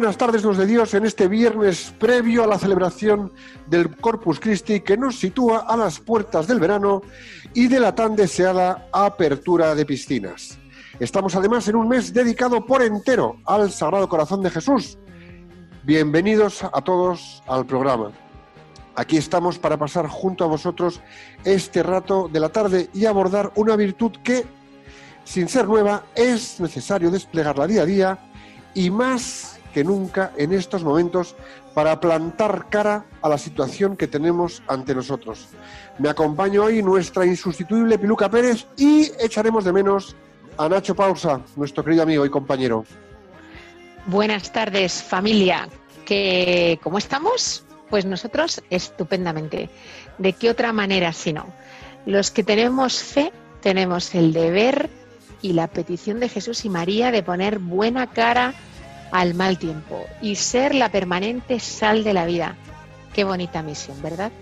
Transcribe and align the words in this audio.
Buenas 0.00 0.16
tardes, 0.16 0.44
los 0.44 0.56
de 0.56 0.66
Dios, 0.66 0.94
en 0.94 1.04
este 1.04 1.26
viernes 1.26 1.92
previo 1.98 2.44
a 2.44 2.46
la 2.46 2.56
celebración 2.56 3.32
del 3.66 3.96
Corpus 3.96 4.38
Christi 4.38 4.78
que 4.78 4.96
nos 4.96 5.18
sitúa 5.18 5.64
a 5.66 5.76
las 5.76 5.98
puertas 5.98 6.46
del 6.46 6.60
verano 6.60 7.02
y 7.52 7.66
de 7.66 7.80
la 7.80 7.92
tan 7.92 8.14
deseada 8.14 8.86
apertura 8.92 9.74
de 9.74 9.84
piscinas. 9.84 10.56
Estamos 11.00 11.34
además 11.34 11.66
en 11.66 11.74
un 11.74 11.88
mes 11.88 12.14
dedicado 12.14 12.64
por 12.64 12.80
entero 12.82 13.38
al 13.44 13.72
Sagrado 13.72 14.08
Corazón 14.08 14.40
de 14.40 14.50
Jesús. 14.50 14.98
Bienvenidos 15.82 16.62
a 16.62 16.80
todos 16.80 17.42
al 17.48 17.66
programa. 17.66 18.12
Aquí 18.94 19.16
estamos 19.16 19.58
para 19.58 19.78
pasar 19.78 20.06
junto 20.06 20.44
a 20.44 20.46
vosotros 20.46 21.00
este 21.42 21.82
rato 21.82 22.28
de 22.32 22.38
la 22.38 22.50
tarde 22.50 22.88
y 22.94 23.06
abordar 23.06 23.50
una 23.56 23.74
virtud 23.74 24.12
que, 24.22 24.46
sin 25.24 25.48
ser 25.48 25.66
nueva, 25.66 26.04
es 26.14 26.60
necesario 26.60 27.10
desplegarla 27.10 27.66
día 27.66 27.82
a 27.82 27.86
día 27.86 28.18
y 28.74 28.90
más 28.90 29.57
que 29.78 29.84
nunca 29.84 30.32
en 30.36 30.52
estos 30.52 30.82
momentos 30.82 31.36
para 31.72 32.00
plantar 32.00 32.66
cara 32.68 33.04
a 33.22 33.28
la 33.28 33.38
situación 33.38 33.96
que 33.96 34.08
tenemos 34.08 34.60
ante 34.66 34.92
nosotros. 34.92 35.46
Me 36.00 36.08
acompaña 36.08 36.62
hoy 36.62 36.82
nuestra 36.82 37.24
insustituible 37.24 37.96
Piluca 37.96 38.28
Pérez 38.28 38.66
y 38.76 39.08
echaremos 39.20 39.64
de 39.64 39.72
menos 39.72 40.16
a 40.56 40.68
Nacho 40.68 40.96
Pausa, 40.96 41.42
nuestro 41.54 41.84
querido 41.84 42.02
amigo 42.02 42.26
y 42.26 42.28
compañero. 42.28 42.84
Buenas 44.06 44.50
tardes, 44.52 45.00
familia. 45.00 45.68
¿Qué, 46.04 46.80
¿Cómo 46.82 46.98
estamos? 46.98 47.64
Pues 47.88 48.04
nosotros 48.04 48.60
estupendamente. 48.70 49.70
¿De 50.18 50.32
qué 50.32 50.50
otra 50.50 50.72
manera 50.72 51.12
si 51.12 51.32
no? 51.32 51.46
Los 52.04 52.32
que 52.32 52.42
tenemos 52.42 53.00
fe 53.00 53.30
tenemos 53.60 54.12
el 54.16 54.32
deber 54.32 54.90
y 55.40 55.52
la 55.52 55.68
petición 55.68 56.18
de 56.18 56.28
Jesús 56.28 56.64
y 56.64 56.68
María 56.68 57.12
de 57.12 57.22
poner 57.22 57.60
buena 57.60 58.08
cara 58.08 58.54
al 59.12 59.34
mal 59.34 59.58
tiempo 59.58 60.06
y 60.20 60.36
ser 60.36 60.74
la 60.74 60.90
permanente 60.90 61.60
sal 61.60 62.04
de 62.04 62.14
la 62.14 62.26
vida. 62.26 62.56
Qué 63.14 63.24
bonita 63.24 63.62
misión, 63.62 64.00
¿verdad? 64.02 64.32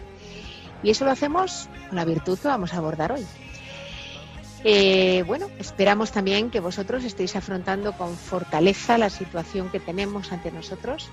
Y 0.83 0.91
eso 0.91 1.05
lo 1.05 1.11
hacemos 1.11 1.69
con 1.89 1.97
la 1.97 2.05
virtud 2.05 2.39
que 2.39 2.48
vamos 2.48 2.75
a 2.75 2.78
abordar 2.78 3.12
hoy. 3.12 3.27
Eh, 4.64 5.22
bueno, 5.27 5.48
esperamos 5.59 6.11
también 6.11 6.50
que 6.50 6.61
vosotros 6.61 7.05
estéis 7.05 7.37
afrontando 7.37 7.92
con 7.92 8.17
fortaleza 8.17 8.98
la 8.98 9.11
situación 9.11 9.70
que 9.70 9.78
tenemos 9.78 10.33
ante 10.33 10.50
nosotros 10.50 11.09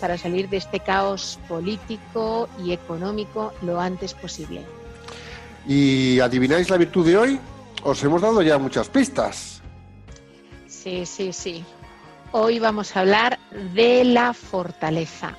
para 0.00 0.18
salir 0.18 0.48
de 0.48 0.56
este 0.56 0.80
caos 0.80 1.38
político 1.48 2.48
y 2.62 2.72
económico 2.72 3.52
lo 3.62 3.80
antes 3.80 4.14
posible. 4.14 4.62
¿Y 5.66 6.20
adivináis 6.20 6.70
la 6.70 6.78
virtud 6.78 7.06
de 7.06 7.16
hoy? 7.16 7.40
Os 7.82 8.02
hemos 8.02 8.22
dado 8.22 8.42
ya 8.42 8.58
muchas 8.58 8.88
pistas. 8.88 9.62
Sí, 10.66 11.04
sí, 11.06 11.32
sí. 11.32 11.64
Hoy 12.32 12.60
vamos 12.60 12.96
a 12.96 13.00
hablar 13.00 13.40
de 13.74 14.04
la 14.04 14.32
fortaleza, 14.34 15.36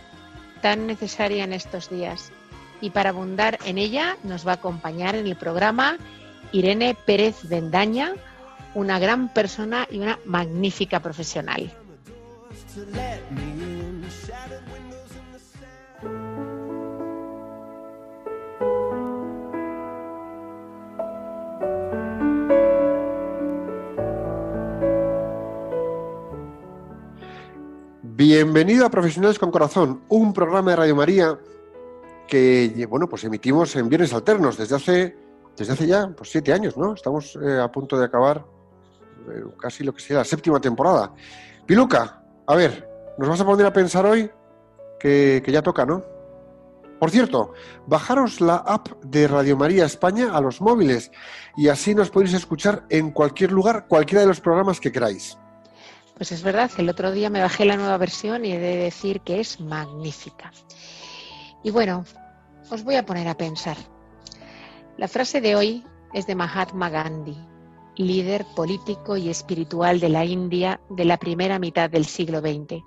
tan 0.61 0.87
necesaria 0.87 1.45
en 1.45 1.53
estos 1.53 1.89
días. 1.89 2.33
Y 2.81 2.89
para 2.89 3.11
abundar 3.11 3.59
en 3.65 3.77
ella 3.77 4.17
nos 4.23 4.45
va 4.45 4.51
a 4.51 4.55
acompañar 4.55 5.15
en 5.15 5.25
el 5.25 5.37
programa 5.37 5.97
Irene 6.51 6.97
Pérez 7.05 7.47
Bendaña, 7.47 8.13
una 8.75 8.99
gran 8.99 9.33
persona 9.33 9.87
y 9.89 9.99
una 9.99 10.19
magnífica 10.25 10.99
profesional. 10.99 11.71
Bienvenido 28.23 28.85
a 28.85 28.91
Profesionales 28.91 29.39
con 29.39 29.49
Corazón, 29.49 30.03
un 30.07 30.31
programa 30.31 30.69
de 30.69 30.77
Radio 30.77 30.95
María 30.95 31.39
que, 32.27 32.85
bueno, 32.87 33.09
pues 33.09 33.23
emitimos 33.23 33.75
en 33.75 33.89
viernes 33.89 34.13
alternos 34.13 34.59
desde 34.59 34.75
hace, 34.75 35.17
desde 35.57 35.73
hace 35.73 35.87
ya 35.87 36.07
pues, 36.15 36.29
siete 36.29 36.53
años, 36.53 36.77
¿no? 36.77 36.93
Estamos 36.93 37.35
eh, 37.41 37.59
a 37.59 37.71
punto 37.71 37.97
de 37.97 38.05
acabar 38.05 38.45
eh, 39.27 39.43
casi 39.59 39.83
lo 39.83 39.91
que 39.91 40.01
sea 40.01 40.17
la 40.17 40.23
séptima 40.23 40.61
temporada. 40.61 41.11
Piluca, 41.65 42.23
a 42.45 42.55
ver, 42.55 42.87
nos 43.17 43.27
vas 43.27 43.41
a 43.41 43.45
poner 43.45 43.65
a 43.65 43.73
pensar 43.73 44.05
hoy 44.05 44.29
que, 44.99 45.41
que 45.43 45.51
ya 45.51 45.63
toca, 45.63 45.83
¿no? 45.87 46.03
Por 46.99 47.09
cierto, 47.09 47.53
bajaros 47.87 48.39
la 48.39 48.57
app 48.57 48.87
de 49.03 49.27
Radio 49.27 49.57
María 49.57 49.85
España 49.85 50.29
a 50.31 50.41
los 50.41 50.61
móviles 50.61 51.09
y 51.57 51.69
así 51.69 51.95
nos 51.95 52.11
podéis 52.11 52.35
escuchar 52.35 52.85
en 52.89 53.09
cualquier 53.09 53.51
lugar, 53.51 53.87
cualquiera 53.87 54.21
de 54.21 54.27
los 54.27 54.41
programas 54.41 54.79
que 54.79 54.91
queráis. 54.91 55.39
Pues 56.21 56.31
es 56.33 56.43
verdad, 56.43 56.69
el 56.77 56.87
otro 56.87 57.11
día 57.11 57.31
me 57.31 57.41
bajé 57.41 57.65
la 57.65 57.77
nueva 57.77 57.97
versión 57.97 58.45
y 58.45 58.51
he 58.51 58.59
de 58.59 58.75
decir 58.77 59.21
que 59.21 59.39
es 59.39 59.59
magnífica. 59.59 60.51
Y 61.63 61.71
bueno, 61.71 62.05
os 62.69 62.83
voy 62.83 62.93
a 62.93 63.07
poner 63.07 63.27
a 63.27 63.35
pensar. 63.35 63.75
La 64.97 65.07
frase 65.07 65.41
de 65.41 65.55
hoy 65.55 65.83
es 66.13 66.27
de 66.27 66.35
Mahatma 66.35 66.91
Gandhi, 66.91 67.35
líder 67.95 68.45
político 68.55 69.17
y 69.17 69.29
espiritual 69.29 69.99
de 69.99 70.09
la 70.09 70.23
India 70.23 70.79
de 70.91 71.05
la 71.05 71.17
primera 71.17 71.57
mitad 71.57 71.89
del 71.89 72.05
siglo 72.05 72.39
XX. 72.39 72.83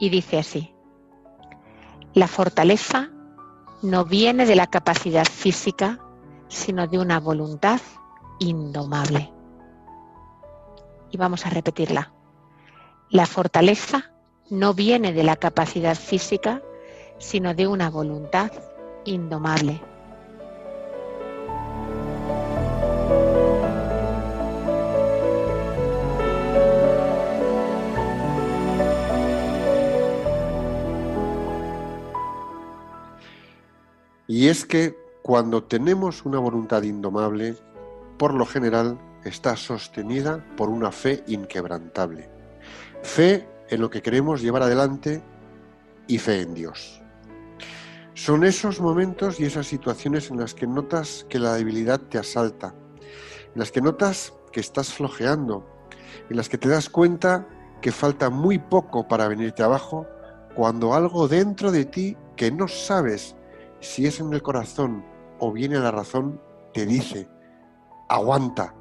Y 0.00 0.08
dice 0.08 0.40
así, 0.40 0.74
la 2.14 2.26
fortaleza 2.26 3.08
no 3.82 4.04
viene 4.04 4.46
de 4.46 4.56
la 4.56 4.66
capacidad 4.66 5.26
física, 5.26 6.00
sino 6.48 6.88
de 6.88 6.98
una 6.98 7.20
voluntad 7.20 7.80
indomable. 8.40 9.32
Y 11.12 11.16
vamos 11.18 11.46
a 11.46 11.50
repetirla. 11.50 12.17
La 13.10 13.24
fortaleza 13.24 14.10
no 14.50 14.74
viene 14.74 15.14
de 15.14 15.22
la 15.22 15.36
capacidad 15.36 15.96
física, 15.96 16.62
sino 17.18 17.54
de 17.54 17.66
una 17.66 17.88
voluntad 17.88 18.52
indomable. 19.06 19.80
Y 34.26 34.48
es 34.48 34.66
que 34.66 34.94
cuando 35.22 35.64
tenemos 35.64 36.26
una 36.26 36.38
voluntad 36.38 36.82
indomable, 36.82 37.56
por 38.18 38.34
lo 38.34 38.44
general 38.44 38.98
está 39.24 39.56
sostenida 39.56 40.44
por 40.58 40.68
una 40.68 40.92
fe 40.92 41.24
inquebrantable. 41.26 42.37
Fe 43.02 43.48
en 43.68 43.80
lo 43.80 43.90
que 43.90 44.02
queremos 44.02 44.42
llevar 44.42 44.62
adelante 44.62 45.22
y 46.06 46.18
fe 46.18 46.42
en 46.42 46.54
Dios. 46.54 47.02
Son 48.14 48.44
esos 48.44 48.80
momentos 48.80 49.38
y 49.38 49.44
esas 49.44 49.66
situaciones 49.66 50.30
en 50.30 50.38
las 50.40 50.54
que 50.54 50.66
notas 50.66 51.24
que 51.28 51.38
la 51.38 51.54
debilidad 51.54 52.00
te 52.00 52.18
asalta, 52.18 52.74
en 53.54 53.60
las 53.60 53.70
que 53.70 53.80
notas 53.80 54.34
que 54.52 54.60
estás 54.60 54.92
flojeando, 54.92 55.64
en 56.28 56.36
las 56.36 56.48
que 56.48 56.58
te 56.58 56.68
das 56.68 56.88
cuenta 56.88 57.46
que 57.80 57.92
falta 57.92 58.28
muy 58.30 58.58
poco 58.58 59.06
para 59.06 59.28
venirte 59.28 59.62
abajo, 59.62 60.06
cuando 60.54 60.94
algo 60.94 61.28
dentro 61.28 61.70
de 61.70 61.84
ti 61.84 62.16
que 62.34 62.50
no 62.50 62.66
sabes 62.66 63.36
si 63.80 64.06
es 64.06 64.18
en 64.18 64.32
el 64.32 64.42
corazón 64.42 65.04
o 65.38 65.52
viene 65.52 65.76
a 65.76 65.80
la 65.80 65.92
razón, 65.92 66.40
te 66.74 66.86
dice, 66.86 67.28
aguanta, 68.08 68.74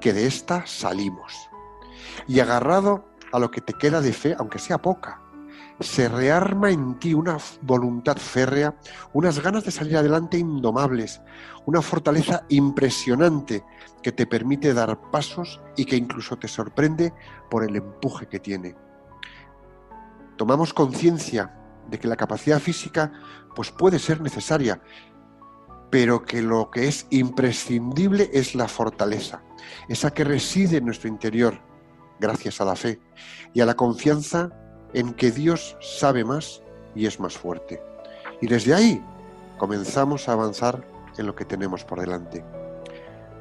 que 0.00 0.12
de 0.12 0.26
esta 0.26 0.66
salimos. 0.66 1.32
Y 2.26 2.40
agarrado 2.40 3.04
a 3.32 3.38
lo 3.38 3.50
que 3.50 3.60
te 3.60 3.74
queda 3.74 4.00
de 4.00 4.12
fe, 4.12 4.36
aunque 4.38 4.58
sea 4.58 4.78
poca, 4.78 5.20
se 5.80 6.08
rearma 6.08 6.70
en 6.70 6.98
ti 6.98 7.14
una 7.14 7.38
voluntad 7.62 8.16
férrea, 8.16 8.76
unas 9.12 9.40
ganas 9.40 9.64
de 9.64 9.70
salir 9.70 9.96
adelante 9.96 10.38
indomables, 10.38 11.20
una 11.66 11.82
fortaleza 11.82 12.44
impresionante 12.48 13.64
que 14.02 14.12
te 14.12 14.26
permite 14.26 14.74
dar 14.74 15.10
pasos 15.10 15.60
y 15.76 15.84
que 15.84 15.96
incluso 15.96 16.36
te 16.36 16.48
sorprende 16.48 17.12
por 17.50 17.64
el 17.64 17.76
empuje 17.76 18.26
que 18.26 18.40
tiene. 18.40 18.76
Tomamos 20.36 20.72
conciencia 20.72 21.54
de 21.88 21.98
que 21.98 22.08
la 22.08 22.16
capacidad 22.16 22.60
física 22.60 23.12
pues 23.54 23.70
puede 23.70 23.98
ser 23.98 24.20
necesaria, 24.20 24.80
pero 25.90 26.22
que 26.22 26.42
lo 26.42 26.70
que 26.70 26.88
es 26.88 27.06
imprescindible 27.10 28.30
es 28.32 28.54
la 28.54 28.68
fortaleza. 28.68 29.42
esa 29.88 30.12
que 30.12 30.24
reside 30.24 30.78
en 30.78 30.86
nuestro 30.86 31.08
interior, 31.08 31.60
gracias 32.22 32.60
a 32.60 32.64
la 32.64 32.76
fe, 32.76 33.00
y 33.52 33.60
a 33.60 33.66
la 33.66 33.74
confianza 33.74 34.50
en 34.94 35.12
que 35.12 35.30
Dios 35.30 35.76
sabe 35.80 36.24
más 36.24 36.62
y 36.94 37.06
es 37.06 37.18
más 37.18 37.36
fuerte. 37.36 37.82
Y 38.40 38.46
desde 38.46 38.74
ahí 38.74 39.04
comenzamos 39.58 40.28
a 40.28 40.32
avanzar 40.32 40.86
en 41.18 41.26
lo 41.26 41.34
que 41.34 41.44
tenemos 41.44 41.84
por 41.84 42.00
delante. 42.00 42.44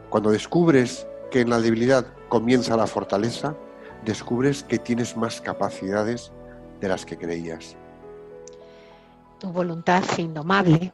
Cuando 0.09 0.31
descubres 0.31 1.07
que 1.29 1.41
en 1.41 1.49
la 1.49 1.59
debilidad 1.59 2.05
comienza 2.27 2.75
la 2.75 2.87
fortaleza, 2.87 3.55
descubres 4.03 4.63
que 4.63 4.79
tienes 4.79 5.15
más 5.15 5.39
capacidades 5.39 6.31
de 6.81 6.87
las 6.87 7.05
que 7.05 7.17
creías. 7.17 7.77
Tu 9.39 9.51
voluntad 9.51 10.03
indomable, 10.17 10.93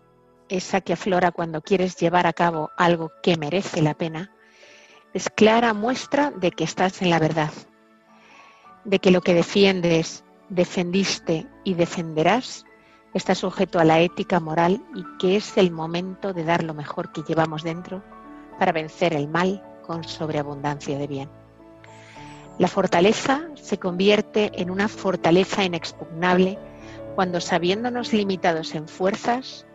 esa 0.49 0.81
que 0.81 0.93
aflora 0.93 1.31
cuando 1.31 1.61
quieres 1.61 1.95
llevar 1.95 2.27
a 2.27 2.33
cabo 2.33 2.69
algo 2.77 3.11
que 3.23 3.37
merece 3.37 3.81
la 3.81 3.93
pena, 3.93 4.31
es 5.13 5.29
clara 5.29 5.73
muestra 5.73 6.31
de 6.31 6.51
que 6.51 6.63
estás 6.63 7.01
en 7.01 7.09
la 7.09 7.19
verdad, 7.19 7.51
de 8.87 8.99
que 8.99 9.11
lo 9.11 9.21
que 9.21 9.33
defiendes, 9.33 10.23
defendiste 10.47 11.45
y 11.65 11.73
defenderás 11.73 12.65
está 13.13 13.35
sujeto 13.35 13.79
a 13.79 13.83
la 13.83 13.99
ética 13.99 14.39
moral 14.39 14.81
y 14.95 15.03
que 15.19 15.35
es 15.35 15.57
el 15.57 15.71
momento 15.71 16.33
de 16.33 16.45
dar 16.45 16.63
lo 16.63 16.73
mejor 16.73 17.11
que 17.11 17.21
llevamos 17.23 17.63
dentro 17.63 18.01
para 18.57 18.71
vencer 18.71 19.13
el 19.13 19.27
mal 19.27 19.61
con 19.85 20.05
sobreabundancia 20.05 20.97
de 20.97 21.07
bien. 21.07 21.29
La 22.59 22.69
fortaleza 22.69 23.41
se 23.55 23.77
convierte 23.77 24.51
en 24.61 24.71
una 24.71 24.87
fortaleza 24.87 25.65
inexpugnable 25.65 26.57
cuando 27.13 27.41
sabiéndonos 27.41 28.13
limitados 28.13 28.73
en 28.73 28.87
fuerzas, 28.87 29.65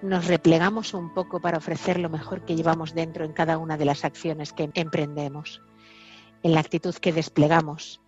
nos 0.00 0.26
replegamos 0.26 0.94
un 0.94 1.12
poco 1.12 1.40
para 1.40 1.58
ofrecer 1.58 1.98
lo 2.00 2.08
mejor 2.08 2.44
que 2.44 2.56
llevamos 2.56 2.94
dentro 2.94 3.24
en 3.24 3.32
cada 3.32 3.58
una 3.58 3.76
de 3.76 3.84
las 3.84 4.04
acciones 4.04 4.52
que 4.52 4.70
emprendemos, 4.74 5.60
en 6.42 6.54
la 6.54 6.60
actitud 6.60 6.94
que 6.94 7.12
desplegamos, 7.12 8.01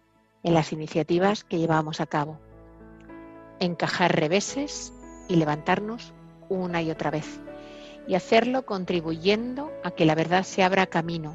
en 0.45 0.55
las 0.55 0.73
iniciativas 0.73 1.43
que 1.43 1.59
llevamos 1.59 2.01
a 2.01 2.07
cabo. 2.07 2.39
Encajar 3.59 4.15
reveses 4.15 4.93
y 5.29 5.37
levantarnos 5.37 6.15
una 6.49 6.83
y 6.83 6.91
otra 6.91 7.11
vez 7.11 7.41
y 8.07 8.15
hacerlo 8.15 8.67
contribuyendo 8.67 9.73
a 9.83 9.91
que 9.91 10.05
la 10.05 10.15
verdad 10.15 10.45
se 10.45 10.63
abra 10.63 10.87
camino. 10.87 11.35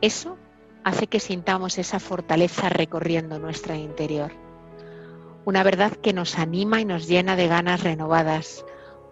Eso 0.00 0.36
hace 0.84 1.06
que 1.06 1.20
sintamos 1.20 1.78
esa 1.78 1.98
fortaleza 1.98 2.68
recorriendo 2.68 3.38
nuestro 3.38 3.74
interior. 3.74 4.32
Una 5.44 5.62
verdad 5.62 5.92
que 5.92 6.12
nos 6.12 6.38
anima 6.38 6.80
y 6.80 6.84
nos 6.84 7.06
llena 7.06 7.36
de 7.36 7.48
ganas 7.48 7.82
renovadas, 7.82 8.64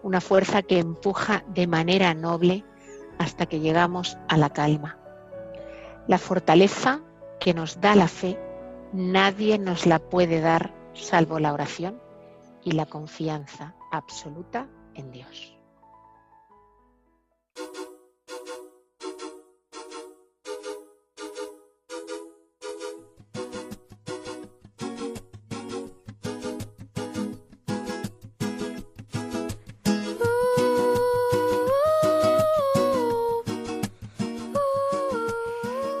una 0.03 0.21
fuerza 0.21 0.61
que 0.61 0.79
empuja 0.79 1.43
de 1.47 1.67
manera 1.67 2.13
noble 2.13 2.63
hasta 3.17 3.45
que 3.45 3.59
llegamos 3.59 4.17
a 4.27 4.37
la 4.37 4.49
calma. 4.49 4.97
La 6.07 6.17
fortaleza 6.17 7.01
que 7.39 7.53
nos 7.53 7.79
da 7.81 7.95
la 7.95 8.07
fe, 8.07 8.37
nadie 8.93 9.57
nos 9.57 9.85
la 9.85 9.99
puede 9.99 10.39
dar 10.39 10.73
salvo 10.93 11.39
la 11.39 11.53
oración 11.53 11.99
y 12.63 12.73
la 12.73 12.85
confianza 12.85 13.75
absoluta 13.91 14.67
en 14.93 15.11
Dios. 15.11 15.49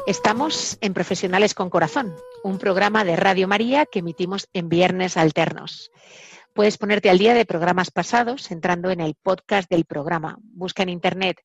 Estamos 0.05 0.77
en 0.81 0.93
Profesionales 0.93 1.55
con 1.55 1.71
Corazón, 1.71 2.13
un 2.43 2.59
programa 2.59 3.03
de 3.03 3.15
Radio 3.15 3.47
María 3.47 3.85
que 3.85 3.99
emitimos 3.99 4.49
en 4.53 4.69
viernes 4.69 5.17
alternos. 5.17 5.91
Puedes 6.53 6.77
ponerte 6.77 7.09
al 7.09 7.17
día 7.17 7.33
de 7.33 7.45
programas 7.45 7.89
pasados 7.89 8.51
entrando 8.51 8.91
en 8.91 8.99
el 8.99 9.15
podcast 9.15 9.69
del 9.69 9.85
programa. 9.85 10.37
Busca 10.41 10.83
en 10.83 10.89
Internet 10.89 11.41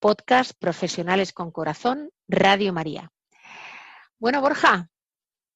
podcast 0.00 0.52
Profesionales 0.58 1.32
con 1.32 1.52
Corazón, 1.52 2.10
Radio 2.26 2.72
María. 2.72 3.12
Bueno, 4.18 4.40
Borja, 4.40 4.90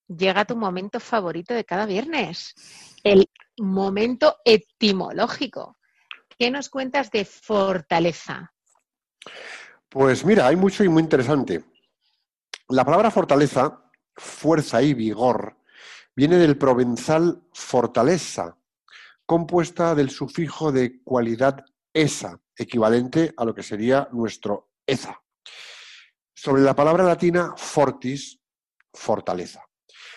llega 0.07 0.45
tu 0.45 0.55
momento 0.55 1.01
favorito 1.01 1.53
de 1.53 1.65
cada 1.65 1.85
viernes, 1.85 2.53
el 3.03 3.29
momento 3.57 4.37
etimológico. 4.45 5.77
¿Qué 6.39 6.49
nos 6.49 6.69
cuentas 6.69 7.11
de 7.11 7.25
fortaleza? 7.25 8.53
Pues 9.89 10.23
mira, 10.23 10.47
hay 10.47 10.55
mucho 10.55 10.83
y 10.83 10.87
muy 10.87 11.03
interesante. 11.03 11.65
La 12.69 12.85
palabra 12.85 13.11
fortaleza, 13.11 13.86
fuerza 14.17 14.81
y 14.81 14.93
vigor, 14.93 15.57
viene 16.15 16.37
del 16.37 16.57
provenzal 16.57 17.43
fortaleza, 17.53 18.57
compuesta 19.25 19.93
del 19.93 20.09
sufijo 20.09 20.71
de 20.71 21.01
cualidad 21.03 21.63
esa, 21.93 22.39
equivalente 22.55 23.33
a 23.37 23.45
lo 23.45 23.53
que 23.53 23.63
sería 23.63 24.09
nuestro 24.11 24.71
eza. 24.85 25.21
Sobre 26.33 26.61
la 26.61 26.75
palabra 26.75 27.03
latina 27.03 27.53
fortis, 27.55 28.39
fortaleza. 28.93 29.63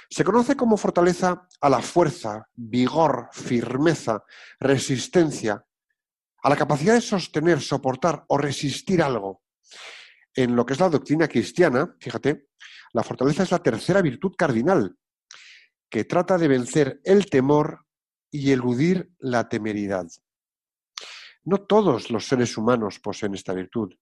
Se 0.08 0.24
conoce 0.24 0.56
como 0.56 0.76
fortaleza 0.76 1.46
a 1.60 1.68
la 1.68 1.80
fuerza, 1.80 2.48
vigor, 2.54 3.28
firmeza, 3.32 4.24
resistencia, 4.58 5.64
a 6.42 6.48
la 6.48 6.56
capacidad 6.56 6.94
de 6.94 7.00
sostener, 7.00 7.60
soportar 7.60 8.24
o 8.28 8.38
resistir 8.38 9.02
algo, 9.02 9.42
en 10.34 10.56
lo 10.56 10.64
que 10.64 10.74
es 10.74 10.80
la 10.80 10.88
doctrina 10.88 11.28
cristiana, 11.28 11.96
fíjate, 11.98 12.48
la 12.92 13.02
fortaleza 13.02 13.42
es 13.42 13.50
la 13.50 13.62
tercera 13.62 14.02
virtud 14.02 14.34
cardinal, 14.36 14.96
que 15.88 16.04
trata 16.04 16.38
de 16.38 16.48
vencer 16.48 17.00
el 17.04 17.26
temor 17.26 17.86
y 18.30 18.52
eludir 18.52 19.10
la 19.18 19.48
temeridad. 19.48 20.06
No 21.44 21.58
todos 21.58 22.10
los 22.10 22.26
seres 22.26 22.56
humanos 22.56 23.00
poseen 23.00 23.34
esta 23.34 23.54
virtud, 23.54 23.94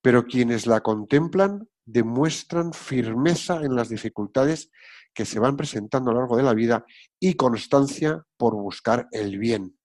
pero 0.00 0.26
quienes 0.26 0.66
la 0.66 0.80
contemplan 0.80 1.68
demuestran 1.84 2.72
firmeza 2.72 3.62
en 3.62 3.74
las 3.74 3.88
dificultades 3.88 4.70
que 5.12 5.24
se 5.24 5.38
van 5.38 5.56
presentando 5.56 6.10
a 6.10 6.14
lo 6.14 6.20
largo 6.20 6.36
de 6.36 6.42
la 6.42 6.54
vida 6.54 6.84
y 7.20 7.34
constancia 7.34 8.24
por 8.36 8.54
buscar 8.54 9.08
el 9.12 9.38
bien. 9.38 9.78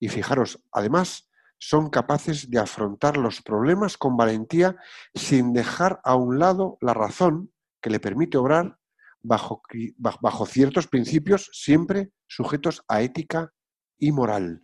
Y 0.00 0.08
fijaros, 0.08 0.60
además, 0.72 1.27
son 1.58 1.90
capaces 1.90 2.50
de 2.50 2.58
afrontar 2.58 3.16
los 3.16 3.42
problemas 3.42 3.96
con 3.96 4.16
valentía 4.16 4.76
sin 5.14 5.52
dejar 5.52 6.00
a 6.04 6.14
un 6.14 6.38
lado 6.38 6.78
la 6.80 6.94
razón 6.94 7.52
que 7.80 7.90
le 7.90 8.00
permite 8.00 8.38
obrar 8.38 8.78
bajo, 9.20 9.62
bajo 9.96 10.46
ciertos 10.46 10.86
principios 10.86 11.50
siempre 11.52 12.10
sujetos 12.26 12.84
a 12.88 13.02
ética 13.02 13.52
y 13.98 14.12
moral. 14.12 14.62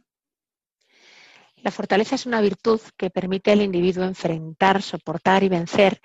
La 1.56 1.70
fortaleza 1.70 2.14
es 2.14 2.26
una 2.26 2.42
virtud 2.42 2.78
que 2.98 3.08
permite 3.08 3.50
al 3.50 3.62
individuo 3.62 4.04
enfrentar, 4.04 4.82
soportar 4.82 5.42
y 5.42 5.48
vencer 5.48 5.98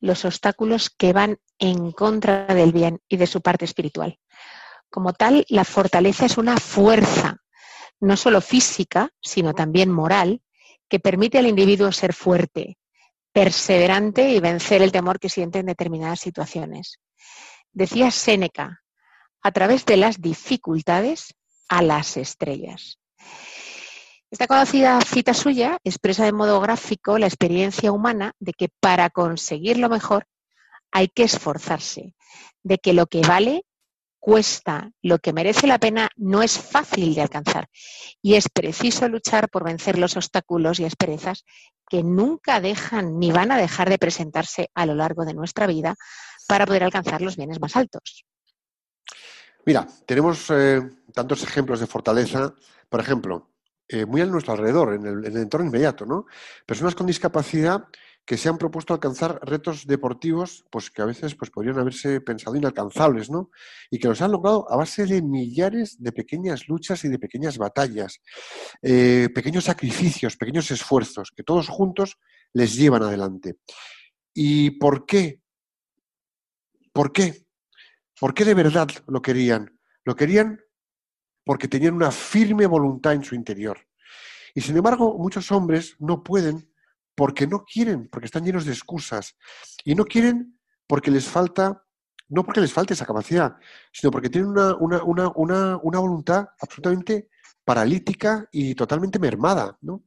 los 0.00 0.24
obstáculos 0.24 0.88
que 0.88 1.12
van 1.12 1.36
en 1.58 1.92
contra 1.92 2.46
del 2.46 2.72
bien 2.72 2.98
y 3.08 3.18
de 3.18 3.26
su 3.26 3.42
parte 3.42 3.66
espiritual. 3.66 4.18
Como 4.88 5.12
tal, 5.12 5.44
la 5.50 5.64
fortaleza 5.64 6.24
es 6.24 6.38
una 6.38 6.56
fuerza 6.56 7.41
no 8.02 8.16
solo 8.16 8.40
física, 8.40 9.10
sino 9.20 9.54
también 9.54 9.90
moral, 9.90 10.42
que 10.88 10.98
permite 10.98 11.38
al 11.38 11.46
individuo 11.46 11.92
ser 11.92 12.12
fuerte, 12.12 12.76
perseverante 13.32 14.30
y 14.30 14.40
vencer 14.40 14.82
el 14.82 14.90
temor 14.90 15.20
que 15.20 15.28
siente 15.28 15.60
en 15.60 15.66
determinadas 15.66 16.18
situaciones. 16.18 16.98
Decía 17.72 18.10
Séneca, 18.10 18.82
a 19.40 19.52
través 19.52 19.86
de 19.86 19.96
las 19.96 20.20
dificultades 20.20 21.34
a 21.68 21.80
las 21.80 22.16
estrellas. 22.16 22.98
Esta 24.32 24.48
conocida 24.48 25.00
cita 25.02 25.32
suya 25.32 25.78
expresa 25.84 26.24
de 26.24 26.32
modo 26.32 26.60
gráfico 26.60 27.18
la 27.18 27.26
experiencia 27.26 27.92
humana 27.92 28.32
de 28.40 28.52
que 28.52 28.68
para 28.80 29.10
conseguir 29.10 29.78
lo 29.78 29.88
mejor 29.88 30.26
hay 30.90 31.06
que 31.06 31.22
esforzarse, 31.22 32.16
de 32.64 32.78
que 32.78 32.94
lo 32.94 33.06
que 33.06 33.20
vale 33.20 33.64
cuesta, 34.22 34.88
lo 35.02 35.18
que 35.18 35.32
merece 35.32 35.66
la 35.66 35.80
pena 35.80 36.08
no 36.16 36.44
es 36.44 36.56
fácil 36.56 37.12
de 37.12 37.22
alcanzar 37.22 37.68
y 38.22 38.36
es 38.36 38.48
preciso 38.48 39.08
luchar 39.08 39.50
por 39.50 39.64
vencer 39.64 39.98
los 39.98 40.16
obstáculos 40.16 40.78
y 40.78 40.84
asperezas 40.84 41.44
que 41.88 42.04
nunca 42.04 42.60
dejan 42.60 43.18
ni 43.18 43.32
van 43.32 43.50
a 43.50 43.58
dejar 43.58 43.90
de 43.90 43.98
presentarse 43.98 44.70
a 44.76 44.86
lo 44.86 44.94
largo 44.94 45.24
de 45.24 45.34
nuestra 45.34 45.66
vida 45.66 45.96
para 46.46 46.66
poder 46.66 46.84
alcanzar 46.84 47.20
los 47.20 47.36
bienes 47.36 47.60
más 47.60 47.74
altos. 47.74 48.24
Mira, 49.66 49.88
tenemos 50.06 50.48
eh, 50.50 50.80
tantos 51.12 51.42
ejemplos 51.42 51.80
de 51.80 51.88
fortaleza, 51.88 52.54
por 52.88 53.00
ejemplo, 53.00 53.50
eh, 53.88 54.06
muy 54.06 54.20
a 54.20 54.26
nuestro 54.26 54.52
alrededor, 54.52 54.94
en 54.94 55.04
el, 55.04 55.26
en 55.26 55.36
el 55.36 55.42
entorno 55.42 55.66
inmediato, 55.66 56.06
¿no? 56.06 56.26
Personas 56.64 56.94
con 56.94 57.08
discapacidad 57.08 57.88
que 58.24 58.36
se 58.36 58.48
han 58.48 58.58
propuesto 58.58 58.94
alcanzar 58.94 59.40
retos 59.42 59.86
deportivos 59.86 60.64
pues 60.70 60.90
que 60.90 61.02
a 61.02 61.06
veces 61.06 61.34
pues, 61.34 61.50
podrían 61.50 61.78
haberse 61.78 62.20
pensado 62.20 62.56
inalcanzables, 62.56 63.30
¿no? 63.30 63.50
Y 63.90 63.98
que 63.98 64.08
los 64.08 64.22
han 64.22 64.32
logrado 64.32 64.70
a 64.70 64.76
base 64.76 65.06
de 65.06 65.22
millares 65.22 66.00
de 66.02 66.12
pequeñas 66.12 66.68
luchas 66.68 67.04
y 67.04 67.08
de 67.08 67.18
pequeñas 67.18 67.58
batallas, 67.58 68.20
eh, 68.80 69.28
pequeños 69.34 69.64
sacrificios, 69.64 70.36
pequeños 70.36 70.70
esfuerzos, 70.70 71.32
que 71.34 71.42
todos 71.42 71.68
juntos 71.68 72.18
les 72.52 72.76
llevan 72.76 73.02
adelante. 73.02 73.56
¿Y 74.34 74.70
por 74.72 75.04
qué 75.04 75.42
¿Por 76.92 77.12
qué? 77.12 77.46
¿Por 78.20 78.34
qué 78.34 78.44
de 78.44 78.54
verdad 78.54 78.88
lo 79.06 79.22
querían? 79.22 79.78
Lo 80.04 80.14
querían 80.14 80.60
porque 81.44 81.68
tenían 81.68 81.94
una 81.94 82.10
firme 82.10 82.66
voluntad 82.66 83.14
en 83.14 83.24
su 83.24 83.34
interior. 83.34 83.78
Y 84.54 84.60
sin 84.60 84.76
embargo, 84.76 85.16
muchos 85.18 85.50
hombres 85.50 85.96
no 85.98 86.22
pueden 86.22 86.71
porque 87.14 87.46
no 87.46 87.64
quieren, 87.64 88.08
porque 88.08 88.26
están 88.26 88.44
llenos 88.44 88.64
de 88.64 88.72
excusas. 88.72 89.36
Y 89.84 89.94
no 89.94 90.04
quieren 90.04 90.58
porque 90.86 91.10
les 91.10 91.26
falta, 91.26 91.84
no 92.28 92.44
porque 92.44 92.60
les 92.60 92.72
falte 92.72 92.94
esa 92.94 93.06
capacidad, 93.06 93.56
sino 93.92 94.10
porque 94.10 94.30
tienen 94.30 94.50
una, 94.50 95.02
una, 95.04 96.00
voluntad 96.00 96.46
absolutamente 96.60 97.28
paralítica 97.64 98.46
y 98.50 98.74
totalmente 98.74 99.18
mermada. 99.18 99.78
¿no? 99.80 100.04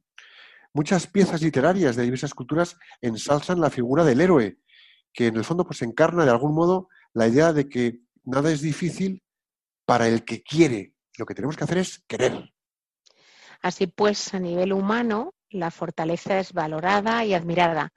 Muchas 0.72 1.06
piezas 1.06 1.42
literarias 1.42 1.96
de 1.96 2.02
diversas 2.02 2.34
culturas 2.34 2.76
ensalzan 3.00 3.60
la 3.60 3.70
figura 3.70 4.04
del 4.04 4.20
héroe, 4.20 4.58
que 5.12 5.28
en 5.28 5.36
el 5.36 5.44
fondo 5.44 5.64
pues 5.64 5.82
encarna 5.82 6.24
de 6.24 6.30
algún 6.30 6.54
modo 6.54 6.88
la 7.14 7.26
idea 7.28 7.52
de 7.52 7.68
que 7.68 8.00
nada 8.24 8.50
es 8.50 8.60
difícil 8.60 9.22
para 9.86 10.08
el 10.08 10.24
que 10.24 10.42
quiere. 10.42 10.94
Lo 11.16 11.24
que 11.24 11.34
tenemos 11.34 11.56
que 11.56 11.64
hacer 11.64 11.78
es 11.78 12.04
querer. 12.06 12.52
Así 13.62 13.86
pues, 13.86 14.34
a 14.34 14.38
nivel 14.38 14.72
humano, 14.72 15.32
la 15.56 15.70
fortaleza 15.70 16.38
es 16.38 16.52
valorada 16.52 17.24
y 17.24 17.34
admirada. 17.34 17.92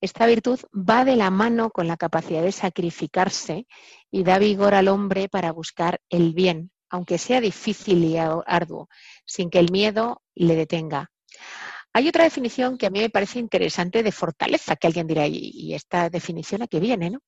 Esta 0.00 0.26
virtud 0.26 0.60
va 0.72 1.04
de 1.04 1.16
la 1.16 1.30
mano 1.30 1.70
con 1.70 1.86
la 1.86 1.96
capacidad 1.96 2.42
de 2.42 2.52
sacrificarse 2.52 3.66
y 4.10 4.24
da 4.24 4.38
vigor 4.38 4.74
al 4.74 4.88
hombre 4.88 5.28
para 5.28 5.52
buscar 5.52 6.00
el 6.08 6.32
bien, 6.34 6.70
aunque 6.88 7.18
sea 7.18 7.40
difícil 7.40 8.04
y 8.04 8.16
arduo, 8.18 8.88
sin 9.24 9.50
que 9.50 9.58
el 9.58 9.70
miedo 9.70 10.22
le 10.34 10.56
detenga. 10.56 11.10
Hay 11.92 12.08
otra 12.08 12.24
definición 12.24 12.78
que 12.78 12.86
a 12.86 12.90
mí 12.90 13.00
me 13.00 13.10
parece 13.10 13.38
interesante 13.40 14.02
de 14.02 14.12
fortaleza, 14.12 14.76
que 14.76 14.86
alguien 14.86 15.06
dirá, 15.06 15.26
¿y 15.26 15.74
esta 15.74 16.08
definición 16.08 16.62
a 16.62 16.68
qué 16.68 16.78
viene? 16.78 17.10
¿no? 17.10 17.20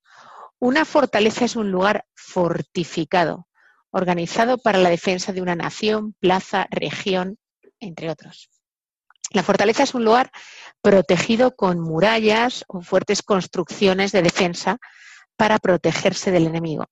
Una 0.60 0.84
fortaleza 0.84 1.44
es 1.44 1.56
un 1.56 1.72
lugar 1.72 2.04
fortificado, 2.14 3.48
organizado 3.90 4.58
para 4.58 4.78
la 4.78 4.90
defensa 4.90 5.32
de 5.32 5.42
una 5.42 5.56
nación, 5.56 6.14
plaza, 6.20 6.68
región, 6.70 7.36
entre 7.80 8.10
otros. 8.10 8.48
La 9.32 9.42
fortaleza 9.42 9.82
es 9.82 9.94
un 9.94 10.04
lugar 10.04 10.30
protegido 10.80 11.54
con 11.54 11.80
murallas 11.80 12.64
o 12.68 12.80
fuertes 12.80 13.22
construcciones 13.22 14.12
de 14.12 14.22
defensa 14.22 14.78
para 15.36 15.58
protegerse 15.58 16.30
del 16.30 16.46
enemigo. 16.46 16.86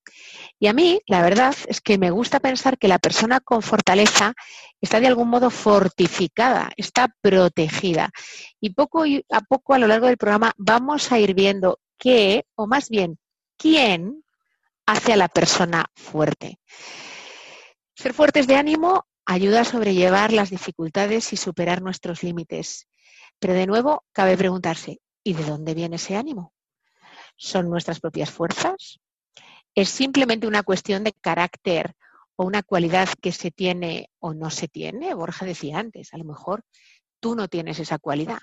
Y 0.59 0.67
a 0.67 0.73
mí, 0.73 1.01
la 1.07 1.23
verdad 1.23 1.55
es 1.67 1.81
que 1.81 1.99
me 1.99 2.11
gusta 2.11 2.41
pensar 2.41 2.79
que 2.79 2.89
la 2.89 2.99
persona 2.99 3.41
con 3.41 3.63
fortaleza 3.63 4.35
está 4.81 5.01
de 5.01 5.07
algún 5.07 5.29
modo 5.29 5.51
fortificada, 5.51 6.71
está 6.77 7.15
protegida. 7.21 8.11
Y 8.61 8.71
poco 8.71 9.05
a 9.31 9.41
poco 9.43 9.75
a 9.75 9.79
lo 9.79 9.87
largo 9.87 10.07
del 10.07 10.17
programa 10.17 10.53
vamos 10.57 11.13
a 11.13 11.19
ir 11.19 11.35
viendo 11.35 11.79
qué, 11.99 12.47
o 12.55 12.67
más 12.67 12.89
bien, 12.89 13.19
quién 13.57 14.25
hace 14.87 15.13
a 15.13 15.17
la 15.17 15.29
persona 15.29 15.87
fuerte. 15.95 16.59
Ser 17.95 18.15
fuertes 18.15 18.47
de 18.47 18.57
ánimo 18.57 19.07
ayuda 19.31 19.61
a 19.61 19.65
sobrellevar 19.65 20.33
las 20.33 20.51
dificultades 20.51 21.33
y 21.33 21.37
superar 21.37 21.83
nuestros 21.83 22.25
límites. 22.25 22.89
Pero 23.39 23.55
de 23.55 23.69
nuevo, 23.69 24.05
cabe 24.11 24.37
preguntarse, 24.37 25.01
¿y 25.23 25.35
de 25.35 25.45
dónde 25.45 25.73
viene 25.73 25.97
ese 25.97 26.17
ánimo? 26.17 26.53
¿Son 27.37 27.71
nuestras 27.71 28.01
propias 28.01 28.29
fuerzas? 28.29 28.99
¿Es 29.73 29.89
simplemente 29.89 30.49
una 30.49 30.65
cuestión 30.65 31.05
de 31.05 31.13
carácter 31.13 31.95
o 32.35 32.45
una 32.45 32.65
cualidad 32.65 33.09
que 33.23 33.31
se 33.31 33.53
tiene 33.53 34.11
o 34.19 34.35
no 34.35 34.51
se 34.51 34.67
tiene? 34.67 35.15
Borja 35.15 35.47
decía 35.47 35.79
antes, 35.79 36.13
a 36.13 36.19
lo 36.19 36.25
mejor 36.25 36.65
tú 37.21 37.37
no 37.37 37.47
tienes 37.47 37.79
esa 37.79 38.01
cualidad. 38.01 38.41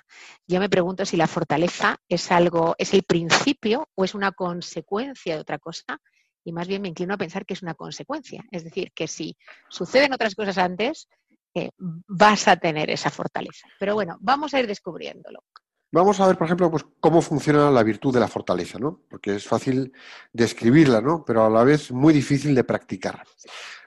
Yo 0.47 0.61
me 0.61 0.69
pregunto 0.69 1.05
si 1.05 1.17
la 1.17 1.27
fortaleza 1.27 1.97
es 2.07 2.31
algo, 2.31 2.75
es 2.77 2.93
el 2.93 3.03
principio 3.03 3.89
o 3.93 4.05
es 4.05 4.15
una 4.15 4.31
consecuencia 4.31 5.35
de 5.35 5.41
otra 5.41 5.59
cosa 5.59 5.99
y 6.47 6.53
más 6.53 6.65
bien 6.65 6.81
me 6.81 6.87
inclino 6.87 7.13
a 7.13 7.17
pensar 7.17 7.45
que 7.45 7.55
es 7.55 7.61
una 7.61 7.73
consecuencia. 7.73 8.41
Es 8.51 8.63
decir, 8.63 8.93
que 8.95 9.05
si 9.09 9.35
suceden 9.69 10.13
otras 10.13 10.33
cosas 10.33 10.57
antes, 10.57 11.09
eh, 11.53 11.71
vas 11.77 12.47
a 12.47 12.55
tener 12.55 12.89
esa 12.89 13.09
fortaleza. 13.09 13.67
Pero 13.77 13.95
bueno, 13.95 14.15
vamos 14.21 14.53
a 14.53 14.61
ir 14.61 14.65
descubriéndolo. 14.65 15.43
Vamos 15.91 16.21
a 16.21 16.27
ver, 16.27 16.37
por 16.37 16.47
ejemplo, 16.47 16.71
pues, 16.71 16.85
cómo 17.01 17.21
funciona 17.21 17.69
la 17.69 17.83
virtud 17.83 18.13
de 18.13 18.21
la 18.21 18.29
fortaleza, 18.29 18.79
¿no? 18.79 19.01
Porque 19.09 19.35
es 19.35 19.45
fácil 19.45 19.91
describirla, 20.31 21.01
¿no? 21.01 21.25
Pero 21.25 21.45
a 21.45 21.49
la 21.49 21.65
vez 21.65 21.91
muy 21.91 22.13
difícil 22.13 22.55
de 22.55 22.63
practicar. 22.63 23.23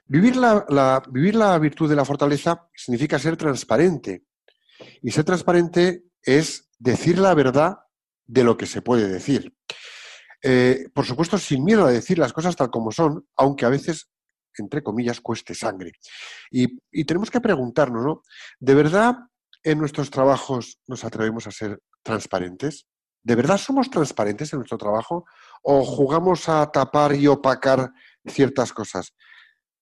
Vivir 0.04 0.36
la, 0.36 1.02
vivir 1.08 1.36
la 1.36 1.58
virtud 1.58 1.88
de 1.88 1.96
la 1.96 2.04
fortaleza 2.04 2.68
significa 2.74 3.18
ser 3.18 3.38
transparente. 3.38 4.24
Y 5.00 5.12
ser 5.12 5.24
transparente 5.24 6.04
es 6.22 6.68
decir 6.78 7.18
la 7.18 7.32
verdad 7.32 7.78
de 8.26 8.44
lo 8.44 8.58
que 8.58 8.66
se 8.66 8.82
puede 8.82 9.08
decir. 9.08 9.56
Eh, 10.42 10.88
por 10.94 11.04
supuesto, 11.04 11.38
sin 11.38 11.64
miedo 11.64 11.84
a 11.84 11.90
decir 11.90 12.18
las 12.18 12.32
cosas 12.32 12.56
tal 12.56 12.70
como 12.70 12.92
son, 12.92 13.26
aunque 13.36 13.66
a 13.66 13.68
veces, 13.68 14.08
entre 14.56 14.82
comillas, 14.82 15.20
cueste 15.20 15.54
sangre. 15.54 15.92
Y, 16.50 17.04
tenemos 17.04 17.30
que 17.30 17.40
preguntarnos, 17.40 18.04
¿no? 18.04 18.22
¿De 18.58 18.74
verdad 18.74 19.16
en 19.62 19.78
nuestros 19.78 20.10
trabajos 20.10 20.78
nos 20.86 21.04
atrevemos 21.04 21.46
a 21.46 21.50
ser 21.50 21.80
transparentes? 22.02 22.86
¿De 23.22 23.34
verdad 23.34 23.58
somos 23.58 23.90
transparentes 23.90 24.52
en 24.52 24.60
nuestro 24.60 24.78
trabajo? 24.78 25.26
¿O 25.62 25.84
jugamos 25.84 26.48
a 26.48 26.70
tapar 26.70 27.14
y 27.14 27.26
opacar 27.26 27.92
ciertas 28.26 28.72
cosas? 28.72 29.14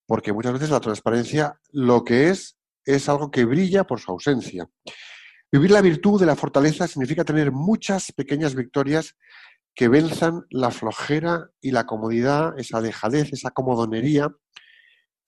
Porque 0.06 0.32
muchas 0.32 0.54
veces 0.54 0.70
la 0.70 0.80
transparencia 0.80 1.60
lo 1.70 2.02
que 2.02 2.30
es 2.30 2.56
es 2.84 3.08
algo 3.08 3.30
que 3.30 3.44
brilla 3.44 3.84
por 3.84 4.00
su 4.00 4.10
ausencia. 4.10 4.68
Vivir 5.52 5.70
la 5.70 5.82
virtud 5.82 6.18
de 6.18 6.26
la 6.26 6.36
fortaleza 6.36 6.88
significa 6.88 7.24
tener 7.24 7.52
muchas 7.52 8.12
pequeñas 8.12 8.54
victorias 8.54 9.14
que 9.78 9.86
venzan 9.86 10.44
la 10.50 10.72
flojera 10.72 11.52
y 11.60 11.70
la 11.70 11.86
comodidad, 11.86 12.58
esa 12.58 12.80
dejadez, 12.80 13.32
esa 13.32 13.52
comodonería, 13.52 14.28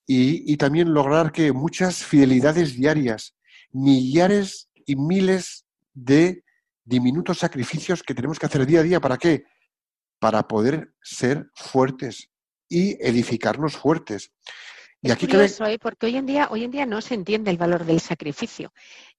y, 0.08 0.56
también 0.56 0.92
lograr 0.92 1.30
que 1.30 1.52
muchas 1.52 2.02
fidelidades 2.02 2.74
diarias, 2.74 3.36
millares 3.70 4.68
y 4.74 4.96
miles 4.96 5.66
de 5.94 6.42
diminutos 6.84 7.38
sacrificios 7.38 8.02
que 8.02 8.12
tenemos 8.12 8.40
que 8.40 8.46
hacer 8.46 8.66
día 8.66 8.80
a 8.80 8.82
día, 8.82 8.98
¿para 8.98 9.18
qué? 9.18 9.44
Para 10.18 10.48
poder 10.48 10.94
ser 11.00 11.48
fuertes 11.54 12.28
y 12.68 12.96
edificarnos 13.06 13.76
fuertes. 13.76 14.32
Y 15.02 15.10
aquí 15.10 15.26
curioso, 15.26 15.64
¿eh? 15.64 15.78
porque 15.78 16.06
hoy 16.06 16.16
en 16.16 16.26
día, 16.26 16.48
hoy 16.50 16.64
en 16.64 16.70
día 16.70 16.84
no 16.84 17.00
se 17.00 17.14
entiende 17.14 17.50
el 17.50 17.56
valor 17.56 17.86
del 17.86 18.00
sacrificio. 18.00 18.72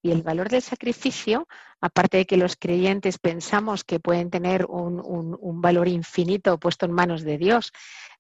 Y 0.03 0.11
el 0.11 0.21
valor 0.21 0.47
del 0.49 0.61
sacrificio, 0.61 1.47
aparte 1.79 2.17
de 2.17 2.25
que 2.25 2.37
los 2.37 2.55
creyentes 2.55 3.17
pensamos 3.17 3.83
que 3.83 3.99
pueden 3.99 4.29
tener 4.29 4.65
un, 4.65 5.61
valor 5.61 5.87
infinito 5.87 6.59
puesto 6.59 6.85
en 6.85 6.91
manos 6.91 7.23
de 7.23 7.39
Dios, 7.39 7.71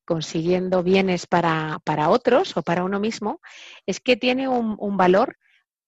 consiguiendo 0.05 0.81
bienes 0.81 1.27
para, 1.27 1.79
otros 2.09 2.57
o 2.57 2.63
para 2.63 2.83
uno 2.83 2.99
mismo, 2.99 3.41
es 3.85 3.99
que 3.99 4.17
tiene 4.17 4.47
un, 4.47 4.75
un 4.79 4.97
valor 4.97 5.37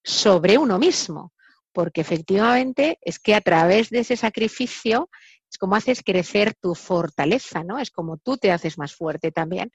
sobre 0.04 0.60
uno 0.60 0.78
mismo. 0.78 1.34
Porque 1.72 2.02
efectivamente 2.02 3.00
es 3.02 3.18
que 3.18 3.34
a 3.34 3.42
través 3.42 3.90
de 3.90 4.00
ese 4.00 4.16
sacrificio 4.16 5.10
es 5.54 5.60
como 5.60 5.76
haces 5.76 6.02
crecer 6.04 6.56
tu 6.60 6.74
fortaleza, 6.74 7.64
¿no? 7.64 7.78
Es 7.78 7.92
como 7.92 8.18
tú 8.18 8.38
te 8.38 8.52
haces 8.52 8.80
más 8.80 8.96
fuerte 8.96 9.32
también. 9.32 9.72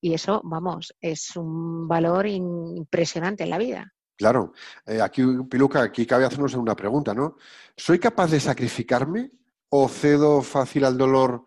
Y 0.00 0.14
eso, 0.14 0.40
vamos, 0.42 0.94
es 1.02 1.36
un 1.36 1.86
valor 1.86 2.26
impresionante 2.26 3.44
en 3.44 3.50
la 3.50 3.58
vida. 3.58 3.92
Claro. 4.16 4.54
Eh, 4.86 5.02
aquí, 5.02 5.22
Piluca, 5.50 5.82
aquí 5.82 6.06
cabe 6.06 6.24
hacernos 6.24 6.54
una 6.54 6.74
pregunta, 6.74 7.12
¿no? 7.12 7.36
¿Soy 7.76 7.98
capaz 7.98 8.30
de 8.30 8.40
sacrificarme 8.40 9.30
o 9.68 9.86
cedo 9.90 10.40
fácil 10.40 10.86
al 10.86 10.96
dolor 10.96 11.44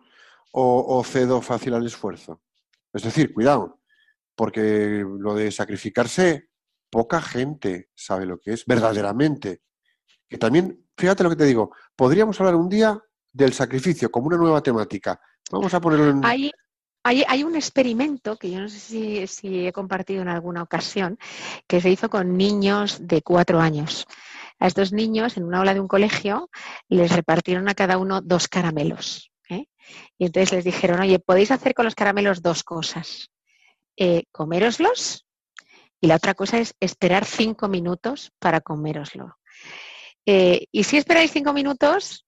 o, 0.51 1.03
cedo 1.03 1.41
fácil 1.41 1.73
al 1.73 1.88
esfuerzo? 1.88 2.39
Es 2.93 3.01
decir, 3.01 3.33
cuidado, 3.33 3.81
porque 4.35 5.03
lo 5.03 5.33
de 5.33 5.51
sacrificarse, 5.51 6.50
poca 6.91 7.19
gente 7.19 7.89
sabe 7.95 8.27
lo 8.27 8.39
que 8.39 8.53
es 8.53 8.63
verdaderamente. 8.63 9.63
Que 10.29 10.38
también, 10.38 10.85
fíjate 10.95 11.23
lo 11.23 11.31
que 11.31 11.35
te 11.35 11.45
digo, 11.45 11.75
podríamos 11.95 12.39
hablar 12.39 12.55
un 12.55 12.69
día 12.69 13.01
del 13.31 13.53
sacrificio 13.53 14.09
como 14.09 14.27
una 14.27 14.38
nueva 14.38 14.61
temática. 14.61 15.19
Vamos 15.51 15.73
a 15.73 15.81
ponerlo 15.81 16.09
en... 16.09 16.51
Hay, 17.03 17.43
un 17.43 17.55
experimento 17.55 18.38
que 18.38 18.51
yo 18.51 18.59
no 18.59 18.69
sé 18.69 19.25
si, 19.25 19.65
he 19.65 19.71
compartido 19.71 20.21
en 20.21 20.27
alguna 20.27 20.61
ocasión, 20.61 21.17
que 21.67 21.81
se 21.81 21.89
hizo 21.89 22.11
con 22.11 22.38
niños 22.38 23.00
de 23.07 23.23
cuatro 23.23 23.59
años. 23.59 24.05
A 24.59 24.67
estos 24.67 24.93
niños, 24.93 25.35
en 25.35 25.45
una 25.45 25.59
aula 25.59 25.73
de 25.73 25.79
un 25.79 25.88
colegio, 25.88 26.51
les 26.89 27.11
repartieron 27.11 27.67
a 27.69 27.73
cada 27.73 27.97
uno 27.97 28.21
dos 28.21 28.47
caramelos. 28.47 29.31
¿eh? 29.50 29.65
Y 30.19 30.25
entonces 30.25 30.51
les 30.51 30.63
dijeron, 30.63 31.00
oye, 31.00 31.17
podéis 31.17 31.50
hacer 31.50 31.73
con 31.73 31.85
los 31.85 31.95
caramelos 31.95 32.43
dos 32.43 32.63
cosas. 32.63 33.31
Eh, 33.97 34.25
coméroslos 34.31 35.25
y 36.01 36.07
la 36.07 36.15
otra 36.15 36.33
cosa 36.33 36.57
es 36.57 36.75
esperar 36.79 37.25
cinco 37.25 37.67
minutos 37.67 38.31
para 38.39 38.61
coméroslo. 38.61 39.38
Eh, 40.25 40.65
y 40.71 40.83
si 40.83 40.97
esperáis 40.97 41.31
cinco 41.31 41.53
minutos, 41.53 42.25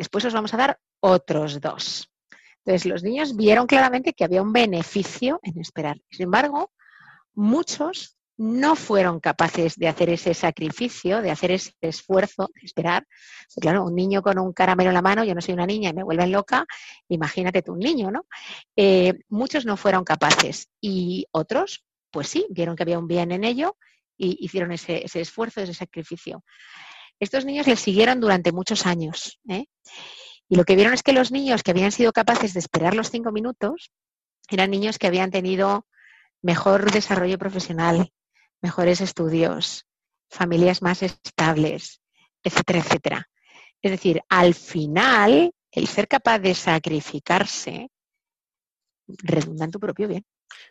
después 0.00 0.24
os 0.24 0.32
vamos 0.32 0.54
a 0.54 0.56
dar 0.56 0.80
otros 1.00 1.60
dos. 1.60 2.10
Entonces, 2.64 2.86
los 2.90 3.02
niños 3.02 3.36
vieron 3.36 3.66
claramente 3.66 4.14
que 4.14 4.24
había 4.24 4.40
un 4.40 4.52
beneficio 4.52 5.40
en 5.42 5.60
esperar. 5.60 6.00
Sin 6.10 6.24
embargo, 6.24 6.72
muchos 7.34 8.16
no 8.38 8.76
fueron 8.76 9.20
capaces 9.20 9.76
de 9.76 9.88
hacer 9.88 10.08
ese 10.08 10.32
sacrificio, 10.32 11.20
de 11.20 11.30
hacer 11.30 11.50
ese 11.50 11.72
esfuerzo, 11.82 12.48
de 12.54 12.62
esperar. 12.64 13.06
Pues 13.06 13.60
claro, 13.60 13.84
un 13.84 13.94
niño 13.94 14.22
con 14.22 14.38
un 14.38 14.54
caramelo 14.54 14.88
en 14.88 14.94
la 14.94 15.02
mano, 15.02 15.22
yo 15.22 15.34
no 15.34 15.42
soy 15.42 15.52
una 15.52 15.66
niña 15.66 15.90
y 15.90 15.92
me 15.92 16.02
vuelven 16.02 16.32
loca, 16.32 16.64
imagínate 17.08 17.60
tú 17.60 17.72
un 17.72 17.80
niño, 17.80 18.10
¿no? 18.10 18.24
Eh, 18.76 19.12
muchos 19.28 19.66
no 19.66 19.76
fueron 19.76 20.04
capaces 20.04 20.70
y 20.80 21.26
otros, 21.32 21.84
pues 22.10 22.28
sí, 22.28 22.46
vieron 22.48 22.74
que 22.74 22.84
había 22.84 22.98
un 22.98 23.06
bien 23.06 23.32
en 23.32 23.44
ello 23.44 23.76
y 24.16 24.38
hicieron 24.40 24.72
ese, 24.72 25.04
esfuerzo, 25.12 25.60
ese 25.60 25.74
sacrificio. 25.74 26.42
Estos 27.20 27.44
niños 27.44 27.66
les 27.66 27.78
siguieron 27.78 28.18
durante 28.18 28.50
muchos 28.50 28.86
años. 28.86 29.38
¿eh? 29.48 29.66
Y 30.48 30.56
lo 30.56 30.64
que 30.64 30.74
vieron 30.74 30.94
es 30.94 31.02
que 31.02 31.12
los 31.12 31.30
niños 31.30 31.62
que 31.62 31.70
habían 31.70 31.92
sido 31.92 32.12
capaces 32.12 32.54
de 32.54 32.60
esperar 32.60 32.94
los 32.94 33.10
cinco 33.10 33.30
minutos 33.30 33.92
eran 34.48 34.70
niños 34.70 34.98
que 34.98 35.06
habían 35.06 35.30
tenido 35.30 35.86
mejor 36.42 36.90
desarrollo 36.90 37.38
profesional, 37.38 38.12
mejores 38.62 39.00
estudios, 39.00 39.86
familias 40.30 40.82
más 40.82 41.02
estables, 41.02 42.00
etcétera, 42.42 42.78
etcétera. 42.80 43.30
Es 43.82 43.90
decir, 43.90 44.22
al 44.28 44.54
final, 44.54 45.52
el 45.70 45.86
ser 45.86 46.08
capaz 46.08 46.38
de 46.38 46.54
sacrificarse 46.54 47.90
redunda 49.06 49.66
en 49.66 49.70
tu 49.70 49.78
propio 49.78 50.08
bien. 50.08 50.24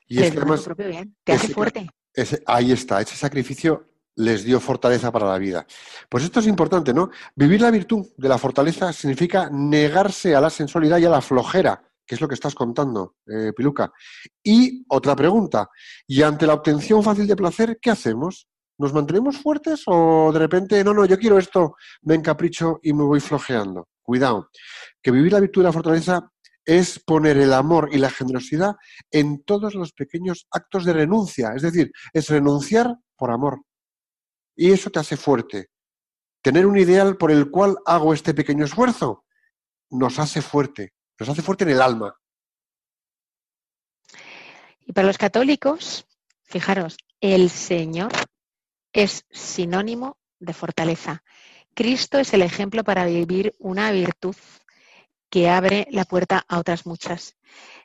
Y 0.08 0.22
es 0.22 0.34
tu 0.34 0.41
propio 0.41 0.88
bien. 0.88 1.15
Te 1.24 1.34
hace 1.34 1.53
fuerte. 1.53 1.89
ahí 2.46 2.72
está, 2.72 3.01
ese 3.01 3.15
sacrificio 3.15 3.88
les 4.19 4.43
dio 4.43 4.59
fortaleza 4.59 5.11
para 5.11 5.27
la 5.27 5.38
vida. 5.38 5.65
Pues 6.09 6.25
esto 6.25 6.41
es 6.41 6.47
importante, 6.47 6.93
¿no? 6.93 7.09
Vivir 7.35 7.61
la 7.61 7.71
virtud 7.71 8.05
de 8.17 8.29
la 8.29 8.38
fortaleza 8.38 8.91
significa 8.91 9.49
negarse 9.49 10.35
a 10.35 10.41
la 10.41 10.49
sensualidad 10.49 10.97
y 10.97 11.05
a 11.05 11.09
la 11.09 11.21
flojera, 11.21 11.81
que 12.05 12.15
es 12.15 12.21
lo 12.21 12.27
que 12.27 12.33
estás 12.33 12.53
contando, 12.53 13.15
eh, 13.25 13.53
Piluca. 13.55 13.91
Y 14.43 14.83
otra 14.89 15.15
pregunta, 15.15 15.69
y 16.05 16.21
ante 16.21 16.45
la 16.45 16.55
obtención 16.55 17.01
fácil 17.01 17.27
de 17.27 17.35
placer, 17.38 17.79
¿qué 17.81 17.91
hacemos? 17.91 18.49
¿Nos 18.77 18.93
mantenemos 18.93 19.38
fuertes 19.38 19.83
o 19.85 20.31
de 20.33 20.39
repente, 20.39 20.83
no, 20.83 20.93
no, 20.93 21.05
yo 21.05 21.17
quiero 21.17 21.38
esto, 21.38 21.75
me 22.01 22.15
encapricho 22.15 22.79
y 22.83 22.91
me 22.91 23.03
voy 23.03 23.21
flojeando? 23.21 23.88
Cuidado, 24.01 24.49
que 25.01 25.11
vivir 25.11 25.31
la 25.31 25.39
virtud 25.39 25.61
de 25.61 25.67
la 25.67 25.73
fortaleza 25.73 26.29
es 26.65 26.99
poner 26.99 27.38
el 27.38 27.53
amor 27.53 27.89
y 27.91 27.97
la 27.97 28.09
generosidad 28.09 28.75
en 29.11 29.43
todos 29.43 29.75
los 29.75 29.93
pequeños 29.93 30.45
actos 30.51 30.83
de 30.83 30.93
renuncia, 30.93 31.53
es 31.55 31.61
decir, 31.61 31.91
es 32.11 32.27
renunciar 32.27 32.97
por 33.15 33.31
amor. 33.31 33.61
Y 34.59 34.73
eso 34.73 34.89
te 34.89 34.99
hace 34.99 35.15
fuerte. 35.15 35.69
Tener 36.41 36.65
un 36.65 36.77
ideal 36.77 37.15
por 37.15 37.31
el 37.31 37.49
cual 37.49 37.77
hago 37.85 38.13
este 38.13 38.33
pequeño 38.33 38.65
esfuerzo 38.65 39.23
nos 39.89 40.19
hace 40.19 40.41
fuerte, 40.41 40.91
nos 41.17 41.29
hace 41.29 41.41
fuerte 41.41 41.63
en 41.63 41.69
el 41.69 41.81
alma. 41.81 42.13
Y 44.81 44.91
para 44.91 45.07
los 45.07 45.17
católicos, 45.17 46.05
fijaros, 46.43 46.97
el 47.21 47.49
Señor 47.49 48.11
es 48.91 49.23
sinónimo 49.31 50.17
de 50.39 50.53
fortaleza. 50.53 51.23
Cristo 51.73 52.17
es 52.19 52.33
el 52.33 52.41
ejemplo 52.41 52.83
para 52.83 53.05
vivir 53.05 53.55
una 53.59 53.93
virtud 53.93 54.35
que 55.29 55.49
abre 55.49 55.87
la 55.89 56.03
puerta 56.03 56.43
a 56.49 56.59
otras 56.59 56.85
muchas. 56.85 57.37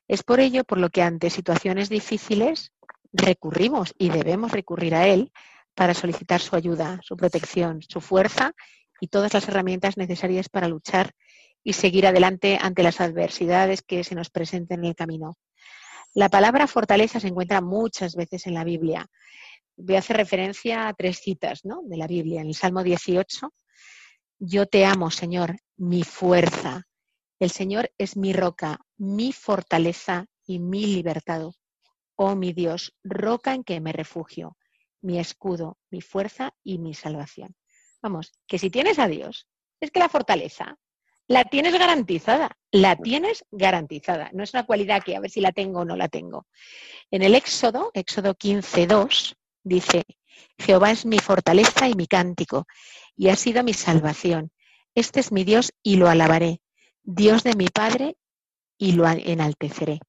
Es 0.09 0.25
por 0.25 0.41
ello 0.41 0.65
por 0.65 0.79
lo 0.79 0.91
que 0.91 1.03
ante 1.03 1.31
situaciones 1.31 1.89
difíciles 1.89 2.73
recurrimos 3.13 3.95
y 3.97 4.09
debemos 4.09 4.51
recurrir 4.51 4.97
a 4.97 5.07
Él 5.07 5.31
para 5.75 5.95
solicitar 5.95 6.41
su 6.41 6.57
ayuda, 6.57 7.01
su 7.03 7.17
protección, 7.17 7.81
su 7.83 8.01
fuerza 8.01 8.53
y 9.01 9.09
todas 9.09 9.35
las 9.35 9.49
herramientas 9.49 9.97
necesarias 9.97 10.49
para 10.49 10.69
luchar 10.69 11.13
y 11.63 11.73
seguir 11.73 12.07
adelante 12.07 12.59
ante 12.61 12.83
las 12.83 13.01
adversidades 13.01 13.83
que 13.83 14.05
se 14.05 14.15
nos 14.15 14.31
presenten 14.31 14.81
en 14.81 14.87
el 14.87 14.95
camino. 14.95 15.37
La 16.15 16.29
palabra 16.29 16.67
fortaleza 16.67 17.19
se 17.19 17.29
encuentra 17.29 17.61
muchas 17.61 18.15
veces 18.15 18.47
en 18.47 18.55
la 18.55 18.63
Biblia. 18.63 19.07
Voy 19.77 19.97
a 19.97 19.99
hacer 19.99 20.17
referencia 20.17 20.87
a 20.87 20.93
tres 20.95 21.19
citas 21.19 21.63
de 21.63 21.97
la 21.97 22.07
Biblia. 22.07 22.41
En 22.41 22.49
el 22.49 22.55
Salmo 22.55 22.85
18, 22.85 23.53
yo 24.39 24.67
te 24.67 24.85
amo, 24.85 25.11
Señor, 25.11 25.57
mi 25.77 26.05
fuerza. 26.05 26.85
El 27.41 27.51
Señor 27.51 27.91
es 27.99 28.17
mi 28.17 28.33
roca, 28.33 28.79
mi 28.97 29.33
fortaleza 29.33 30.27
y 30.47 30.61
mi 30.61 30.87
libertad. 30.87 31.51
Oh 32.15 32.37
mi 32.37 32.53
Dios, 32.53 32.95
roca 33.03 33.55
en 33.55 33.65
que 33.65 33.81
me 33.81 33.93
refugio, 33.93 34.57
mi 35.05 35.19
escudo, 35.19 35.79
mi 35.91 36.01
fuerza 36.01 36.55
y 36.65 36.79
mi 36.79 36.95
salvación. 36.95 37.55
Vamos, 38.03 38.33
que 38.47 38.59
si 38.59 38.71
tienes 38.71 38.99
a 38.99 39.07
Dios, 39.07 39.47
es 39.81 39.91
que 39.91 40.01
la 40.01 40.09
fortaleza 40.09 40.79
la 41.27 41.45
tienes 41.45 41.79
garantizada, 41.79 42.57
la 42.71 42.97
tienes 42.97 43.45
garantizada. 43.51 44.31
No 44.33 44.43
es 44.43 44.53
una 44.53 44.67
cualidad 44.67 45.03
que 45.03 45.15
a 45.15 45.21
ver 45.21 45.31
si 45.31 45.41
la 45.41 45.53
tengo 45.53 45.81
o 45.81 45.85
no 45.85 45.97
la 45.97 46.09
tengo. 46.09 46.47
En 47.11 47.23
el 47.23 47.35
Éxodo, 47.35 47.91
Éxodo 47.95 48.35
15.2, 48.35 49.35
dice, 49.63 50.05
Jehová 50.59 50.91
es 50.91 51.07
mi 51.07 51.19
fortaleza 51.19 51.89
y 51.89 51.95
mi 51.95 52.07
cántico, 52.07 52.67
y 53.17 53.29
ha 53.29 53.37
sido 53.37 53.63
mi 53.63 53.75
salvación. 53.75 54.51
Este 54.95 55.21
es 55.21 55.33
mi 55.33 55.45
Dios 55.45 55.73
y 55.83 55.97
lo 55.97 56.09
alabaré, 56.09 56.61
Dios 57.03 57.43
de 57.43 57.55
mi 57.55 57.69
Padre 57.69 58.17
y 58.79 58.93
lo 58.93 59.07
enalteceré. 59.07 60.01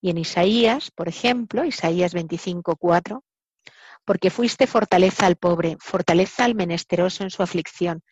Y 0.00 0.10
en 0.10 0.18
Isaías, 0.18 0.90
por 0.90 1.08
ejemplo, 1.08 1.64
Isaías 1.64 2.14
25.4, 2.14 3.22
porque 4.04 4.30
fuiste 4.30 4.66
fortaleza 4.66 5.26
al 5.26 5.36
pobre, 5.36 5.76
fortaleza 5.80 6.44
al 6.44 6.54
menesteroso 6.54 7.22
en 7.22 7.30
su 7.30 7.42
aflicción, 7.42 8.02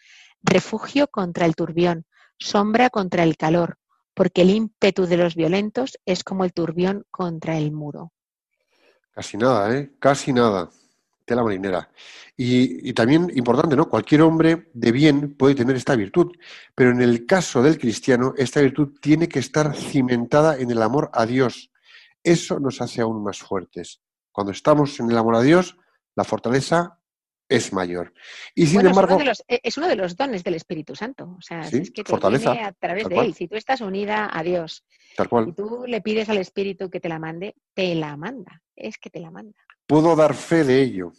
refugio 0.43 1.09
contra 1.09 1.47
el 1.47 1.55
turbión, 1.55 2.05
sombra 2.39 2.91
contra 2.91 3.23
el 3.23 3.37
calor, 3.37 3.79
porque 4.15 4.43
el 4.43 4.51
ímpetu 4.51 5.07
de 5.07 5.17
los 5.17 5.35
violentos 5.35 5.99
es 6.05 6.25
como 6.25 6.45
el 6.45 6.53
turbión 6.53 7.05
contra 7.11 7.57
el 7.57 7.73
muro. 7.73 8.13
Casi 9.13 9.37
nada, 9.37 9.77
¿eh? 9.77 9.93
Casi 9.99 10.33
nada. 10.33 10.71
Tela 11.25 11.43
marinera. 11.43 11.91
Y, 12.37 12.89
y, 12.89 12.93
también 12.95 13.31
importante, 13.35 13.77
¿no? 13.77 13.89
Cualquier 13.89 14.23
hombre 14.23 14.71
de 14.73 14.93
bien 14.93 15.35
puede 15.35 15.55
tener 15.55 15.77
esta 15.77 15.95
virtud, 15.95 16.33
pero 16.75 16.91
en 16.91 17.03
el 17.03 17.27
caso 17.27 17.63
del 17.63 17.79
cristiano, 17.79 18.33
esta 18.37 18.61
virtud 18.61 18.99
tiene 19.01 19.29
que 19.29 19.41
estar 19.41 19.77
cimentada 19.77 20.57
en 20.57 20.71
el 20.71 20.81
amor 20.81 21.11
a 21.13 21.27
Dios. 21.27 21.71
Eso 22.23 22.61
nos 22.61 22.81
hace 22.81 23.01
aún 23.01 23.23
más 23.23 23.41
fuertes. 23.41 24.01
Cuando 24.39 24.53
estamos 24.53 25.01
en 25.01 25.11
el 25.11 25.19
amor 25.19 25.35
a 25.35 25.41
Dios, 25.41 25.77
la 26.15 26.23
fortaleza 26.23 27.01
es 27.49 27.73
mayor. 27.73 28.15
Y 28.55 28.69
sin 28.69 28.87
embargo. 28.87 29.19
E, 29.49 29.61
es 29.65 29.77
uno, 29.77 29.89
de 29.89 29.97
los, 29.97 30.15
dones 30.17 30.45
del 30.45 30.55
Espíritu 30.55 30.95
Santo. 30.95 31.35
O 31.37 31.43
sea, 31.43 31.63
es 31.63 31.91
que 31.91 32.05
te 32.05 32.11
fortaleza, 32.13 32.53
viene 32.53 32.69
a 32.69 32.73
través 32.73 33.09
de 33.09 33.17
él. 33.17 33.35
Si 33.35 33.49
tú 33.49 33.57
estás 33.57 33.81
unida 33.81 34.31
a 34.33 34.45
Dios 34.45 34.85
tal 35.17 35.29
cual. 35.29 35.49
y 35.49 35.53
tú 35.55 35.83
le 35.89 36.01
pides 36.03 36.29
al 36.29 36.39
Espíritu 36.39 36.89
que 36.89 37.01
te 37.01 37.09
la 37.09 37.19
mande, 37.19 37.57
te 37.75 37.97
la 37.97 38.17
manda. 38.17 38.63
Es 38.77 38.97
que 38.97 39.11
te 39.11 39.19
la 39.19 39.33
manda. 39.33 39.59
Puedo 39.89 40.15
dar 40.15 40.35
fe 40.35 40.63
de 40.63 40.83
ello. 40.83 41.11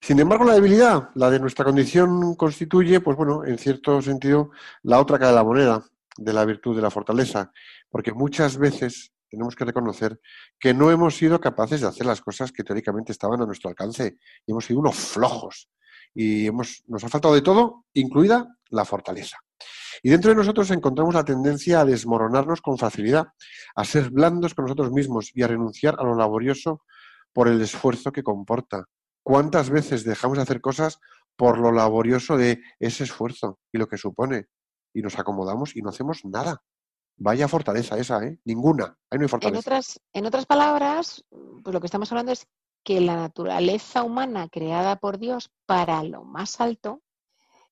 Sin 0.00 0.18
embargo, 0.18 0.42
la 0.44 0.54
debilidad, 0.54 1.10
la 1.14 1.30
de 1.30 1.38
nuestra 1.38 1.64
condición, 1.64 2.34
constituye, 2.34 2.98
pues 2.98 3.16
bueno, 3.16 3.44
en 3.44 3.56
cierto 3.56 4.02
sentido, 4.02 4.50
la 4.82 4.98
otra 4.98 5.16
cara 5.16 5.30
de 5.30 5.36
la 5.36 5.44
moneda 5.44 5.84
de 6.16 6.32
la 6.32 6.44
virtud 6.44 6.74
de 6.74 6.82
la 6.82 6.90
fortaleza. 6.90 7.52
Porque 7.88 8.12
muchas 8.12 8.58
veces 8.58 9.12
tenemos 9.30 9.54
que 9.54 9.64
reconocer 9.64 10.20
que 10.58 10.74
no 10.74 10.90
hemos 10.90 11.16
sido 11.16 11.40
capaces 11.40 11.80
de 11.80 11.86
hacer 11.86 12.04
las 12.04 12.20
cosas 12.20 12.52
que 12.52 12.64
teóricamente 12.64 13.12
estaban 13.12 13.40
a 13.40 13.46
nuestro 13.46 13.70
alcance 13.70 14.18
y 14.44 14.50
hemos 14.50 14.66
sido 14.66 14.80
unos 14.80 14.96
flojos 14.96 15.70
y 16.14 16.46
hemos, 16.46 16.82
nos 16.88 17.04
ha 17.04 17.08
faltado 17.08 17.34
de 17.34 17.42
todo, 17.42 17.86
incluida 17.94 18.56
la 18.70 18.84
fortaleza. 18.84 19.38
Y 20.02 20.10
dentro 20.10 20.30
de 20.30 20.36
nosotros 20.36 20.70
encontramos 20.70 21.14
la 21.14 21.24
tendencia 21.24 21.80
a 21.80 21.84
desmoronarnos 21.84 22.60
con 22.60 22.78
facilidad, 22.78 23.28
a 23.74 23.84
ser 23.84 24.10
blandos 24.10 24.54
con 24.54 24.64
nosotros 24.64 24.90
mismos 24.92 25.30
y 25.34 25.42
a 25.42 25.48
renunciar 25.48 25.96
a 25.98 26.04
lo 26.04 26.14
laborioso 26.14 26.82
por 27.32 27.48
el 27.48 27.60
esfuerzo 27.60 28.10
que 28.10 28.22
comporta. 28.22 28.86
¿Cuántas 29.22 29.70
veces 29.70 30.04
dejamos 30.04 30.38
de 30.38 30.42
hacer 30.42 30.60
cosas 30.60 30.98
por 31.36 31.58
lo 31.58 31.70
laborioso 31.72 32.36
de 32.36 32.60
ese 32.78 33.04
esfuerzo 33.04 33.58
y 33.72 33.78
lo 33.78 33.86
que 33.86 33.98
supone? 33.98 34.46
Y 34.94 35.02
nos 35.02 35.18
acomodamos 35.18 35.76
y 35.76 35.82
no 35.82 35.90
hacemos 35.90 36.24
nada. 36.24 36.62
Vaya 37.22 37.48
fortaleza 37.48 37.98
esa, 37.98 38.24
¿eh? 38.24 38.38
Ninguna. 38.44 38.96
Ahí 39.10 39.18
no 39.18 39.24
hay 39.24 39.28
fortaleza. 39.28 39.58
En 39.58 39.58
otras, 39.58 40.00
en 40.14 40.26
otras 40.26 40.46
palabras, 40.46 41.22
pues 41.62 41.74
lo 41.74 41.78
que 41.78 41.86
estamos 41.86 42.10
hablando 42.10 42.32
es 42.32 42.46
que 42.82 42.98
la 43.02 43.14
naturaleza 43.14 44.02
humana 44.04 44.48
creada 44.48 44.96
por 44.96 45.18
Dios 45.18 45.50
para 45.66 46.02
lo 46.02 46.24
más 46.24 46.62
alto 46.62 47.02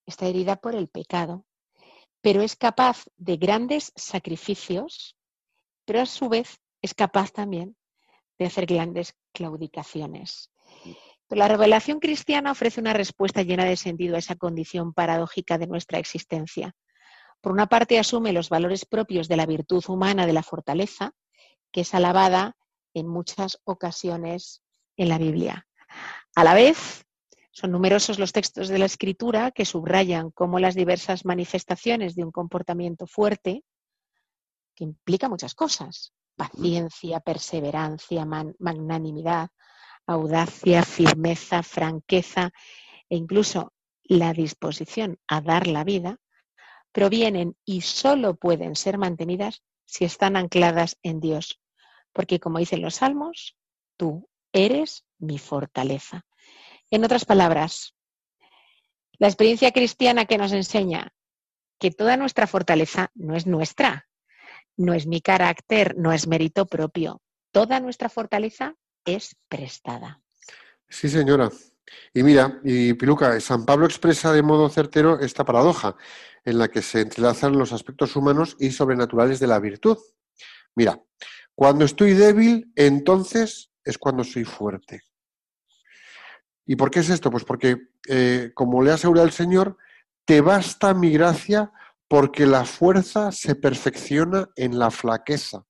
está 0.05 0.27
herida 0.27 0.57
por 0.57 0.75
el 0.75 0.89
pecado, 0.89 1.47
pero 2.21 2.43
es 2.43 2.57
capaz 2.57 3.05
de 3.17 3.39
grandes 3.39 3.91
sacrificios, 3.97 5.17
pero 5.87 6.03
a 6.03 6.07
su 6.07 6.29
vez 6.29 6.61
es 6.83 6.93
capaz 6.93 7.33
también 7.33 7.75
de 8.39 8.47
hacer 8.47 8.67
grandes 8.67 9.15
claudicaciones. 9.33 10.51
Pero 11.27 11.39
la 11.39 11.49
revelación 11.49 12.01
cristiana 12.01 12.53
ofrece 12.53 12.83
una 12.83 12.93
respuesta 12.93 13.43
llena 13.43 13.65
de 13.65 13.77
sentido 13.77 14.17
a 14.17 14.19
esa 14.19 14.37
condición 14.37 14.93
paradójica 14.93 15.57
de 15.57 15.67
nuestra 15.67 15.99
existencia. 15.99 16.75
Por 17.41 17.53
una 17.53 17.67
parte, 17.67 17.99
asume 17.99 18.33
los 18.33 18.49
valores 18.49 18.85
propios 18.85 19.29
de 19.29 19.37
la 19.37 19.47
virtud 19.47 19.85
humana 19.89 20.27
de 20.27 20.33
la 20.33 20.43
fortaleza, 20.43 21.13
que 21.73 21.83
es 21.83 21.95
alabada 21.95 22.57
en 22.95 23.07
muchas 23.09 23.61
ocasiones 23.65 24.63
en 24.97 25.09
la 25.09 25.19
Biblia. 25.19 25.67
A 26.35 26.45
la 26.45 26.55
vez, 26.55 27.05
son 27.51 27.73
numerosos 27.73 28.19
los 28.19 28.33
textos 28.33 28.69
de 28.69 28.79
la 28.79 28.85
Escritura 28.85 29.51
que 29.51 29.65
subrayan 29.65 30.31
cómo 30.31 30.59
las 30.59 30.75
diversas 30.75 31.25
manifestaciones 31.25 32.15
de 32.15 32.25
un 32.25 32.31
comportamiento 32.31 33.07
fuerte, 33.07 33.65
que 34.75 34.85
implica 34.85 35.29
muchas 35.29 35.55
cosas, 35.55 36.13
paciencia, 36.37 37.21
perseverancia, 37.21 38.25
magnanimidad, 38.25 39.49
audacia, 40.07 40.83
firmeza, 40.85 41.63
franqueza 41.63 42.51
e 43.09 43.17
incluso 43.17 43.73
la 44.05 44.33
disposición 44.33 45.19
a 45.27 45.41
dar 45.41 45.67
la 45.67 45.85
vida, 45.85 46.19
provienen 46.99 47.57
y 47.65 47.83
solo 47.83 48.35
pueden 48.35 48.75
ser 48.75 48.99
mantenidas 48.99 49.63
si 49.87 50.05
están 50.05 50.35
ancladas 50.35 50.99
en 51.05 51.21
Dios. 51.21 51.61
Porque 52.13 52.41
como 52.41 52.59
dicen 52.59 52.83
los 52.83 52.97
salmos, 52.97 53.57
tú 53.97 54.29
eres 54.53 55.05
mi 55.21 55.39
fortaleza. 55.39 56.27
En 56.91 57.05
otras 57.05 57.25
palabras, 57.25 57.95
la 59.13 59.29
experiencia 59.29 59.71
cristiana 59.71 60.25
que 60.25 60.39
nos 60.39 60.51
enseña 60.51 61.15
que 61.79 61.93
toda 61.93 62.17
nuestra 62.17 62.49
fortaleza 62.49 63.13
no 63.15 63.37
es 63.37 63.47
nuestra, 63.47 64.09
no 64.77 64.93
es 64.93 65.07
mi 65.07 65.21
carácter, 65.21 65.97
no 65.97 66.13
es 66.13 66.27
mérito 66.27 66.67
propio. 66.67 67.23
Toda 67.53 67.79
nuestra 67.79 68.09
fortaleza 68.09 68.75
es 69.05 69.37
prestada. 69.49 70.21
Sí, 70.89 71.09
señora. 71.09 71.49
Y 72.15 72.23
mira, 72.23 72.61
y 72.65 72.95
Piluca, 72.95 73.39
San 73.41 73.65
Pablo 73.65 73.87
expresa 73.87 74.33
de 74.33 74.43
modo 74.43 74.69
certero 74.69 75.21
esta 75.21 75.45
paradoja 75.45 75.97
en 76.45 76.59
la 76.59 76.69
que 76.69 76.83
se 76.83 77.01
entrelazan 77.01 77.59
los 77.59 77.73
aspectos 77.73 78.17
humanos 78.17 78.57
y 78.59 78.71
sobrenaturales 78.71 79.41
de 79.41 79.47
la 79.47 79.59
virtud. 79.59 79.99
Mira, 80.75 81.01
cuando 81.55 81.85
estoy 81.85 82.15
débil, 82.15 82.73
entonces 82.77 83.71
es 83.85 83.99
cuando 83.99 84.25
soy 84.25 84.45
fuerte. 84.45 85.03
¿Y 86.67 86.77
por 86.77 86.91
qué 86.91 87.01
es 87.01 87.11
esto? 87.11 87.31
Pues 87.31 87.45
porque, 87.45 87.89
eh, 88.09 88.53
como 88.55 88.83
le 88.83 88.93
asegura 88.93 89.23
el 89.23 89.33
Señor, 89.33 89.77
te 90.25 90.41
basta 90.41 90.93
mi 90.95 91.11
gracia 91.11 91.73
porque 92.07 92.47
la 92.47 92.65
fuerza 92.65 93.33
se 93.33 93.55
perfecciona 93.55 94.49
en 94.57 94.79
la 94.79 94.91
flaqueza. 94.91 95.65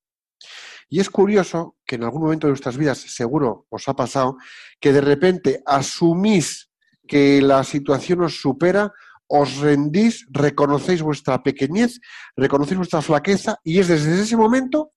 Y 0.89 0.99
es 0.99 1.09
curioso 1.09 1.75
que 1.85 1.95
en 1.95 2.03
algún 2.03 2.23
momento 2.23 2.47
de 2.47 2.51
nuestras 2.51 2.77
vidas, 2.77 2.97
seguro 2.97 3.67
os 3.69 3.87
ha 3.87 3.93
pasado, 3.93 4.37
que 4.79 4.91
de 4.91 5.01
repente 5.01 5.61
asumís 5.65 6.71
que 7.07 7.41
la 7.41 7.63
situación 7.63 8.23
os 8.23 8.41
supera, 8.41 8.91
os 9.27 9.57
rendís, 9.57 10.25
reconocéis 10.31 11.03
vuestra 11.03 11.43
pequeñez, 11.43 11.99
reconocéis 12.35 12.77
vuestra 12.77 13.01
flaqueza 13.01 13.59
y 13.63 13.79
es 13.79 13.87
desde 13.87 14.19
ese 14.19 14.35
momento 14.35 14.91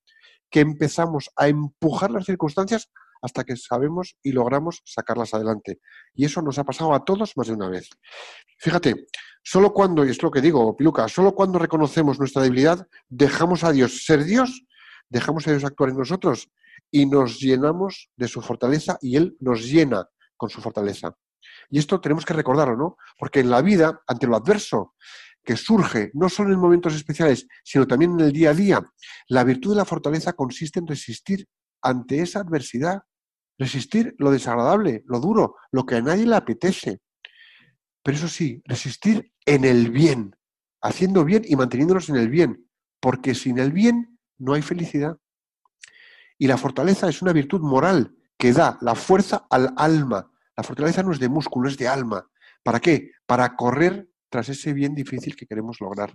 que 0.51 0.61
empezamos 0.61 1.31
a 1.37 1.49
empujar 1.49 2.11
las 2.11 2.25
circunstancias 2.25 2.91
hasta 3.21 3.45
que 3.45 3.57
sabemos 3.57 4.17
y 4.23 4.33
logramos 4.33 4.83
sacarlas 4.85 5.33
adelante. 5.33 5.81
Y 6.15 6.25
eso 6.25 6.43
nos 6.43 6.59
ha 6.59 6.65
pasado 6.65 6.95
a 6.95 7.05
todos 7.05 7.37
más 7.37 7.47
de 7.47 7.55
una 7.55 7.69
vez. 7.69 7.89
Fíjate, 8.59 9.07
solo 9.43 9.73
cuando, 9.73 10.05
y 10.05 10.11
es 10.11 10.23
lo 10.23 10.31
que 10.31 10.41
digo, 10.41 10.77
Piluca, 10.77 11.09
solo 11.09 11.35
cuando 11.35 11.59
reconocemos 11.59 12.19
nuestra 12.19 12.43
debilidad, 12.43 12.87
dejamos 13.09 13.65
a 13.65 13.73
Dios 13.73 14.05
ser 14.05 14.25
Dios, 14.25 14.65
dejamos 15.13 15.47
a 15.47 15.51
Dios 15.51 15.65
actuar 15.65 15.91
en 15.91 15.99
nosotros 15.99 16.49
y 16.91 17.07
nos 17.07 17.39
llenamos 17.39 18.11
de 18.17 18.29
su 18.29 18.41
fortaleza 18.41 18.99
y 19.01 19.17
Él 19.17 19.37
nos 19.41 19.63
llena 19.65 20.09
con 20.37 20.51
su 20.51 20.61
fortaleza. 20.61 21.17
Y 21.71 21.79
esto 21.79 22.01
tenemos 22.01 22.25
que 22.25 22.35
recordarlo, 22.35 22.77
¿no? 22.77 22.97
Porque 23.19 23.41
en 23.41 23.51
la 23.51 23.63
vida, 23.63 24.03
ante 24.07 24.27
lo 24.27 24.37
adverso, 24.37 24.95
que 25.45 25.57
surge 25.57 26.11
no 26.15 26.29
solo 26.29 26.53
en 26.53 26.61
momentos 26.61 26.95
especiales, 26.95 27.47
sino 27.65 27.87
también 27.87 28.13
en 28.13 28.21
el 28.21 28.33
día 28.33 28.51
a 28.51 28.55
día, 28.55 28.83
la 29.29 29.45
virtud 29.45 29.71
de 29.71 29.77
la 29.77 29.85
fortaleza 29.85 30.33
consiste 30.35 30.79
en 30.79 30.87
resistir 30.87 31.47
ante 31.83 32.21
esa 32.21 32.41
adversidad 32.41 33.03
resistir 33.59 34.15
lo 34.19 34.31
desagradable, 34.31 35.03
lo 35.07 35.21
duro, 35.21 35.57
lo 35.71 35.87
que 35.87 35.97
a 35.97 36.03
nadie 36.03 36.27
le 36.27 36.37
apetece. 36.37 37.01
Pero 38.03 38.17
eso 38.17 38.29
sí, 38.29 38.63
resistir 38.65 39.33
en 39.47 39.65
el 39.65 39.91
bien, 39.91 40.35
haciendo 40.83 41.25
bien 41.25 41.43
y 41.47 41.57
manteniéndonos 41.57 42.09
en 42.09 42.17
el 42.17 42.29
bien, 42.29 42.69
porque 43.01 43.35
sin 43.35 43.59
el 43.59 43.73
bien 43.73 44.12
no 44.43 44.55
hay 44.55 44.63
felicidad. 44.63 45.17
Y 46.37 46.49
la 46.49 46.59
fortaleza 46.59 47.09
es 47.09 47.23
una 47.23 47.33
virtud 47.33 47.61
moral 47.61 48.15
que 48.37 48.53
da 48.53 48.77
la 48.81 48.95
fuerza 48.95 49.47
al 49.49 49.73
alma. 49.77 50.31
La 50.57 50.65
fortaleza 50.65 51.03
no 51.03 51.13
es 51.13 51.21
de 51.21 51.29
músculo, 51.29 51.69
es 51.69 51.79
de 51.79 51.87
alma. 51.87 52.29
¿Para 52.63 52.81
qué? 52.81 53.13
Para 53.25 53.55
correr 53.57 54.09
tras 54.29 54.49
ese 54.49 54.73
bien 54.73 54.95
difícil 54.95 55.37
que 55.37 55.47
queremos 55.47 55.81
lograr, 55.81 56.15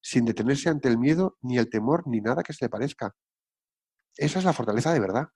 sin 0.00 0.24
detenerse 0.24 0.68
ante 0.68 0.88
el 0.88 0.98
miedo, 0.98 1.38
ni 1.40 1.58
el 1.58 1.70
temor, 1.70 2.06
ni 2.06 2.20
nada 2.20 2.42
que 2.42 2.52
se 2.52 2.64
le 2.64 2.68
parezca. 2.68 3.14
Esa 4.16 4.38
es 4.38 4.44
la 4.44 4.52
fortaleza 4.52 4.92
de 4.92 5.00
verdad. 5.00 5.28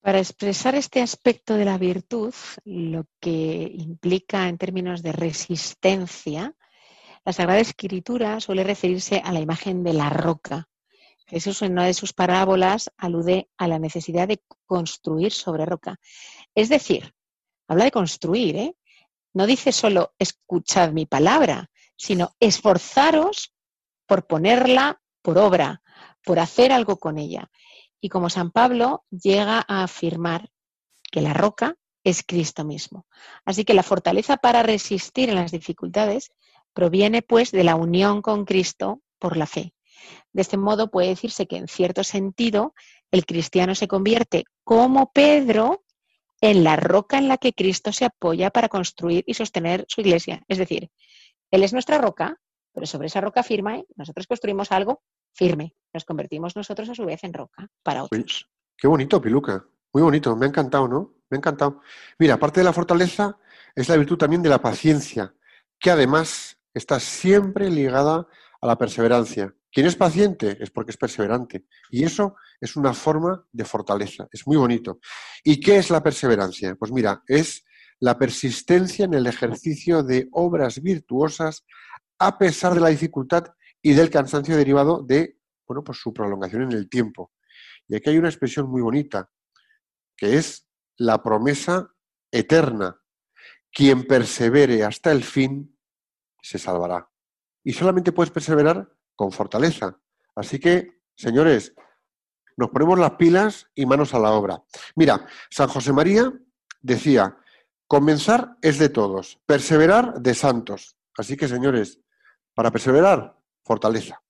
Para 0.00 0.18
expresar 0.18 0.74
este 0.74 1.00
aspecto 1.00 1.54
de 1.54 1.64
la 1.64 1.78
virtud, 1.78 2.34
lo 2.64 3.06
que 3.20 3.70
implica 3.72 4.48
en 4.48 4.58
términos 4.58 5.02
de 5.02 5.12
resistencia, 5.12 6.54
la 7.24 7.32
Sagrada 7.32 7.60
Escritura 7.60 8.40
suele 8.40 8.64
referirse 8.64 9.22
a 9.24 9.32
la 9.32 9.40
imagen 9.40 9.82
de 9.84 9.92
la 9.92 10.10
roca. 10.10 10.68
Jesús 11.26 11.62
en 11.62 11.72
una 11.72 11.86
de 11.86 11.94
sus 11.94 12.12
parábolas 12.12 12.90
alude 12.96 13.48
a 13.56 13.68
la 13.68 13.78
necesidad 13.78 14.28
de 14.28 14.42
construir 14.66 15.32
sobre 15.32 15.66
roca. 15.66 15.98
Es 16.54 16.68
decir, 16.68 17.14
habla 17.68 17.84
de 17.84 17.90
construir, 17.90 18.56
¿eh? 18.56 18.76
No 19.34 19.46
dice 19.46 19.72
solo 19.72 20.14
escuchad 20.18 20.92
mi 20.92 21.06
palabra, 21.06 21.70
sino 21.96 22.34
esforzaros 22.38 23.54
por 24.06 24.26
ponerla 24.26 25.00
por 25.22 25.38
obra, 25.38 25.82
por 26.24 26.38
hacer 26.38 26.72
algo 26.72 26.98
con 26.98 27.18
ella. 27.18 27.50
Y 28.00 28.08
como 28.08 28.28
San 28.28 28.50
Pablo 28.50 29.04
llega 29.10 29.64
a 29.66 29.84
afirmar 29.84 30.50
que 31.10 31.22
la 31.22 31.32
roca 31.32 31.76
es 32.04 32.24
Cristo 32.26 32.64
mismo. 32.64 33.06
Así 33.44 33.64
que 33.64 33.74
la 33.74 33.82
fortaleza 33.82 34.36
para 34.36 34.62
resistir 34.62 35.28
en 35.30 35.36
las 35.36 35.52
dificultades 35.52 36.32
proviene 36.72 37.22
pues 37.22 37.52
de 37.52 37.64
la 37.64 37.76
unión 37.76 38.22
con 38.22 38.44
Cristo 38.44 39.00
por 39.18 39.36
la 39.36 39.46
fe. 39.46 39.72
De 40.32 40.42
este 40.42 40.56
modo 40.56 40.90
puede 40.90 41.08
decirse 41.08 41.46
que 41.46 41.56
en 41.56 41.68
cierto 41.68 42.04
sentido 42.04 42.74
el 43.10 43.26
cristiano 43.26 43.74
se 43.74 43.88
convierte 43.88 44.44
como 44.64 45.12
Pedro 45.12 45.84
en 46.40 46.64
la 46.64 46.76
roca 46.76 47.18
en 47.18 47.28
la 47.28 47.36
que 47.38 47.52
Cristo 47.52 47.92
se 47.92 48.04
apoya 48.04 48.50
para 48.50 48.68
construir 48.68 49.22
y 49.26 49.34
sostener 49.34 49.84
su 49.88 50.00
iglesia. 50.00 50.42
Es 50.48 50.58
decir, 50.58 50.90
Él 51.50 51.62
es 51.62 51.72
nuestra 51.72 51.98
roca, 51.98 52.36
pero 52.72 52.86
sobre 52.86 53.06
esa 53.06 53.20
roca 53.20 53.42
firme 53.42 53.84
nosotros 53.96 54.26
construimos 54.26 54.72
algo 54.72 55.02
firme. 55.32 55.74
Nos 55.92 56.04
convertimos 56.04 56.56
nosotros 56.56 56.88
a 56.88 56.94
su 56.94 57.04
vez 57.04 57.22
en 57.24 57.32
roca 57.32 57.68
para 57.82 58.04
otros. 58.04 58.48
qué 58.76 58.88
bonito, 58.88 59.20
Piluca. 59.20 59.64
Muy 59.92 60.02
bonito. 60.02 60.34
Me 60.36 60.46
ha 60.46 60.48
encantado, 60.48 60.88
¿no? 60.88 61.14
Me 61.28 61.36
ha 61.36 61.38
encantado. 61.38 61.80
Mira, 62.18 62.34
aparte 62.34 62.60
de 62.60 62.64
la 62.64 62.72
fortaleza, 62.72 63.38
es 63.74 63.88
la 63.88 63.96
virtud 63.96 64.16
también 64.16 64.42
de 64.42 64.48
la 64.48 64.60
paciencia, 64.60 65.34
que 65.78 65.90
además 65.90 66.58
está 66.74 66.98
siempre 66.98 67.70
ligada 67.70 68.26
a 68.60 68.66
la 68.66 68.76
perseverancia. 68.76 69.54
Quien 69.72 69.86
es 69.86 69.96
paciente 69.96 70.58
es 70.60 70.70
porque 70.70 70.90
es 70.90 70.98
perseverante. 70.98 71.64
Y 71.90 72.04
eso 72.04 72.36
es 72.60 72.76
una 72.76 72.92
forma 72.92 73.46
de 73.50 73.64
fortaleza. 73.64 74.28
Es 74.30 74.46
muy 74.46 74.58
bonito. 74.58 75.00
¿Y 75.42 75.58
qué 75.60 75.78
es 75.78 75.90
la 75.90 76.02
perseverancia? 76.02 76.74
Pues 76.74 76.92
mira, 76.92 77.22
es 77.26 77.64
la 78.00 78.18
persistencia 78.18 79.06
en 79.06 79.14
el 79.14 79.26
ejercicio 79.26 80.02
de 80.02 80.28
obras 80.32 80.82
virtuosas 80.82 81.64
a 82.18 82.36
pesar 82.36 82.74
de 82.74 82.80
la 82.80 82.88
dificultad 82.88 83.46
y 83.80 83.94
del 83.94 84.10
cansancio 84.10 84.56
derivado 84.56 85.02
de 85.02 85.38
bueno, 85.66 85.84
pues 85.84 85.98
su 85.98 86.12
prolongación 86.12 86.62
en 86.62 86.72
el 86.72 86.88
tiempo. 86.88 87.32
Y 87.88 87.96
aquí 87.96 88.10
hay 88.10 88.18
una 88.18 88.28
expresión 88.28 88.68
muy 88.68 88.82
bonita, 88.82 89.30
que 90.16 90.36
es 90.36 90.68
la 90.98 91.22
promesa 91.22 91.94
eterna. 92.30 93.00
Quien 93.72 94.06
persevere 94.06 94.84
hasta 94.84 95.12
el 95.12 95.24
fin 95.24 95.78
se 96.42 96.58
salvará. 96.58 97.08
Y 97.64 97.72
solamente 97.72 98.12
puedes 98.12 98.30
perseverar 98.30 98.92
con 99.16 99.32
fortaleza. 99.32 99.98
Así 100.34 100.58
que, 100.58 101.00
señores, 101.16 101.74
nos 102.56 102.70
ponemos 102.70 102.98
las 102.98 103.12
pilas 103.12 103.66
y 103.74 103.86
manos 103.86 104.14
a 104.14 104.18
la 104.18 104.32
obra. 104.32 104.62
Mira, 104.94 105.26
San 105.50 105.68
José 105.68 105.92
María 105.92 106.32
decía, 106.80 107.36
comenzar 107.86 108.56
es 108.62 108.78
de 108.78 108.88
todos, 108.88 109.40
perseverar 109.46 110.20
de 110.20 110.34
santos. 110.34 110.96
Así 111.16 111.36
que, 111.36 111.48
señores, 111.48 112.00
para 112.54 112.70
perseverar, 112.70 113.36
fortaleza. 113.64 114.22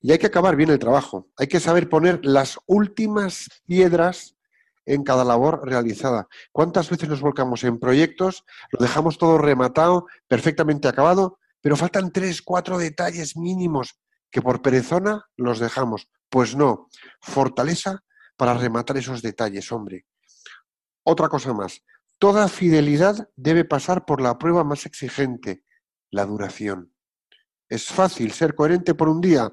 Y 0.00 0.12
hay 0.12 0.18
que 0.18 0.26
acabar 0.26 0.56
bien 0.56 0.70
el 0.70 0.78
trabajo. 0.78 1.28
Hay 1.36 1.46
que 1.46 1.60
saber 1.60 1.88
poner 1.88 2.24
las 2.24 2.58
últimas 2.66 3.48
piedras 3.66 4.36
en 4.84 5.02
cada 5.02 5.24
labor 5.24 5.62
realizada. 5.64 6.28
¿Cuántas 6.52 6.88
veces 6.90 7.08
nos 7.08 7.20
volcamos 7.20 7.64
en 7.64 7.78
proyectos, 7.78 8.44
lo 8.70 8.78
dejamos 8.78 9.18
todo 9.18 9.36
rematado, 9.38 10.06
perfectamente 10.28 10.86
acabado, 10.86 11.38
pero 11.60 11.76
faltan 11.76 12.12
tres, 12.12 12.40
cuatro 12.40 12.78
detalles 12.78 13.36
mínimos 13.36 13.98
que 14.36 14.42
por 14.42 14.60
perezona 14.60 15.26
los 15.38 15.60
dejamos? 15.60 16.10
Pues 16.28 16.54
no, 16.54 16.90
fortaleza 17.22 18.04
para 18.36 18.52
rematar 18.52 18.98
esos 18.98 19.22
detalles, 19.22 19.72
hombre. 19.72 20.04
Otra 21.04 21.30
cosa 21.30 21.54
más, 21.54 21.82
toda 22.18 22.46
fidelidad 22.48 23.30
debe 23.34 23.64
pasar 23.64 24.04
por 24.04 24.20
la 24.20 24.36
prueba 24.36 24.62
más 24.62 24.84
exigente, 24.84 25.64
la 26.10 26.26
duración. 26.26 26.92
Es 27.70 27.86
fácil 27.86 28.30
ser 28.32 28.54
coherente 28.54 28.92
por 28.92 29.08
un 29.08 29.22
día 29.22 29.50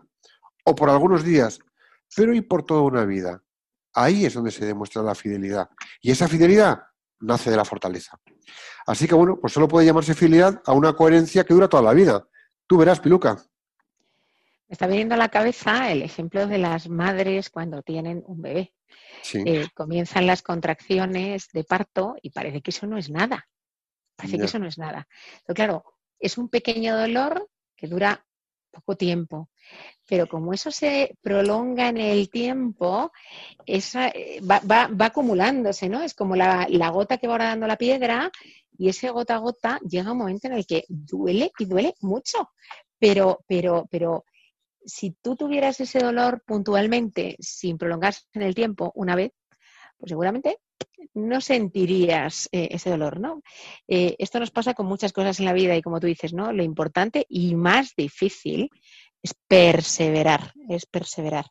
o 0.66 0.76
por 0.76 0.90
algunos 0.90 1.24
días, 1.24 1.60
pero 2.14 2.34
y 2.34 2.42
por 2.42 2.66
toda 2.66 2.82
una 2.82 3.06
vida. 3.06 3.42
Ahí 3.94 4.26
es 4.26 4.34
donde 4.34 4.52
se 4.52 4.66
demuestra 4.66 5.02
la 5.02 5.16
fidelidad. 5.16 5.70
Y 6.02 6.12
esa 6.12 6.28
fidelidad 6.28 6.84
nace 7.22 7.50
de 7.50 7.56
la 7.56 7.64
fortaleza. 7.64 8.20
Así 8.86 9.08
que 9.08 9.16
bueno, 9.16 9.40
pues 9.40 9.54
solo 9.54 9.70
puede 9.70 9.86
llamarse 9.86 10.14
fidelidad 10.14 10.62
a 10.66 10.74
una 10.74 10.92
coherencia 10.92 11.46
que 11.46 11.54
dura 11.54 11.70
toda 11.70 11.84
la 11.84 11.94
vida. 11.94 12.28
Tú 12.68 12.76
verás, 12.76 13.00
Piluca. 13.00 13.42
Me 14.68 14.74
está 14.74 14.88
viniendo 14.88 15.16
a 15.16 15.18
la 15.18 15.30
cabeza 15.30 15.92
el 15.92 16.02
ejemplo 16.02 16.48
de 16.48 16.58
las 16.58 16.90
madres 16.90 17.50
cuando 17.50 17.82
tienen 17.82 18.24
un 18.26 18.42
bebé. 18.42 18.74
Eh, 19.34 19.68
comienzan 19.74 20.28
las 20.28 20.42
contracciones 20.42 21.48
de 21.54 21.64
parto 21.64 22.16
y 22.22 22.32
parece 22.32 22.62
que 22.62 22.72
eso 22.72 22.88
no 22.88 22.98
es 22.98 23.10
nada. 23.10 23.48
Parece 24.16 24.38
que 24.38 24.46
eso 24.46 24.60
no 24.60 24.68
es 24.68 24.78
nada. 24.78 25.08
Pero 25.46 25.56
claro, 25.56 25.84
es 26.20 26.38
un 26.38 26.50
pequeño 26.50 26.98
dolor 26.98 27.50
que 27.76 27.88
dura 27.88 28.26
poco 28.74 28.98
tiempo. 28.98 29.50
Pero 30.08 30.28
como 30.28 30.54
eso 30.54 30.72
se 30.72 31.16
prolonga 31.22 31.90
en 31.90 31.98
el 31.98 32.30
tiempo, 32.30 33.12
esa, 33.66 34.10
eh, 34.10 34.42
va, 34.42 34.60
va, 34.60 35.06
acumulándose, 35.06 35.88
¿no? 35.88 36.02
Es 36.02 36.14
como 36.14 36.36
la, 36.36 36.68
la, 36.70 36.90
gota 36.90 37.18
que 37.18 37.28
va 37.28 37.38
dando 37.38 37.68
la 37.68 37.78
piedra 37.78 38.32
y 38.78 38.90
ese 38.90 39.10
gota 39.12 39.36
a 39.36 39.40
gota 39.40 39.80
llega 39.88 40.12
un 40.12 40.18
momento 40.18 40.48
en 40.48 40.54
el 40.54 40.66
que 40.66 40.84
duele 40.88 41.52
y 41.58 41.66
duele 41.66 41.94
mucho. 42.02 42.50
Pero, 43.00 43.44
pero, 43.48 43.88
pero 43.90 44.26
si 44.86 45.12
tú 45.22 45.36
tuvieras 45.36 45.80
ese 45.80 46.00
dolor 46.00 46.44
puntualmente 46.46 47.36
sin 47.40 47.78
prolongarse 47.78 48.22
en 48.34 48.42
el 48.42 48.56
tiempo 48.56 48.92
una 48.96 49.16
vez, 49.16 49.32
pues 49.98 50.10
seguramente 50.10 50.60
no 51.14 51.42
sentirías 51.42 52.50
eh, 52.52 52.70
ese 52.72 52.90
dolor, 52.90 53.20
¿no? 53.20 53.42
Eh, 53.88 54.16
esto 54.20 54.40
nos 54.40 54.52
pasa 54.52 54.74
con 54.74 54.86
muchas 54.86 55.14
cosas 55.14 55.40
en 55.40 55.46
la 55.46 55.54
vida 55.54 55.76
y 55.76 55.82
como 55.82 56.00
tú 56.00 56.08
dices, 56.08 56.34
¿no? 56.34 56.52
Lo 56.52 56.64
importante 56.64 57.26
y 57.30 57.56
más 57.56 57.94
difícil 57.96 58.70
es 59.22 59.34
perseverar, 59.48 60.54
es 60.70 60.86
perseverar. 60.86 61.46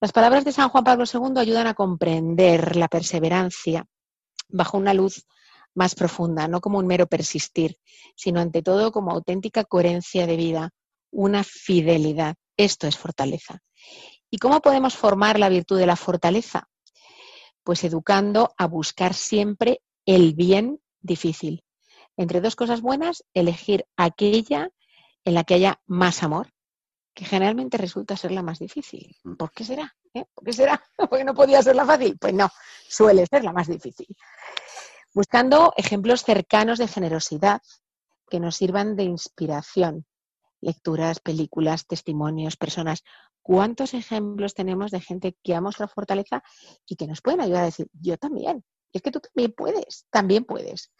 Las 0.00 0.12
palabras 0.12 0.44
de 0.44 0.52
San 0.52 0.68
Juan 0.68 0.84
Pablo 0.84 1.04
II 1.12 1.38
ayudan 1.40 1.66
a 1.66 1.74
comprender 1.74 2.76
la 2.76 2.88
perseverancia 2.88 3.86
bajo 4.48 4.78
una 4.78 4.94
luz 4.94 5.26
más 5.74 5.94
profunda, 5.94 6.48
no 6.48 6.60
como 6.60 6.78
un 6.78 6.86
mero 6.86 7.06
persistir, 7.06 7.78
sino 8.14 8.40
ante 8.40 8.62
todo 8.62 8.92
como 8.92 9.10
auténtica 9.10 9.64
coherencia 9.64 10.26
de 10.26 10.36
vida, 10.36 10.70
una 11.16 11.42
fidelidad. 11.44 12.36
Esto 12.58 12.86
es 12.86 12.98
fortaleza. 12.98 13.60
¿Y 14.30 14.36
cómo 14.36 14.60
podemos 14.60 14.94
formar 14.94 15.38
la 15.38 15.48
virtud 15.48 15.78
de 15.78 15.86
la 15.86 15.96
fortaleza? 15.96 16.68
Pues 17.64 17.84
educando 17.84 18.54
a 18.58 18.66
buscar 18.66 19.14
siempre 19.14 19.80
el 20.04 20.34
bien 20.34 20.78
difícil. 21.00 21.64
Entre 22.18 22.42
dos 22.42 22.54
cosas 22.54 22.82
buenas, 22.82 23.24
elegir 23.32 23.86
aquella 23.96 24.70
en 25.24 25.34
la 25.34 25.44
que 25.44 25.54
haya 25.54 25.80
más 25.86 26.22
amor, 26.22 26.52
que 27.14 27.24
generalmente 27.24 27.78
resulta 27.78 28.16
ser 28.16 28.32
la 28.32 28.42
más 28.42 28.58
difícil. 28.58 29.16
¿Por 29.38 29.50
qué 29.52 29.64
será? 29.64 29.96
¿Eh? 30.12 30.26
¿Por 30.34 30.44
qué 30.44 30.52
será? 30.52 30.82
¿Porque 31.10 31.24
no 31.24 31.34
podía 31.34 31.62
ser 31.62 31.76
la 31.76 31.86
fácil? 31.86 32.18
Pues 32.18 32.34
no, 32.34 32.50
suele 32.88 33.24
ser 33.26 33.42
la 33.42 33.54
más 33.54 33.68
difícil. 33.68 34.14
Buscando 35.14 35.72
ejemplos 35.78 36.24
cercanos 36.24 36.78
de 36.78 36.88
generosidad 36.88 37.62
que 38.28 38.38
nos 38.38 38.56
sirvan 38.56 38.96
de 38.96 39.04
inspiración 39.04 40.04
lecturas, 40.66 41.20
películas, 41.20 41.86
testimonios, 41.86 42.56
personas. 42.56 43.04
¿Cuántos 43.40 43.94
ejemplos 43.94 44.52
tenemos 44.52 44.90
de 44.90 45.00
gente 45.00 45.36
que 45.42 45.54
ha 45.54 45.60
mostrado 45.60 45.92
fortaleza 45.94 46.42
y 46.86 46.96
que 46.96 47.06
nos 47.06 47.22
pueden 47.22 47.40
ayudar 47.40 47.62
a 47.62 47.66
decir, 47.66 47.88
yo 47.92 48.18
también? 48.18 48.64
Es 48.92 49.00
que 49.00 49.12
tú 49.12 49.20
también 49.20 49.52
puedes, 49.52 50.06
también 50.10 50.44
puedes. 50.44 50.92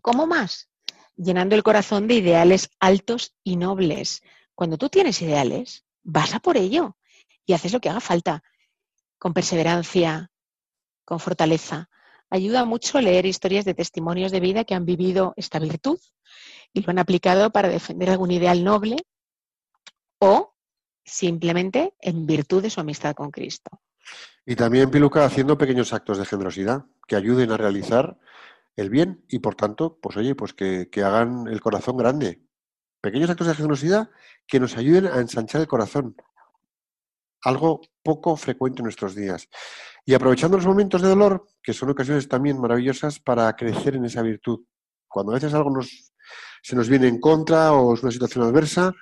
¿Cómo 0.00 0.26
más? 0.26 0.70
Llenando 1.16 1.56
el 1.56 1.64
corazón 1.64 2.06
de 2.06 2.14
ideales 2.14 2.70
altos 2.78 3.34
y 3.42 3.56
nobles. 3.56 4.22
Cuando 4.54 4.78
tú 4.78 4.88
tienes 4.88 5.20
ideales, 5.20 5.84
vas 6.04 6.34
a 6.34 6.38
por 6.38 6.56
ello 6.56 6.96
y 7.44 7.54
haces 7.54 7.72
lo 7.72 7.80
que 7.80 7.90
haga 7.90 8.00
falta, 8.00 8.44
con 9.18 9.34
perseverancia, 9.34 10.30
con 11.04 11.18
fortaleza. 11.18 11.90
Ayuda 12.32 12.64
mucho 12.64 12.98
leer 12.98 13.26
historias 13.26 13.66
de 13.66 13.74
testimonios 13.74 14.32
de 14.32 14.40
vida 14.40 14.64
que 14.64 14.74
han 14.74 14.86
vivido 14.86 15.34
esta 15.36 15.58
virtud 15.58 15.98
y 16.72 16.80
lo 16.80 16.90
han 16.90 16.98
aplicado 16.98 17.50
para 17.50 17.68
defender 17.68 18.08
algún 18.08 18.30
ideal 18.30 18.64
noble 18.64 18.96
o 20.18 20.54
simplemente 21.04 21.92
en 22.00 22.26
virtud 22.26 22.62
de 22.62 22.70
su 22.70 22.80
amistad 22.80 23.14
con 23.14 23.30
Cristo. 23.30 23.82
Y 24.46 24.56
también 24.56 24.90
Piluca 24.90 25.26
haciendo 25.26 25.58
pequeños 25.58 25.92
actos 25.92 26.16
de 26.16 26.24
generosidad 26.24 26.86
que 27.06 27.16
ayuden 27.16 27.52
a 27.52 27.58
realizar 27.58 28.18
el 28.76 28.88
bien 28.88 29.22
y 29.28 29.40
por 29.40 29.54
tanto, 29.54 29.98
pues 30.00 30.16
oye, 30.16 30.34
pues 30.34 30.54
que, 30.54 30.88
que 30.90 31.02
hagan 31.02 31.48
el 31.48 31.60
corazón 31.60 31.98
grande. 31.98 32.40
Pequeños 33.02 33.28
actos 33.28 33.48
de 33.48 33.56
generosidad 33.56 34.08
que 34.46 34.58
nos 34.58 34.78
ayuden 34.78 35.04
a 35.04 35.18
ensanchar 35.18 35.60
el 35.60 35.68
corazón. 35.68 36.16
Algo 37.42 37.82
poco 38.02 38.36
frecuente 38.36 38.80
en 38.80 38.84
nuestros 38.84 39.14
días. 39.14 39.48
Y 40.04 40.14
aprovechando 40.14 40.56
los 40.56 40.66
momentos 40.66 41.02
de 41.02 41.08
dolor, 41.08 41.46
que 41.62 41.72
son 41.72 41.90
ocasiones 41.90 42.28
también 42.28 42.60
maravillosas 42.60 43.20
para 43.20 43.54
crecer 43.54 43.96
en 43.96 44.04
esa 44.04 44.22
virtud. 44.22 44.60
Cuando 45.08 45.32
a 45.32 45.34
veces 45.34 45.54
algo 45.54 45.70
nos 45.70 46.12
se 46.62 46.76
nos 46.76 46.88
viene 46.88 47.08
en 47.08 47.20
contra 47.20 47.72
o 47.72 47.92
es 47.94 48.02
una 48.02 48.12
situación 48.12 48.44
adversa, 48.44 48.92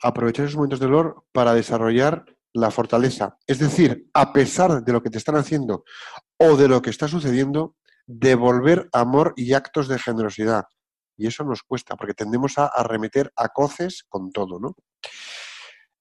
aprovechar 0.00 0.46
esos 0.46 0.56
momentos 0.56 0.80
de 0.80 0.86
dolor 0.86 1.24
para 1.32 1.54
desarrollar 1.54 2.24
la 2.52 2.70
fortaleza. 2.70 3.36
Es 3.46 3.58
decir, 3.58 4.08
a 4.14 4.32
pesar 4.32 4.82
de 4.84 4.92
lo 4.92 5.02
que 5.02 5.10
te 5.10 5.18
están 5.18 5.36
haciendo 5.36 5.84
o 6.36 6.56
de 6.56 6.68
lo 6.68 6.80
que 6.80 6.90
está 6.90 7.08
sucediendo, 7.08 7.76
devolver 8.06 8.88
amor 8.92 9.32
y 9.36 9.52
actos 9.54 9.88
de 9.88 9.98
generosidad. 9.98 10.64
Y 11.16 11.26
eso 11.26 11.44
nos 11.44 11.62
cuesta, 11.62 11.96
porque 11.96 12.14
tendemos 12.14 12.58
a 12.58 12.66
arremeter 12.66 13.32
a 13.36 13.48
coces 13.48 14.04
con 14.08 14.30
todo, 14.32 14.58
¿no? 14.58 14.76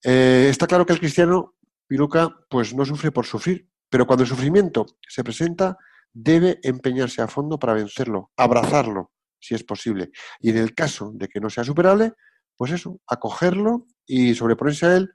Eh, 0.03 0.47
está 0.49 0.67
claro 0.67 0.85
que 0.85 0.93
el 0.93 0.99
cristiano, 0.99 1.55
Piruca, 1.91 2.33
pues 2.47 2.73
no 2.73 2.85
sufre 2.85 3.11
por 3.11 3.25
sufrir, 3.25 3.67
pero 3.89 4.07
cuando 4.07 4.23
el 4.23 4.29
sufrimiento 4.29 4.85
se 5.09 5.25
presenta, 5.25 5.77
debe 6.13 6.57
empeñarse 6.63 7.21
a 7.21 7.27
fondo 7.27 7.59
para 7.59 7.73
vencerlo, 7.73 8.31
abrazarlo, 8.37 9.11
si 9.41 9.55
es 9.55 9.65
posible. 9.65 10.09
Y 10.39 10.51
en 10.51 10.57
el 10.59 10.73
caso 10.73 11.11
de 11.13 11.27
que 11.27 11.41
no 11.41 11.49
sea 11.49 11.65
superable, 11.65 12.13
pues 12.55 12.71
eso, 12.71 13.01
acogerlo 13.05 13.87
y 14.05 14.33
sobreponerse 14.35 14.85
a 14.85 14.95
él 14.95 15.09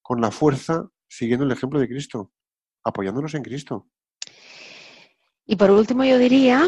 con 0.00 0.22
la 0.22 0.30
fuerza, 0.30 0.88
siguiendo 1.06 1.44
el 1.44 1.52
ejemplo 1.52 1.78
de 1.78 1.88
Cristo, 1.88 2.32
apoyándonos 2.82 3.34
en 3.34 3.42
Cristo. 3.42 3.88
Y 5.44 5.56
por 5.56 5.70
último, 5.70 6.02
yo 6.02 6.16
diría 6.16 6.66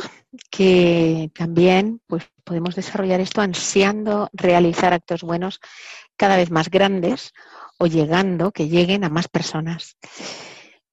que 0.51 1.31
también 1.35 2.03
pues, 2.07 2.25
podemos 2.45 2.75
desarrollar 2.75 3.21
esto 3.21 3.41
ansiando 3.41 4.29
realizar 4.35 4.93
actos 4.93 5.23
buenos 5.23 5.59
cada 6.19 6.37
vez 6.37 6.51
más 6.51 6.69
grandes 6.69 7.33
o 7.79 7.87
llegando, 7.87 8.53
que 8.53 8.69
lleguen 8.69 9.05
a 9.05 9.09
más 9.09 9.29
personas. 9.29 9.97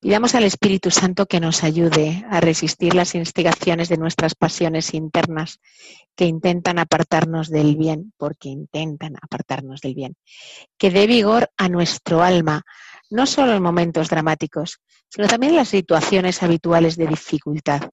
Pidamos 0.01 0.33
al 0.33 0.45
Espíritu 0.45 0.89
Santo 0.89 1.27
que 1.27 1.39
nos 1.39 1.63
ayude 1.63 2.25
a 2.27 2.39
resistir 2.39 2.95
las 2.95 3.13
instigaciones 3.13 3.87
de 3.87 3.97
nuestras 3.97 4.33
pasiones 4.33 4.95
internas 4.95 5.59
que 6.15 6.25
intentan 6.25 6.79
apartarnos 6.79 7.51
del 7.51 7.75
bien, 7.75 8.11
porque 8.17 8.49
intentan 8.49 9.15
apartarnos 9.21 9.79
del 9.81 9.93
bien. 9.93 10.15
Que 10.79 10.89
dé 10.89 11.05
vigor 11.05 11.51
a 11.55 11.69
nuestro 11.69 12.23
alma, 12.23 12.63
no 13.11 13.27
solo 13.27 13.53
en 13.53 13.61
momentos 13.61 14.09
dramáticos, 14.09 14.79
sino 15.07 15.27
también 15.27 15.51
en 15.51 15.57
las 15.57 15.69
situaciones 15.69 16.41
habituales 16.41 16.97
de 16.97 17.05
dificultad. 17.05 17.91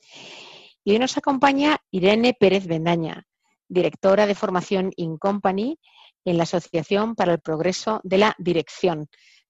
Y 0.84 0.92
hoy 0.92 0.98
nos 0.98 1.16
acompaña 1.16 1.78
Irene 1.90 2.36
Pérez 2.38 2.66
Bendaña, 2.66 3.26
directora 3.68 4.26
de 4.26 4.34
formación 4.34 4.92
In 4.96 5.18
Company 5.18 5.80
en 6.24 6.36
la 6.36 6.44
Asociación 6.44 7.14
para 7.14 7.32
el 7.32 7.40
Progreso 7.40 8.00
de 8.04 8.18
la 8.18 8.34
Dirección, 8.38 9.08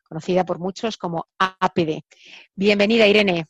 conocida 0.09 0.45
por 0.45 0.59
muchos 0.59 0.97
como 0.97 1.27
APD. 1.39 2.05
Bienvenida, 2.55 3.07
Irene. 3.07 3.47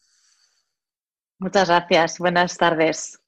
Muchas 1.38 1.69
gracias. 1.69 2.19
Buenas 2.19 2.57
tardes. 2.57 3.21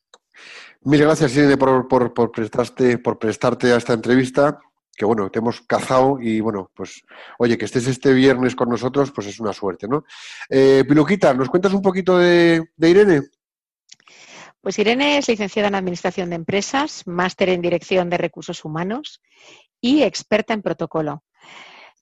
Mil 0.83 1.03
gracias, 1.03 1.37
Irene, 1.37 1.57
por, 1.57 1.87
por, 1.87 2.33
prestarte, 2.33 2.99
por 2.99 3.19
prestarte 3.19 3.73
a 3.73 3.77
esta 3.77 3.93
entrevista. 3.93 4.59
Que 4.97 5.05
bueno, 5.05 5.31
te 5.31 5.39
hemos 5.39 5.61
cazado 5.61 6.19
y 6.21 6.41
bueno, 6.41 6.73
pues 6.75 7.03
oye, 7.39 7.57
que 7.57 7.67
estés 7.67 7.87
este 7.87 8.13
viernes 8.13 8.57
con 8.57 8.69
nosotros, 8.69 9.13
pues 9.13 9.29
es 9.29 9.39
una 9.39 9.53
suerte, 9.53 9.87
¿no? 9.87 10.05
Eh, 10.49 10.85
Piluquita, 10.89 11.33
¿nos 11.35 11.49
cuentas 11.49 11.73
un 11.73 11.83
poquito 11.83 12.19
de, 12.19 12.71
de 12.77 12.91
Irene? 12.91 13.23
Pues 14.69 14.79
Irene 14.81 15.17
es 15.17 15.27
licenciada 15.29 15.69
en 15.69 15.77
Administración 15.77 16.29
de 16.29 16.37
Empresas, 16.37 17.07
máster 17.07 17.49
en 17.49 17.63
Dirección 17.63 18.11
de 18.11 18.19
Recursos 18.19 18.67
Humanos 18.67 19.23
y 19.81 20.03
experta 20.03 20.53
en 20.53 20.61
protocolo. 20.61 21.25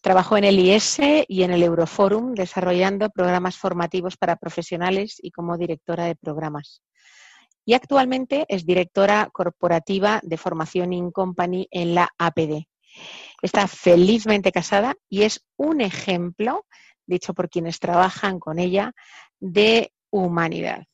Trabajó 0.00 0.36
en 0.36 0.42
el 0.42 0.58
IS 0.58 0.98
y 1.28 1.44
en 1.44 1.52
el 1.52 1.62
Euroforum 1.62 2.34
desarrollando 2.34 3.08
programas 3.10 3.56
formativos 3.56 4.16
para 4.16 4.34
profesionales 4.34 5.18
y 5.22 5.30
como 5.30 5.56
directora 5.56 6.06
de 6.06 6.16
programas. 6.16 6.82
Y 7.64 7.74
actualmente 7.74 8.46
es 8.48 8.66
directora 8.66 9.28
corporativa 9.32 10.18
de 10.24 10.36
formación 10.36 10.92
in 10.92 11.12
company 11.12 11.68
en 11.70 11.94
la 11.94 12.08
APD. 12.18 12.66
Está 13.42 13.68
felizmente 13.68 14.50
casada 14.50 14.96
y 15.08 15.22
es 15.22 15.46
un 15.54 15.82
ejemplo, 15.82 16.66
dicho 17.06 17.32
por 17.32 17.48
quienes 17.48 17.78
trabajan 17.78 18.40
con 18.40 18.58
ella, 18.58 18.92
de 19.38 19.92
humanidad. 20.10 20.84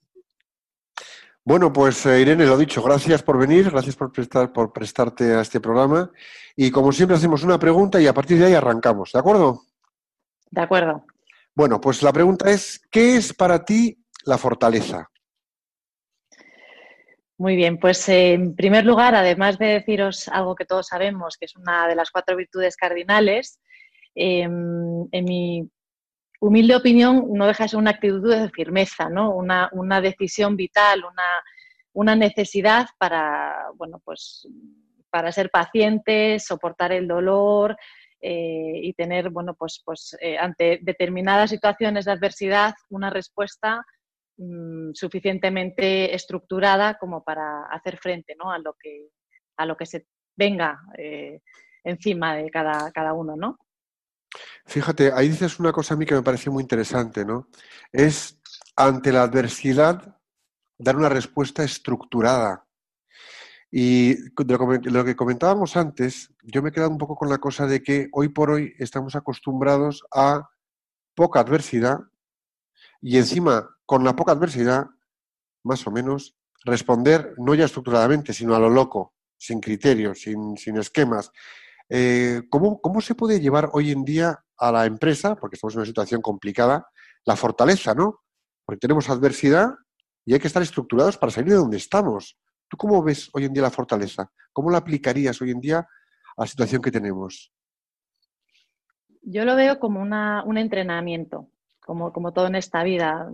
Bueno, 1.44 1.72
pues 1.72 2.06
eh, 2.06 2.20
Irene, 2.20 2.46
lo 2.46 2.56
dicho, 2.56 2.82
gracias 2.82 3.22
por 3.22 3.36
venir, 3.36 3.68
gracias 3.70 3.96
por, 3.96 4.12
prestar, 4.12 4.52
por 4.52 4.72
prestarte 4.72 5.34
a 5.34 5.40
este 5.40 5.60
programa. 5.60 6.10
Y 6.54 6.70
como 6.70 6.92
siempre 6.92 7.16
hacemos 7.16 7.42
una 7.42 7.58
pregunta 7.58 8.00
y 8.00 8.06
a 8.06 8.14
partir 8.14 8.38
de 8.38 8.46
ahí 8.46 8.54
arrancamos, 8.54 9.10
¿de 9.12 9.18
acuerdo? 9.18 9.62
De 10.50 10.60
acuerdo. 10.60 11.04
Bueno, 11.54 11.80
pues 11.80 12.02
la 12.02 12.12
pregunta 12.12 12.48
es, 12.48 12.80
¿qué 12.90 13.16
es 13.16 13.34
para 13.34 13.64
ti 13.64 13.98
la 14.24 14.38
fortaleza? 14.38 15.10
Muy 17.38 17.56
bien, 17.56 17.78
pues 17.80 18.08
en 18.08 18.54
primer 18.54 18.84
lugar, 18.84 19.16
además 19.16 19.58
de 19.58 19.66
deciros 19.66 20.28
algo 20.28 20.54
que 20.54 20.64
todos 20.64 20.86
sabemos, 20.86 21.36
que 21.36 21.46
es 21.46 21.56
una 21.56 21.88
de 21.88 21.96
las 21.96 22.12
cuatro 22.12 22.36
virtudes 22.36 22.76
cardinales, 22.76 23.60
em, 24.14 25.08
en 25.10 25.24
mi 25.24 25.68
humilde 26.42 26.74
opinión, 26.74 27.28
no 27.32 27.46
deja 27.46 27.62
de 27.64 27.68
ser 27.68 27.78
una 27.78 27.92
actitud 27.92 28.28
de 28.28 28.50
firmeza, 28.50 29.08
¿no? 29.08 29.32
una, 29.32 30.00
decisión 30.00 30.56
vital, 30.56 31.04
una, 31.94 32.16
necesidad 32.16 32.88
para, 32.98 33.68
bueno, 33.76 34.02
pues, 34.04 34.48
para 35.08 35.30
ser 35.30 35.50
paciente, 35.50 36.40
soportar 36.40 36.90
el 36.90 37.06
dolor 37.06 37.76
eh, 38.20 38.72
y 38.82 38.92
tener, 38.94 39.30
bueno, 39.30 39.54
pues, 39.54 39.82
pues 39.84 40.16
eh, 40.20 40.36
ante 40.36 40.80
determinadas 40.82 41.50
situaciones 41.50 42.06
de 42.06 42.12
adversidad, 42.12 42.74
una 42.90 43.08
respuesta 43.08 43.84
mm, 44.36 44.94
suficientemente 44.94 46.12
estructurada 46.12 46.98
como 46.98 47.22
para 47.22 47.66
hacer 47.66 47.98
frente 47.98 48.34
¿no? 48.36 48.50
a, 48.50 48.58
lo 48.58 48.74
que, 48.74 49.10
a 49.58 49.64
lo 49.64 49.76
que 49.76 49.86
se 49.86 50.06
venga 50.34 50.80
eh, 50.98 51.38
encima 51.84 52.34
de 52.34 52.50
cada, 52.50 52.90
cada 52.90 53.12
uno, 53.12 53.36
¿no? 53.36 53.58
Fíjate, 54.66 55.12
ahí 55.12 55.28
dices 55.28 55.58
una 55.58 55.72
cosa 55.72 55.94
a 55.94 55.96
mí 55.96 56.06
que 56.06 56.14
me 56.14 56.22
parece 56.22 56.50
muy 56.50 56.62
interesante, 56.62 57.24
¿no? 57.24 57.48
Es 57.92 58.38
ante 58.76 59.12
la 59.12 59.22
adversidad 59.22 60.16
dar 60.78 60.96
una 60.96 61.08
respuesta 61.08 61.62
estructurada. 61.62 62.66
Y 63.70 64.16
lo 64.36 65.04
que 65.04 65.16
comentábamos 65.16 65.76
antes, 65.76 66.30
yo 66.42 66.62
me 66.62 66.68
he 66.68 66.72
quedado 66.72 66.90
un 66.90 66.98
poco 66.98 67.16
con 67.16 67.30
la 67.30 67.38
cosa 67.38 67.66
de 67.66 67.82
que 67.82 68.08
hoy 68.12 68.28
por 68.28 68.50
hoy 68.50 68.74
estamos 68.78 69.16
acostumbrados 69.16 70.04
a 70.14 70.50
poca 71.14 71.40
adversidad 71.40 71.98
y 73.00 73.18
encima, 73.18 73.68
con 73.84 74.04
la 74.04 74.14
poca 74.14 74.32
adversidad, 74.32 74.86
más 75.64 75.86
o 75.86 75.90
menos, 75.90 76.36
responder 76.64 77.34
no 77.38 77.54
ya 77.54 77.64
estructuradamente, 77.64 78.32
sino 78.32 78.54
a 78.54 78.60
lo 78.60 78.70
loco, 78.70 79.14
sin 79.36 79.60
criterios, 79.60 80.20
sin, 80.20 80.56
sin 80.56 80.76
esquemas. 80.76 81.32
Eh, 81.94 82.44
¿cómo, 82.48 83.00
se 83.02 83.14
puede 83.14 83.38
llevar 83.38 83.68
hoy 83.74 83.90
en 83.90 84.02
día 84.02 84.42
a 84.56 84.72
la 84.72 84.86
empresa, 84.86 85.36
porque 85.36 85.56
estamos 85.56 85.74
en 85.74 85.80
una 85.80 85.86
situación 85.86 86.22
complicada, 86.22 86.86
la 87.26 87.36
fortaleza, 87.36 87.94
¿no? 87.94 88.20
Porque 88.64 88.78
tenemos 88.78 89.10
adversidad 89.10 89.74
y 90.24 90.32
hay 90.32 90.40
que 90.40 90.46
estar 90.46 90.62
estructurados 90.62 91.18
para 91.18 91.30
salir 91.30 91.50
de 91.50 91.56
donde 91.56 91.76
estamos. 91.76 92.38
¿Tú 92.66 92.78
cómo 92.78 93.02
ves 93.02 93.28
hoy 93.34 93.44
en 93.44 93.52
día 93.52 93.62
la 93.62 93.70
fortaleza? 93.70 94.30
¿Cómo 94.54 94.70
la 94.70 94.78
aplicarías 94.78 95.38
hoy 95.42 95.50
en 95.50 95.60
día 95.60 95.80
a 95.80 96.40
la 96.40 96.46
situación 96.46 96.80
que 96.80 96.90
tenemos? 96.90 97.52
Yo 99.20 99.44
lo 99.44 99.54
veo 99.54 99.78
como 99.78 100.00
un 100.00 100.56
entrenamiento, 100.56 101.50
como, 101.84 102.10
como 102.10 102.32
todo 102.32 102.46
en 102.46 102.54
esta 102.54 102.82
vida. 102.84 103.30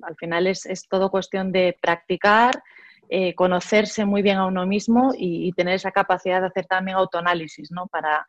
Al 0.00 0.16
final 0.16 0.46
es, 0.46 0.64
es 0.64 0.88
todo 0.88 1.10
cuestión 1.10 1.52
de 1.52 1.76
practicar, 1.78 2.62
eh, 3.14 3.34
conocerse 3.34 4.06
muy 4.06 4.22
bien 4.22 4.38
a 4.38 4.46
uno 4.46 4.64
mismo 4.64 5.12
y, 5.14 5.52
tener 5.52 5.74
esa 5.74 5.90
capacidad 5.90 6.40
de 6.40 6.46
hacer 6.46 6.64
también 6.64 6.96
autoanálisis, 6.96 7.70
¿no? 7.70 7.86
Para, 7.88 8.24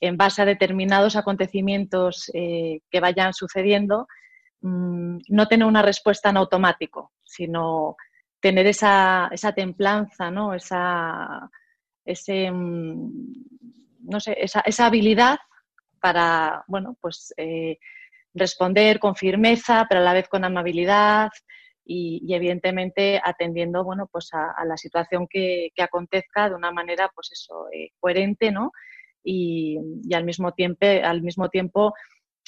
en 0.00 0.16
base 0.16 0.40
a 0.40 0.44
determinados 0.44 1.16
acontecimientos 1.16 2.30
eh, 2.32 2.78
que 2.92 3.00
vayan 3.00 3.34
sucediendo, 3.34 4.06
mm, 4.60 5.18
no 5.30 5.48
tener 5.48 5.66
una 5.66 5.82
respuesta 5.82 6.30
en 6.30 6.36
automático, 6.36 7.10
sino 7.24 7.96
tener 8.38 8.68
esa, 8.68 9.30
templanza, 9.52 10.30
¿no? 10.30 10.54
Esa, 10.54 11.50
mm, 12.06 13.10
no 13.98 14.20
sé, 14.20 14.36
esa, 14.38 14.86
habilidad 14.86 15.38
para, 16.00 16.62
bueno, 16.68 16.96
pues 17.00 17.34
eh, 17.36 17.78
responder 18.32 19.00
con 19.00 19.16
firmeza, 19.16 19.86
pero 19.88 20.02
a 20.02 20.04
la 20.04 20.12
vez 20.12 20.28
con 20.28 20.44
amabilidad, 20.44 21.30
y, 21.84 22.34
evidentemente 22.34 23.20
atendiendo 23.22 23.84
bueno, 23.84 24.08
pues 24.10 24.30
a, 24.32 24.64
la 24.64 24.76
situación 24.76 25.26
que, 25.28 25.70
acontezca 25.78 26.48
de 26.48 26.54
una 26.54 26.72
manera 26.72 27.10
pues 27.14 27.30
eso, 27.32 27.66
eh, 27.72 27.90
coherente 28.00 28.50
¿no? 28.50 28.72
y, 29.22 29.78
al, 30.14 30.24
mismo 30.24 30.52
tiempo, 30.52 30.86
al 30.86 31.22
mismo 31.22 31.48
tiempo 31.48 31.94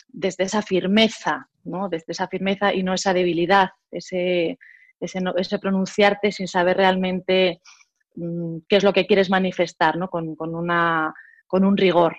desde 0.08 0.44
esa 0.44 0.62
firmeza, 0.62 1.48
¿no? 1.64 1.88
desde 1.88 2.12
esa 2.12 2.28
firmeza 2.28 2.72
y 2.72 2.82
no 2.82 2.94
esa 2.94 3.12
debilidad, 3.12 3.70
ese, 3.90 4.58
ese, 5.00 5.20
ese 5.36 5.58
pronunciarte 5.58 6.32
sin 6.32 6.48
saber 6.48 6.78
realmente 6.78 7.60
mm, 8.14 8.58
qué 8.68 8.76
es 8.76 8.84
lo 8.84 8.92
que 8.92 9.06
quieres 9.06 9.30
manifestar, 9.30 9.96
¿no? 9.96 10.08
con, 10.08 10.34
con, 10.36 10.54
una, 10.54 11.14
con 11.46 11.64
un 11.64 11.76
rigor. 11.76 12.16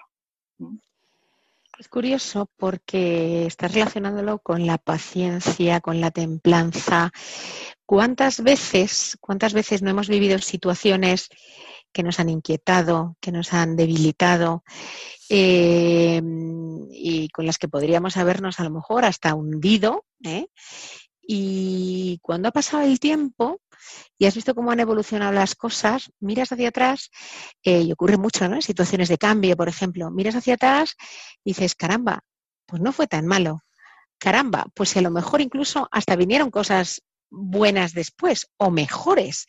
Es 1.79 1.89
curioso 1.89 2.49
porque 2.57 3.45
estás 3.45 3.71
relacionándolo 3.71 4.39
con 4.39 4.65
la 4.65 4.79
paciencia, 4.79 5.79
con 5.79 6.01
la 6.01 6.09
templanza. 6.09 7.11
¿Cuántas 7.85 8.41
veces, 8.41 9.15
cuántas 9.21 9.53
veces 9.53 9.83
no 9.83 9.91
hemos 9.91 10.09
vivido 10.09 10.39
situaciones 10.39 11.29
que 11.93 12.01
nos 12.01 12.19
han 12.19 12.29
inquietado, 12.29 13.15
que 13.21 13.31
nos 13.31 13.53
han 13.53 13.75
debilitado 13.75 14.63
eh, 15.29 16.19
y 16.91 17.29
con 17.29 17.45
las 17.45 17.59
que 17.59 17.67
podríamos 17.67 18.17
habernos 18.17 18.59
a 18.59 18.63
lo 18.63 18.71
mejor 18.71 19.05
hasta 19.05 19.35
hundido? 19.35 20.03
¿eh? 20.23 20.47
Y 21.29 22.19
cuando 22.21 22.47
ha 22.47 22.51
pasado 22.53 22.83
el 22.83 23.01
tiempo 23.01 23.59
y 24.17 24.25
has 24.25 24.35
visto 24.35 24.55
cómo 24.55 24.71
han 24.71 24.79
evolucionado 24.79 25.33
las 25.33 25.55
cosas, 25.55 26.09
miras 26.21 26.53
hacia 26.53 26.69
atrás, 26.69 27.09
eh, 27.63 27.81
y 27.81 27.91
ocurre 27.91 28.17
mucho 28.17 28.47
¿no? 28.47 28.61
situaciones 28.61 29.09
de 29.09 29.17
cambio, 29.17 29.57
por 29.57 29.67
ejemplo, 29.67 30.09
miras 30.09 30.35
hacia 30.35 30.53
atrás 30.53 30.95
y 31.43 31.51
dices, 31.51 31.75
caramba, 31.75 32.21
pues 32.65 32.81
no 32.81 32.93
fue 32.93 33.07
tan 33.07 33.27
malo. 33.27 33.59
Caramba, 34.17 34.67
pues 34.73 34.95
a 34.95 35.01
lo 35.01 35.11
mejor 35.11 35.41
incluso 35.41 35.89
hasta 35.91 36.15
vinieron 36.15 36.49
cosas 36.49 37.01
buenas 37.29 37.93
después 37.93 38.47
o 38.55 38.71
mejores. 38.71 39.45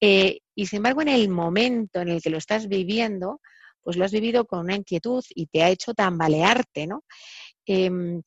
Eh, 0.00 0.40
y 0.54 0.66
sin 0.66 0.78
embargo, 0.78 1.00
en 1.00 1.08
el 1.08 1.30
momento 1.30 2.00
en 2.00 2.08
el 2.08 2.20
que 2.20 2.30
lo 2.30 2.36
estás 2.36 2.68
viviendo, 2.68 3.40
pues 3.82 3.96
lo 3.96 4.04
has 4.04 4.12
vivido 4.12 4.44
con 4.46 4.60
una 4.60 4.76
inquietud 4.76 5.24
y 5.34 5.46
te 5.46 5.62
ha 5.62 5.70
hecho 5.70 5.94
tambalearte, 5.94 6.86
¿no? 6.86 7.04
Em, 7.64 8.20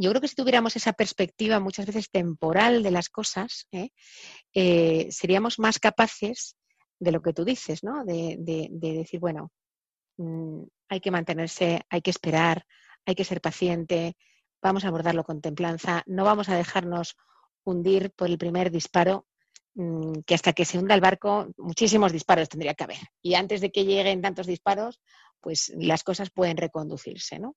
yo 0.00 0.10
creo 0.10 0.20
que 0.22 0.28
si 0.28 0.34
tuviéramos 0.34 0.76
esa 0.76 0.94
perspectiva 0.94 1.60
muchas 1.60 1.84
veces 1.84 2.10
temporal 2.10 2.82
de 2.82 2.90
las 2.90 3.10
cosas, 3.10 3.66
¿eh? 3.70 3.90
Eh, 4.54 5.08
seríamos 5.10 5.58
más 5.58 5.78
capaces 5.78 6.56
de 6.98 7.12
lo 7.12 7.20
que 7.20 7.34
tú 7.34 7.44
dices, 7.44 7.84
¿no? 7.84 8.02
De, 8.04 8.36
decir, 8.70 9.20
bueno, 9.20 9.52
mm, 10.16 10.62
hay 10.88 11.00
que 11.00 11.10
mantenerse, 11.10 11.82
hay 11.90 12.00
que 12.00 12.10
esperar, 12.10 12.64
hay 13.04 13.14
que 13.14 13.24
ser 13.24 13.42
paciente, 13.42 14.16
vamos 14.62 14.84
a 14.84 14.88
abordarlo 14.88 15.22
con 15.22 15.42
templanza, 15.42 16.02
no 16.06 16.24
vamos 16.24 16.48
a 16.48 16.56
dejarnos 16.56 17.16
hundir 17.64 18.10
por 18.12 18.28
el 18.28 18.38
primer 18.38 18.70
disparo, 18.70 19.26
mm, 19.74 20.20
que 20.24 20.34
hasta 20.34 20.54
que 20.54 20.64
se 20.64 20.78
hunda 20.78 20.94
el 20.94 21.02
barco, 21.02 21.48
muchísimos 21.58 22.10
disparos 22.10 22.48
tendría 22.48 22.72
que 22.72 22.84
haber. 22.84 23.00
Y 23.20 23.34
antes 23.34 23.60
de 23.60 23.70
que 23.70 23.84
lleguen 23.84 24.22
tantos 24.22 24.46
disparos, 24.46 24.98
pues 25.40 25.70
las 25.76 26.04
cosas 26.04 26.30
pueden 26.30 26.56
reconducirse, 26.56 27.38
¿no? 27.38 27.54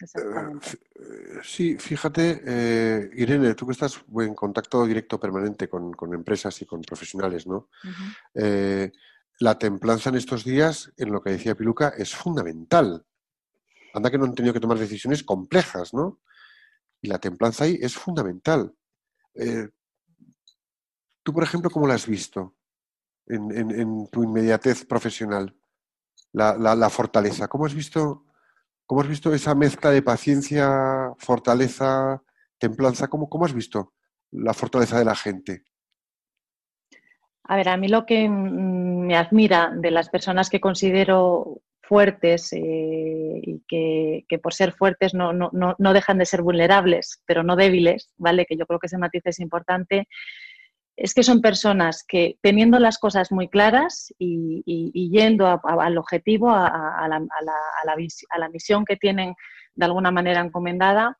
Eh, 0.00 1.40
sí, 1.42 1.76
fíjate, 1.76 2.42
eh, 2.46 3.10
Irene, 3.14 3.54
tú 3.54 3.66
que 3.66 3.72
estás 3.72 4.00
en 4.20 4.34
contacto 4.34 4.86
directo 4.86 5.18
permanente 5.18 5.68
con, 5.68 5.94
empresas 6.14 6.60
y 6.62 6.66
con 6.66 6.82
profesionales, 6.82 7.46
¿no? 7.46 7.68
Eh, 8.34 8.92
la 9.40 9.58
templanza 9.58 10.10
en 10.10 10.16
estos 10.16 10.44
días, 10.44 10.92
en 10.96 11.12
lo 11.12 11.20
que 11.20 11.30
decía 11.30 11.56
Piluca, 11.56 11.88
es 11.96 12.14
fundamental. 12.14 13.04
Anda 13.94 14.10
que 14.10 14.18
no 14.18 14.24
han 14.24 14.34
tenido 14.34 14.54
que 14.54 14.60
tomar 14.60 14.78
decisiones 14.78 15.24
complejas, 15.24 15.94
¿no? 15.94 16.20
Y 17.00 17.08
la 17.08 17.18
templanza 17.18 17.64
ahí 17.64 17.78
es 17.80 17.94
fundamental. 17.94 18.74
tú, 21.22 21.32
por 21.32 21.42
ejemplo, 21.42 21.70
¿cómo 21.70 21.86
la 21.86 21.94
has 21.94 22.06
visto 22.06 22.56
en, 23.26 24.08
tu 24.10 24.22
inmediatez 24.22 24.84
profesional? 24.84 25.54
La, 26.32 26.56
la 26.56 26.90
fortaleza. 26.90 27.48
¿Cómo 27.48 27.66
has 27.66 27.74
visto 27.74 28.27
¿Cómo 28.88 29.02
has 29.02 29.08
visto 29.08 29.34
esa 29.34 29.54
mezcla 29.54 29.90
de 29.90 30.00
paciencia, 30.00 31.12
fortaleza, 31.18 32.22
templanza? 32.56 33.08
¿Cómo, 33.08 33.44
has 33.44 33.52
visto 33.52 33.92
la 34.30 34.54
fortaleza 34.54 34.98
de 34.98 35.04
la 35.04 35.14
gente? 35.14 35.64
A 37.44 37.56
ver, 37.56 37.68
a 37.68 37.76
mí 37.76 37.88
lo 37.88 38.06
que 38.06 38.30
me 38.30 39.14
admira 39.14 39.70
de 39.76 39.90
las 39.90 40.08
personas 40.08 40.48
que 40.48 40.62
considero 40.62 41.60
fuertes 41.82 42.50
eh, 42.54 43.40
y 43.42 43.62
que, 43.68 44.38
por 44.38 44.54
ser 44.54 44.72
fuertes 44.72 45.12
no, 45.12 45.34
no, 45.34 45.92
dejan 45.92 46.16
de 46.16 46.24
ser 46.24 46.40
vulnerables, 46.40 47.22
pero 47.26 47.42
no 47.42 47.56
débiles, 47.56 48.14
¿vale? 48.16 48.46
Que 48.46 48.56
yo 48.56 48.64
creo 48.64 48.78
que 48.78 48.86
ese 48.86 48.96
matiz 48.96 49.20
es 49.26 49.38
importante. 49.38 50.08
Es 51.00 51.14
que 51.14 51.22
son 51.22 51.40
personas 51.40 52.04
que 52.06 52.38
teniendo 52.42 52.80
las 52.80 52.98
cosas 52.98 53.30
muy 53.30 53.48
claras 53.48 54.12
y, 54.18 55.08
yendo 55.10 55.46
al 55.46 55.96
objetivo, 55.96 56.50
a, 56.50 57.06
la, 57.08 57.16
a, 57.16 58.38
la, 58.38 58.48
misión 58.48 58.84
que 58.84 58.96
tienen 58.96 59.36
de 59.76 59.84
alguna 59.84 60.10
manera 60.10 60.40
encomendada, 60.40 61.16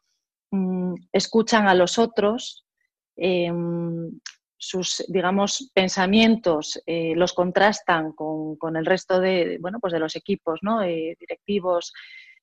mm, 0.51 0.95
escuchan 1.13 1.69
a 1.69 1.75
los 1.75 1.97
otros, 1.97 2.67
em, 3.15 4.19
sus, 4.57 5.05
digamos, 5.07 5.71
pensamientos 5.73 6.83
eh, 6.85 7.13
los 7.15 7.33
contrastan 7.33 8.13
con, 8.15 8.77
el 8.77 8.85
resto 8.85 9.21
de, 9.21 9.59
bueno, 9.61 9.79
pues 9.79 9.93
de 9.93 10.01
los 10.01 10.17
equipos 10.17 10.59
¿no? 10.61 10.83
Eh, 10.83 11.17
directivos 11.21 11.93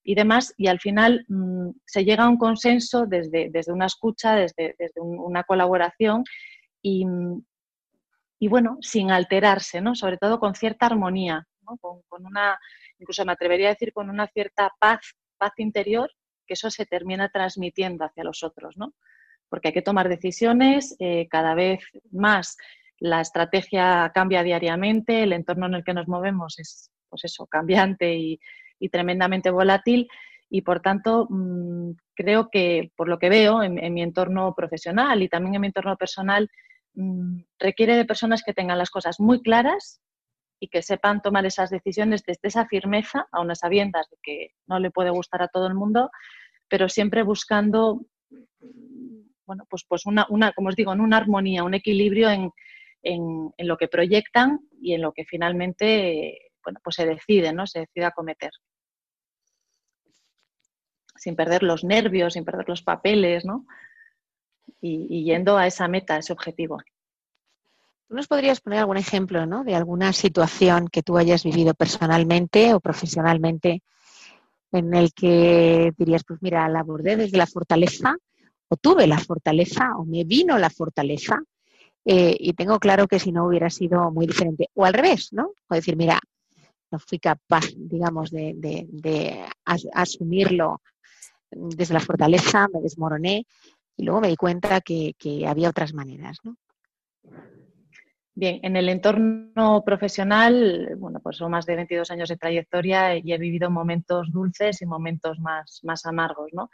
y 0.05 0.15
demás, 0.15 0.53
y 0.55 0.67
al 0.67 0.79
final 0.79 1.25
mm, 1.27 1.71
se 1.85 2.05
llega 2.05 2.23
a 2.23 2.29
un 2.29 2.37
consenso 2.37 3.05
desde, 3.05 3.49
desde 3.51 3.73
una 3.73 3.87
escucha, 3.87 4.35
desde, 4.35 4.73
desde 4.79 5.01
una 5.01 5.43
colaboración 5.43 6.23
y, 6.87 7.05
y, 8.39 8.47
bueno, 8.47 8.77
sin 8.81 9.11
alterarse, 9.11 9.81
¿no? 9.81 9.95
sobre 9.95 10.17
todo 10.17 10.39
con 10.39 10.53
cierta 10.53 10.85
armonía, 10.85 11.47
con, 11.63 12.25
una, 12.25 12.59
incluso 12.99 13.25
me 13.25 13.31
atrevería 13.31 13.69
a 13.69 13.73
decir 13.73 13.91
con 13.91 14.09
una 14.09 14.27
cierta 14.27 14.71
paz, 14.79 15.15
paz 15.37 15.53
interior, 15.57 16.11
que 16.45 16.53
eso 16.53 16.69
se 16.69 16.85
termina 16.85 17.29
transmitiendo 17.29 18.05
hacia 18.05 18.23
los 18.23 18.43
otros. 18.43 18.77
¿no? 18.77 18.93
porque 19.49 19.69
hay 19.69 19.73
que 19.73 19.81
tomar 19.81 20.09
decisiones 20.09 20.95
eh, 20.99 21.27
cada 21.29 21.55
vez 21.55 21.83
más. 22.11 22.57
La 22.99 23.21
estrategia 23.21 24.11
cambia 24.13 24.43
diariamente, 24.43 25.23
el 25.23 25.33
entorno 25.33 25.65
en 25.67 25.75
el 25.75 25.83
que 25.83 25.93
nos 25.93 26.07
movemos 26.07 26.59
es, 26.59 26.91
pues 27.09 27.25
eso, 27.25 27.45
cambiante 27.47 28.15
y, 28.15 28.39
tremendamente 28.91 29.49
volátil 29.49 30.07
y 30.47 30.61
por 30.61 30.79
tanto 30.79 31.25
mm, 31.27 31.93
creo 32.13 32.49
que 32.51 32.91
por 32.95 33.07
lo 33.07 33.17
que 33.17 33.29
veo 33.29 33.63
en, 33.63 33.93
mi 33.93 34.03
entorno 34.03 34.53
profesional 34.53 35.23
y 35.23 35.27
también 35.27 35.55
en 35.55 35.61
mi 35.61 35.67
entorno 35.67 35.97
personal 35.97 36.43
mm, 36.43 36.47
requiere 37.59 37.95
de 37.95 38.05
personas 38.05 38.43
que 38.43 38.53
tengan 38.53 38.77
las 38.77 38.89
cosas 38.89 39.19
muy 39.19 39.41
claras 39.41 40.01
y 40.59 40.69
que 40.69 40.81
sepan 40.81 41.21
tomar 41.21 41.45
esas 41.45 41.69
decisiones 41.69 42.23
desde 42.25 42.47
esa 42.47 42.65
firmeza, 42.65 43.27
a 43.31 43.41
unas 43.41 43.59
sabiendas 43.59 44.09
de 44.09 44.17
que 44.23 44.47
no 44.67 44.79
le 44.79 44.91
puede 44.91 45.09
gustar 45.09 45.41
a 45.41 45.47
todo 45.47 45.67
el 45.67 45.75
mundo, 45.75 46.09
pero 46.69 46.89
siempre 46.89 47.23
buscando 47.23 48.01
bueno, 49.45 49.65
pues, 49.69 49.85
pues 49.87 50.05
una, 50.05 50.25
una, 50.29 50.53
como 50.53 50.69
os 50.69 50.75
digo, 50.75 50.93
en 50.93 51.01
una 51.01 51.17
armonía, 51.17 51.63
un 51.63 51.73
equilibrio 51.73 52.29
en, 52.29 52.51
lo 53.59 53.77
que 53.77 53.87
proyectan 53.87 54.59
y 54.81 54.93
en 54.93 55.01
lo 55.01 55.13
que 55.13 55.25
finalmente, 55.25 56.51
bueno, 56.63 56.79
pues 56.83 56.95
se 56.95 57.05
decide, 57.05 57.53
¿no? 57.53 57.67
Se 57.67 57.81
decide 57.81 58.05
acometer. 58.05 58.51
Sin 61.15 61.35
perder 61.35 61.61
los 61.61 61.83
nervios, 61.83 62.33
sin 62.33 62.43
perder 62.43 62.67
los 62.67 62.81
papeles, 62.81 63.45
¿no? 63.45 63.65
Y, 64.87 65.23
yendo 65.23 65.57
a 65.57 65.65
esa 65.65 65.87
meta, 65.87 66.15
a 66.15 66.19
ese 66.19 66.33
objetivo. 66.33 66.77
¿Tú 68.07 68.13
nos 68.13 68.27
podrías 68.27 68.61
poner 68.61 68.79
algún 68.79 68.97
ejemplo 68.97 69.45
¿no? 69.47 69.63
de 69.63 69.73
alguna 69.73 70.13
situación 70.13 70.89
que 70.89 71.01
tú 71.01 71.17
hayas 71.17 71.43
vivido 71.43 71.73
personalmente 71.73 72.73
o 72.75 72.79
profesionalmente 72.79 73.81
en 74.71 74.93
el 74.93 75.11
que 75.13 75.91
dirías, 75.97 76.23
pues 76.23 76.39
mira, 76.41 76.69
la 76.69 76.81
abordé 76.81 77.15
desde 77.15 77.37
la 77.37 77.47
fortaleza 77.47 78.15
o 78.67 78.75
tuve 78.77 79.07
la 79.07 79.17
fortaleza 79.17 79.97
o 79.97 80.05
me 80.05 80.23
vino 80.23 80.57
la 80.59 80.69
fortaleza 80.69 81.41
eh, 82.03 82.35
y 82.39 82.53
tengo 82.53 82.77
claro 82.77 83.07
que 83.07 83.19
si 83.19 83.31
no 83.31 83.47
hubiera 83.47 83.71
sido 83.71 84.11
muy 84.11 84.27
diferente. 84.27 84.69
O 84.75 84.85
al 84.85 84.93
revés, 84.93 85.29
¿no? 85.31 85.53
O 85.67 85.73
decir, 85.75 85.95
mira, 85.95 86.19
no 86.91 86.99
fui 86.99 87.17
capaz, 87.17 87.65
digamos, 87.75 88.29
de, 88.29 89.47
asumirlo 89.65 90.81
desde 91.49 91.93
la 91.93 91.99
fortaleza, 91.99 92.67
me 92.71 92.81
desmoroné 92.81 93.47
y 93.97 94.03
luego 94.03 94.21
me 94.21 94.27
di 94.27 94.35
cuenta 94.35 94.81
que, 94.81 95.13
había 95.47 95.69
otras 95.69 95.93
maneras, 95.93 96.37
¿no? 96.43 96.55
Bien, 98.37 98.59
en 98.63 98.75
el 98.75 98.89
entorno 98.89 99.81
profesional, 99.85 100.95
bueno, 100.97 101.21
pues 101.21 101.37
son 101.37 101.51
más 101.51 101.65
de 101.65 101.77
22 101.77 102.11
años 102.11 102.27
de 102.27 102.35
trayectoria 102.35 103.17
y 103.17 103.31
he 103.31 103.37
vivido 103.37 103.69
momentos 103.71 104.29
dulces 104.29 104.81
y 104.81 104.85
momentos 104.85 105.39
más, 105.39 105.79
más 105.83 106.05
amargos, 106.05 106.49
¿no? 106.51 106.69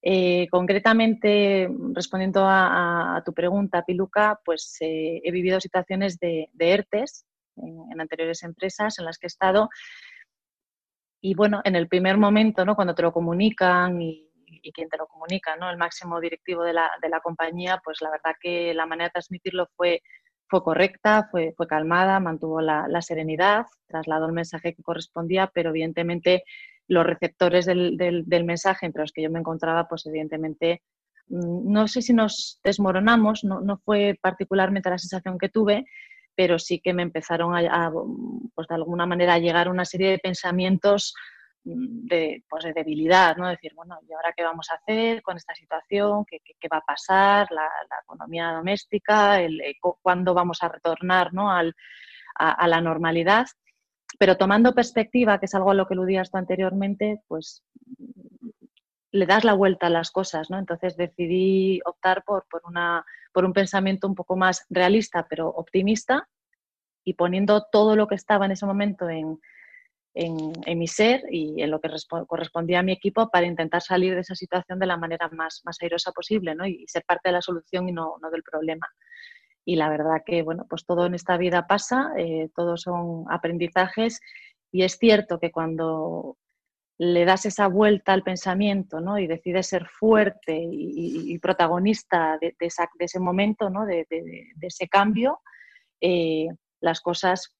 Eh, 0.00 0.46
concretamente, 0.50 1.68
respondiendo 1.92 2.44
a, 2.46 3.20
tu 3.24 3.32
pregunta, 3.32 3.84
Piluca, 3.84 4.40
pues 4.44 4.76
eh, 4.80 5.20
he 5.24 5.30
vivido 5.32 5.60
situaciones 5.60 6.18
de, 6.18 6.48
ERTES 6.58 7.26
en, 7.56 8.00
anteriores 8.00 8.42
empresas 8.44 8.98
en 8.98 9.04
las 9.04 9.18
que 9.18 9.26
he 9.26 9.28
estado. 9.28 9.68
Y 11.20 11.34
bueno, 11.34 11.60
en 11.64 11.74
el 11.74 11.88
primer 11.88 12.16
momento, 12.16 12.64
¿no? 12.64 12.76
cuando 12.76 12.94
te 12.94 13.02
lo 13.02 13.12
comunican 13.12 14.00
y, 14.00 14.27
quien 14.72 14.88
te 14.88 14.96
lo 14.96 15.06
comunica, 15.06 15.56
¿no? 15.56 15.70
el 15.70 15.76
máximo 15.76 16.20
directivo 16.20 16.62
de 16.62 16.72
la, 16.72 16.90
compañía, 17.22 17.80
pues 17.84 17.98
la 18.00 18.10
verdad 18.10 18.34
que 18.40 18.74
la 18.74 18.86
manera 18.86 19.08
de 19.08 19.12
transmitirlo 19.12 19.68
fue, 19.76 20.02
fue 20.48 20.62
correcta, 20.62 21.28
fue, 21.30 21.52
fue 21.56 21.66
calmada, 21.66 22.20
mantuvo 22.20 22.60
la, 22.60 22.86
la 22.88 23.02
serenidad, 23.02 23.66
trasladó 23.86 24.26
el 24.26 24.32
mensaje 24.32 24.74
que 24.74 24.82
correspondía, 24.82 25.50
pero 25.52 25.70
evidentemente 25.70 26.44
los 26.88 27.06
receptores 27.06 27.66
del, 27.66 27.96
del, 27.96 28.44
mensaje 28.44 28.86
entre 28.86 29.02
los 29.02 29.12
que 29.12 29.22
yo 29.22 29.30
me 29.30 29.38
encontraba, 29.38 29.86
pues 29.88 30.06
evidentemente, 30.06 30.82
mm, 31.28 31.70
no 31.70 31.86
sé 31.86 32.02
si 32.02 32.14
nos 32.14 32.60
desmoronamos, 32.64 33.44
no, 33.44 33.60
no, 33.60 33.78
fue 33.84 34.18
particularmente 34.20 34.90
la 34.90 34.98
sensación 34.98 35.38
que 35.38 35.50
tuve, 35.50 35.84
pero 36.34 36.58
sí 36.58 36.80
que 36.80 36.94
me 36.94 37.02
empezaron 37.02 37.54
a, 37.54 37.90
pues 38.54 38.68
de 38.68 38.74
alguna 38.74 39.06
manera 39.06 39.34
a 39.34 39.38
llegar 39.38 39.68
una 39.68 39.84
serie 39.84 40.10
de 40.10 40.18
pensamientos 40.18 41.12
de, 41.76 42.44
pues 42.48 42.64
de 42.64 42.72
debilidad, 42.72 43.36
¿no? 43.36 43.48
Decir, 43.48 43.72
bueno, 43.74 43.98
¿y 44.08 44.12
ahora 44.12 44.32
qué 44.36 44.42
vamos 44.42 44.70
a 44.70 44.76
hacer 44.76 45.22
con 45.22 45.36
esta 45.36 45.54
situación? 45.54 46.24
¿Qué, 46.24 46.40
qué, 46.40 46.68
va 46.72 46.78
a 46.78 46.84
pasar? 46.84 47.48
La, 47.50 47.68
economía 48.02 48.52
doméstica, 48.52 49.40
el, 49.40 49.60
eh, 49.60 49.76
¿cuándo 49.80 50.34
vamos 50.34 50.62
a 50.62 50.68
retornar 50.68 51.34
¿no? 51.34 51.50
Al, 51.50 51.74
a 52.34 52.68
la 52.68 52.80
normalidad? 52.80 53.46
pero 54.16 54.36
tomando 54.36 54.74
perspectiva, 54.74 55.38
que 55.38 55.46
es 55.46 55.54
algo 55.54 55.70
a 55.70 55.74
lo 55.74 55.86
que 55.86 55.94
aludías 55.94 56.30
tú 56.30 56.38
anteriormente, 56.38 57.22
pues 57.28 57.62
le 59.10 59.26
das 59.26 59.44
la 59.44 59.54
vuelta 59.54 59.88
a 59.88 59.90
las 59.90 60.10
cosas, 60.10 60.50
¿no? 60.50 60.58
Entonces 60.58 60.96
decidí 60.96 61.80
optar 61.84 62.24
por, 62.24 62.46
por, 62.48 62.62
una, 62.64 63.04
por 63.32 63.44
un 63.44 63.52
pensamiento 63.52 64.06
un 64.06 64.14
poco 64.14 64.36
más 64.36 64.66
realista, 64.70 65.26
pero 65.28 65.48
optimista, 65.48 66.28
y 67.04 67.14
poniendo 67.14 67.66
todo 67.70 67.96
lo 67.96 68.06
que 68.06 68.14
estaba 68.14 68.46
en 68.46 68.52
ese 68.52 68.66
momento 68.66 69.08
en, 69.08 69.40
en, 70.14 70.78
mi 70.78 70.88
ser 70.88 71.22
y 71.30 71.62
en 71.62 71.70
lo 71.70 71.80
que 71.80 71.90
correspondía 72.26 72.80
a 72.80 72.82
mi 72.82 72.92
equipo 72.92 73.30
para 73.30 73.46
intentar 73.46 73.82
salir 73.82 74.14
de 74.14 74.22
esa 74.22 74.34
situación 74.34 74.78
de 74.78 74.86
la 74.86 74.96
manera 74.96 75.28
más, 75.30 75.62
más 75.64 75.76
airosa 75.80 76.12
posible, 76.12 76.54
¿no? 76.54 76.66
Y 76.66 76.84
ser 76.88 77.04
parte 77.06 77.28
de 77.28 77.34
la 77.34 77.42
solución 77.42 77.88
y 77.88 77.92
no, 77.92 78.16
no 78.20 78.30
del 78.30 78.42
problema 78.42 78.88
y 79.68 79.76
la 79.76 79.90
verdad 79.90 80.22
que, 80.24 80.42
bueno, 80.42 80.64
pues 80.66 80.86
todo 80.86 81.04
en 81.04 81.14
esta 81.14 81.36
vida 81.36 81.66
pasa, 81.66 82.12
eh, 82.16 82.48
todos 82.56 82.80
son 82.80 83.26
aprendizajes 83.28 84.18
y 84.72 84.82
es 84.82 84.96
cierto 84.96 85.38
que 85.38 85.52
cuando 85.52 86.38
le 86.96 87.26
das 87.26 87.44
esa 87.44 87.66
vuelta 87.66 88.14
al 88.14 88.22
pensamiento 88.22 89.02
¿no? 89.02 89.18
y 89.18 89.26
decides 89.26 89.66
ser 89.66 89.86
fuerte 89.86 90.58
y, 90.58 91.38
protagonista 91.38 92.38
de, 92.40 92.56
ese 92.58 93.20
momento, 93.20 93.68
¿no? 93.68 93.84
de, 93.84 94.06
ese 94.62 94.88
cambio, 94.88 95.40
eh, 96.00 96.48
las 96.80 97.02
cosas 97.02 97.54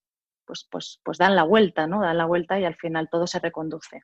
pues, 0.49 0.67
pues, 0.71 0.99
pues 1.05 1.19
dan 1.19 1.37
la 1.37 1.45
vuelta, 1.45 1.87
¿no? 1.87 2.01
dan 2.01 2.17
la 2.17 2.25
vuelta 2.25 2.59
y 2.59 2.65
al 2.65 2.75
final 2.75 3.09
todo 3.11 3.27
se 3.27 3.39
reconduce. 3.39 4.01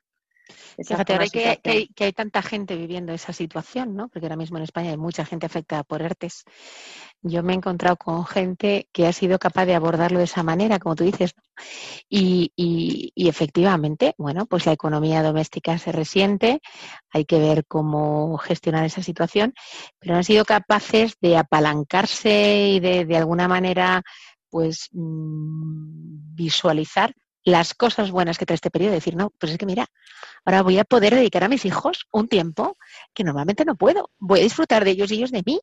Fíjate, 0.77 1.13
ahora 1.13 1.27
que, 1.27 1.59
que, 1.95 2.03
hay, 2.03 2.13
tanta 2.13 2.43
gente 2.43 2.75
viviendo 2.75 3.13
esa 3.13 3.33
situación, 3.33 3.95
¿no? 3.95 4.09
porque 4.09 4.27
ahora 4.27 4.35
mismo 4.35 4.57
en 4.57 4.63
España 4.63 4.91
hay 4.91 4.97
mucha 4.97 5.25
gente 5.25 5.47
afectada 5.47 5.83
por 5.83 6.03
ERTES, 6.03 6.43
yo 7.21 7.41
me 7.41 7.53
he 7.53 7.55
encontrado 7.55 7.97
con 7.97 8.25
gente 8.25 8.87
que 8.91 9.07
ha 9.07 9.13
sido 9.13 9.39
capaz 9.39 9.65
de 9.65 9.73
abordarlo 9.73 10.19
de 10.19 10.25
esa 10.25 10.43
manera, 10.43 10.77
como 10.77 10.95
tú 10.95 11.03
dices, 11.03 11.33
y, 12.07 12.51
y, 12.55 13.27
efectivamente, 13.27 14.13
bueno, 14.17 14.45
pues 14.45 14.67
la 14.67 14.73
economía 14.73 15.23
doméstica 15.23 15.79
se 15.79 15.91
resiente, 15.91 16.61
hay 17.09 17.25
que 17.25 17.39
ver 17.39 17.65
cómo 17.65 18.37
gestionar 18.37 18.85
esa 18.85 19.01
situación, 19.01 19.53
pero 19.97 20.15
han 20.15 20.23
sido 20.23 20.45
capaces 20.45 21.15
de 21.21 21.37
apalancarse 21.37 22.67
y 22.69 22.79
de, 22.79 23.05
de 23.05 23.17
alguna 23.17 23.47
manera, 23.47 24.03
pues, 24.55 24.87
mm, 24.93 26.33
visualizar 26.33 27.13
las 27.43 27.73
cosas 27.73 28.09
buenas 28.09 28.37
que 28.37 28.45
trae 28.45 28.55
este 28.55 28.71
periodo, 28.71 28.93
decir, 28.93 29.13
no, 29.13 29.31
pues 29.37 29.51
es 29.51 29.57
que 29.57 29.65
mira, 29.65 29.85
ahora 30.45 30.61
voy 30.61 30.79
a 30.79 30.85
poder 30.85 31.13
dedicar 31.13 31.43
a 31.43 31.49
mis 31.49 31.65
hijos 31.65 32.07
un 32.13 32.29
tiempo 32.29 32.77
que 33.13 33.25
normalmente 33.25 33.65
no 33.65 33.75
puedo. 33.75 34.11
Voy 34.17 34.39
a 34.39 34.43
disfrutar 34.43 34.85
de 34.85 34.91
ellos 34.91 35.11
y 35.11 35.15
ellos 35.15 35.31
de 35.31 35.43
mí. 35.45 35.59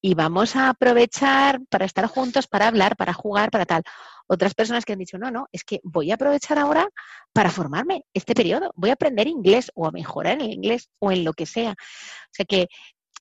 Y 0.00 0.14
vamos 0.14 0.56
a 0.56 0.70
aprovechar 0.70 1.60
para 1.70 1.84
estar 1.84 2.08
juntos, 2.08 2.48
para 2.48 2.66
hablar, 2.66 2.96
para 2.96 3.12
jugar, 3.12 3.52
para 3.52 3.64
tal. 3.64 3.84
Otras 4.26 4.54
personas 4.54 4.84
que 4.84 4.94
han 4.94 4.98
dicho, 4.98 5.18
no, 5.18 5.30
no, 5.30 5.46
es 5.52 5.62
que 5.62 5.78
voy 5.84 6.10
a 6.10 6.14
aprovechar 6.14 6.58
ahora 6.58 6.88
para 7.32 7.50
formarme 7.50 8.02
este 8.12 8.34
periodo. 8.34 8.72
Voy 8.74 8.90
a 8.90 8.94
aprender 8.94 9.28
inglés 9.28 9.70
o 9.76 9.86
a 9.86 9.92
mejorar 9.92 10.42
el 10.42 10.52
inglés 10.52 10.90
o 10.98 11.12
en 11.12 11.22
lo 11.22 11.32
que 11.32 11.46
sea. 11.46 11.70
O 11.70 12.32
sea 12.32 12.44
que 12.44 12.66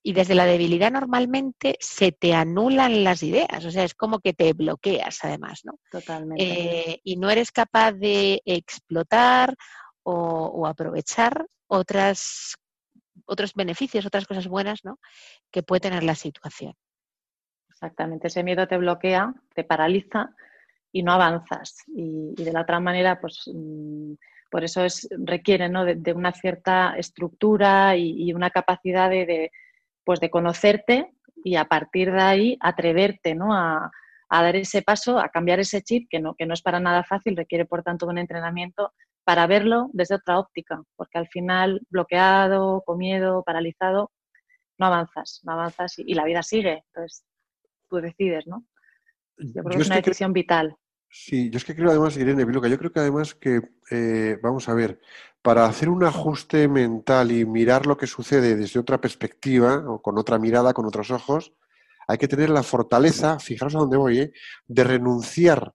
Y 0.08 0.14
desde 0.14 0.36
la 0.36 0.46
debilidad 0.46 0.92
normalmente 0.92 1.78
se 1.80 2.12
te 2.12 2.36
anulan 2.36 3.04
las 3.04 3.24
ideas, 3.24 3.66
o 3.66 3.72
sea, 3.72 3.84
es 3.84 3.96
como 3.96 4.20
que 4.20 4.34
te 4.34 4.54
bloqueas 4.54 5.26
además, 5.26 5.62
¿no? 5.64 5.80
Totalmente. 5.90 6.44
Eh, 6.44 7.02
y 7.04 7.18
no 7.18 7.32
eres 7.32 7.52
capaz 7.52 7.94
de 7.94 8.40
explotar 8.46 9.56
o, 10.04 10.68
aprovechar 10.68 11.48
otras, 11.66 12.56
otros 13.26 13.56
beneficios, 13.56 14.06
otras 14.06 14.28
cosas 14.28 14.48
buenas, 14.48 14.86
¿no? 14.86 15.00
Que 15.50 15.64
puede 15.64 15.80
tener 15.80 16.04
la 16.04 16.14
situación. 16.14 16.76
Exactamente, 17.68 18.28
ese 18.28 18.44
miedo 18.44 18.68
te 18.68 18.78
bloquea, 18.78 19.34
te 19.56 19.64
paraliza 19.64 20.36
y 20.92 21.02
no 21.02 21.14
avanzas. 21.14 21.78
Y, 21.88 22.36
de 22.36 22.54
la 22.54 22.62
otra 22.62 22.80
manera, 22.80 23.20
pues 23.20 23.50
mm, 23.52 24.14
por 24.52 24.64
eso 24.64 24.86
es, 24.86 25.08
requiere 25.18 25.68
¿no? 25.68 25.84
de, 25.84 26.14
una 26.14 26.32
cierta 26.32 26.96
estructura 26.96 27.98
y, 27.98 28.32
una 28.34 28.52
capacidad 28.52 29.10
de, 29.10 29.50
pues 30.06 30.20
de 30.20 30.30
conocerte 30.30 31.12
y 31.44 31.58
a 31.58 31.66
partir 31.66 32.12
de 32.12 32.22
ahí 32.22 32.58
atreverte 32.62 33.36
¿no? 33.36 33.54
a, 33.54 33.92
dar 34.30 34.56
ese 34.56 34.82
paso, 34.82 35.20
a 35.20 35.30
cambiar 35.30 35.60
ese 35.60 35.82
chip, 35.82 36.08
que 36.10 36.20
no, 36.20 36.36
que 36.36 36.46
no 36.46 36.54
es 36.54 36.62
para 36.62 36.80
nada 36.80 37.04
fácil, 37.04 37.36
requiere 37.36 37.66
por 37.66 37.84
tanto 37.84 38.08
un 38.08 38.18
entrenamiento 38.18 38.94
para 39.24 39.48
verlo 39.48 39.90
desde 39.94 40.16
otra 40.16 40.40
óptica, 40.40 40.82
porque 40.96 41.18
al 41.18 41.28
final 41.28 41.82
bloqueado, 41.90 42.84
con 42.86 42.98
miedo, 42.98 43.44
paralizado, 43.44 44.12
no 44.78 44.86
avanzas, 44.86 45.42
no 45.44 45.54
avanzas 45.54 45.98
y, 45.98 46.14
la 46.14 46.26
vida 46.26 46.44
sigue. 46.44 46.84
Entonces, 46.88 47.26
tú 47.90 47.98
decides, 47.98 48.46
¿no? 48.46 48.66
Yo 49.38 49.64
creo 49.64 49.78
que 49.78 49.82
es 49.82 49.88
una 49.88 49.98
decisión 49.98 50.32
vital. 50.32 50.76
Sí, 51.18 51.50
yo 51.50 51.58
es 51.58 51.64
que 51.64 51.74
creo 51.74 51.90
además, 51.90 52.18
Irene 52.18 52.44
Biluca, 52.44 52.68
yo 52.68 52.78
creo 52.78 52.92
que 52.92 53.00
además 53.00 53.34
que, 53.36 53.62
eh, 53.90 54.38
vamos 54.44 54.68
a 54.68 54.74
ver, 54.74 55.00
para 55.42 55.66
hacer 55.66 55.88
un 55.88 56.04
ajuste 56.04 56.68
mental 56.68 57.32
y 57.32 57.46
mirar 57.46 57.86
lo 57.86 57.96
que 57.96 58.06
sucede 58.06 58.58
desde 58.58 58.82
otra 58.82 59.00
perspectiva 59.00 59.78
o 59.88 60.02
con 60.02 60.18
otra 60.18 60.38
mirada, 60.40 60.74
con 60.74 60.86
otros 60.86 61.12
ojos, 61.12 61.54
hay 62.06 62.18
que 62.18 62.28
tener 62.28 62.50
la 62.50 62.64
fortaleza, 62.64 63.40
fijaros 63.40 63.76
a 63.76 63.80
dónde 63.80 63.96
voy, 63.96 64.20
¿eh? 64.20 64.34
de 64.68 64.84
renunciar 64.84 65.74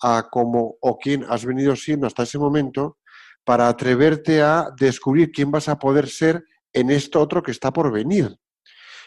a 0.00 0.28
cómo 0.30 0.76
o 0.80 0.98
quién 0.98 1.22
has 1.28 1.44
venido 1.44 1.76
siendo 1.76 2.06
hasta 2.06 2.22
ese 2.22 2.38
momento 2.38 2.96
para 3.44 3.68
atreverte 3.68 4.40
a 4.40 4.70
descubrir 4.78 5.32
quién 5.32 5.50
vas 5.50 5.68
a 5.68 5.78
poder 5.78 6.08
ser 6.08 6.44
en 6.72 6.90
esto 6.90 7.20
otro 7.20 7.42
que 7.42 7.50
está 7.50 7.74
por 7.74 7.92
venir. 7.92 8.38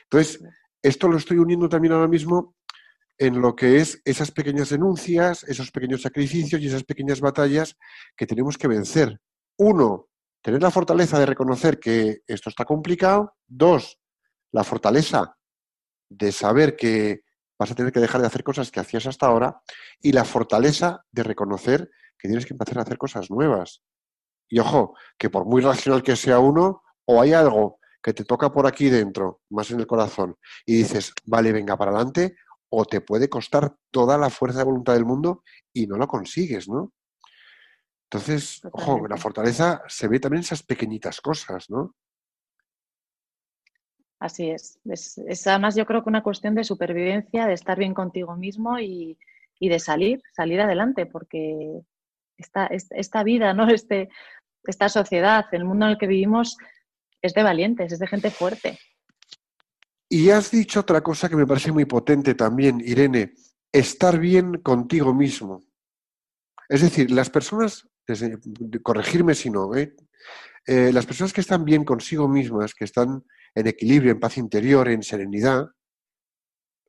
Entonces, 0.04 0.44
esto 0.84 1.08
lo 1.08 1.18
estoy 1.18 1.40
uniendo 1.40 1.68
también 1.68 1.94
ahora 1.94 2.08
mismo 2.08 2.56
en 3.22 3.40
lo 3.40 3.56
que 3.56 3.78
es 3.78 4.02
esas 4.04 4.32
pequeñas 4.32 4.70
denuncias, 4.70 5.44
esos 5.44 5.70
pequeños 5.70 6.02
sacrificios 6.02 6.60
y 6.60 6.66
esas 6.66 6.84
pequeñas 6.84 7.22
batallas 7.22 7.78
que 8.18 8.26
tenemos 8.26 8.58
que 8.58 8.68
vencer. 8.68 9.22
Uno, 9.60 10.10
tener 10.42 10.60
la 10.60 10.72
fortaleza 10.72 11.20
de 11.20 11.28
reconocer 11.28 11.80
que 11.80 12.24
esto 12.26 12.50
está 12.50 12.66
complicado. 12.66 13.36
Dos, 13.46 14.00
la 14.52 14.64
fortaleza 14.64 15.38
de 16.10 16.32
saber 16.32 16.76
que 16.76 17.22
vas 17.60 17.70
a 17.70 17.76
tener 17.76 17.92
que 17.92 18.00
dejar 18.00 18.22
de 18.22 18.28
hacer 18.28 18.44
cosas 18.44 18.72
que 18.72 18.80
hacías 18.80 19.06
hasta 19.06 19.28
ahora. 19.28 19.62
Y 20.02 20.14
la 20.14 20.26
fortaleza 20.26 21.06
de 21.12 21.22
reconocer 21.22 21.92
que 22.18 22.28
tienes 22.28 22.48
que 22.48 22.56
empezar 22.56 22.80
a 22.80 22.82
hacer 22.82 22.98
cosas 22.98 23.30
nuevas. 23.30 23.84
Y 24.50 24.58
ojo, 24.58 24.96
que 25.20 25.30
por 25.30 25.46
muy 25.46 25.62
racional 25.62 26.02
que 26.02 26.16
sea 26.16 26.40
uno, 26.40 26.82
o 27.06 27.22
hay 27.22 27.34
algo 27.34 27.78
que 28.02 28.14
te 28.14 28.26
toca 28.26 28.52
por 28.52 28.66
aquí 28.66 28.90
dentro, 28.90 29.42
más 29.52 29.70
en 29.70 29.80
el 29.80 29.86
corazón, 29.86 30.38
y 30.66 30.78
dices, 30.78 31.14
vale, 31.24 31.52
venga 31.52 31.78
para 31.78 31.92
adelante, 31.92 32.36
o 32.74 32.86
te 32.86 33.02
puede 33.02 33.30
costar 33.30 33.76
toda 33.92 34.18
la 34.18 34.30
fuerza 34.30 34.60
de 34.60 34.66
voluntad 34.66 34.94
del 34.94 35.06
mundo 35.06 35.44
y 35.74 35.88
no 35.88 35.98
lo 35.98 36.08
consigues, 36.08 36.70
¿no? 36.70 36.94
Entonces, 38.10 38.62
ojo, 38.72 39.08
la 39.08 39.18
fortaleza 39.18 39.84
se 39.88 40.08
ve 40.08 40.20
también 40.20 40.40
en 40.40 40.46
esas 40.46 40.64
pequeñitas 40.64 41.22
cosas, 41.22 41.70
¿no? 41.70 41.96
Así 44.20 44.52
es. 44.52 44.80
es. 44.86 45.48
además 45.48 45.76
yo 45.76 45.86
creo 45.86 46.04
que 46.04 46.10
una 46.10 46.24
cuestión 46.24 46.56
de 46.56 46.64
supervivencia, 46.64 47.48
de 47.48 47.54
estar 47.54 47.78
bien 47.78 47.94
contigo 47.94 48.36
mismo 48.36 48.80
y, 48.80 49.18
de 49.60 49.80
salir, 49.80 50.22
salir 50.34 50.62
adelante, 50.62 51.06
porque 51.06 51.82
esta, 52.38 52.68
esta 52.68 53.24
vida, 53.24 53.54
¿no? 53.54 53.68
Este, 53.74 54.10
esta 54.64 54.90
sociedad, 54.90 55.46
el 55.52 55.66
mundo 55.66 55.86
en 55.86 55.92
el 55.94 55.98
que 55.98 56.08
vivimos, 56.08 56.58
es 57.22 57.34
de 57.34 57.44
valientes, 57.44 57.92
es 57.92 58.00
de 58.00 58.08
gente 58.08 58.30
fuerte. 58.30 58.80
Y 60.14 60.30
has 60.30 60.52
dicho 60.52 60.82
otra 60.82 61.00
cosa 61.02 61.30
que 61.30 61.38
me 61.38 61.48
parece 61.48 61.72
muy 61.72 61.86
potente 61.86 62.36
también, 62.36 62.82
Irene, 62.82 63.34
estar 63.72 64.20
bien 64.20 64.56
contigo 64.62 65.14
mismo. 65.14 65.64
Es 66.68 66.82
decir, 66.82 67.12
las 67.12 67.30
personas, 67.30 67.88
corregirme 68.84 69.36
si 69.36 69.50
no, 69.50 69.74
¿eh? 69.74 69.96
Eh, 70.68 70.92
las 70.92 71.06
personas 71.06 71.32
que 71.32 71.40
están 71.40 71.64
bien 71.64 71.86
consigo 71.86 72.28
mismas, 72.28 72.74
que 72.74 72.84
están 72.84 73.24
en 73.56 73.68
equilibrio, 73.68 74.12
en 74.12 74.20
paz 74.20 74.38
interior, 74.38 74.90
en 74.90 75.02
serenidad, 75.02 75.70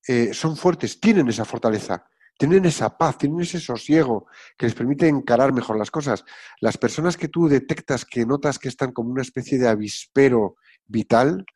eh, 0.08 0.34
son 0.34 0.56
fuertes, 0.56 0.98
tienen 0.98 1.28
esa 1.28 1.44
fortaleza, 1.44 2.04
tienen 2.36 2.64
esa 2.64 2.98
paz, 2.98 3.18
tienen 3.18 3.42
ese 3.42 3.60
sosiego 3.60 4.26
que 4.58 4.66
les 4.66 4.74
permite 4.74 5.06
encarar 5.06 5.52
mejor 5.52 5.78
las 5.78 5.92
cosas. 5.92 6.24
Las 6.60 6.76
personas 6.76 7.16
que 7.16 7.28
tú 7.28 7.46
detectas, 7.46 8.04
que 8.04 8.26
notas 8.26 8.58
que 8.58 8.66
están 8.66 8.90
como 8.90 9.12
una 9.12 9.22
especie 9.22 9.58
de 9.58 9.68
avispero 9.68 10.56
vital, 10.88 11.46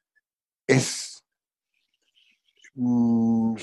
es 0.65 1.16
Mm, 2.77 3.55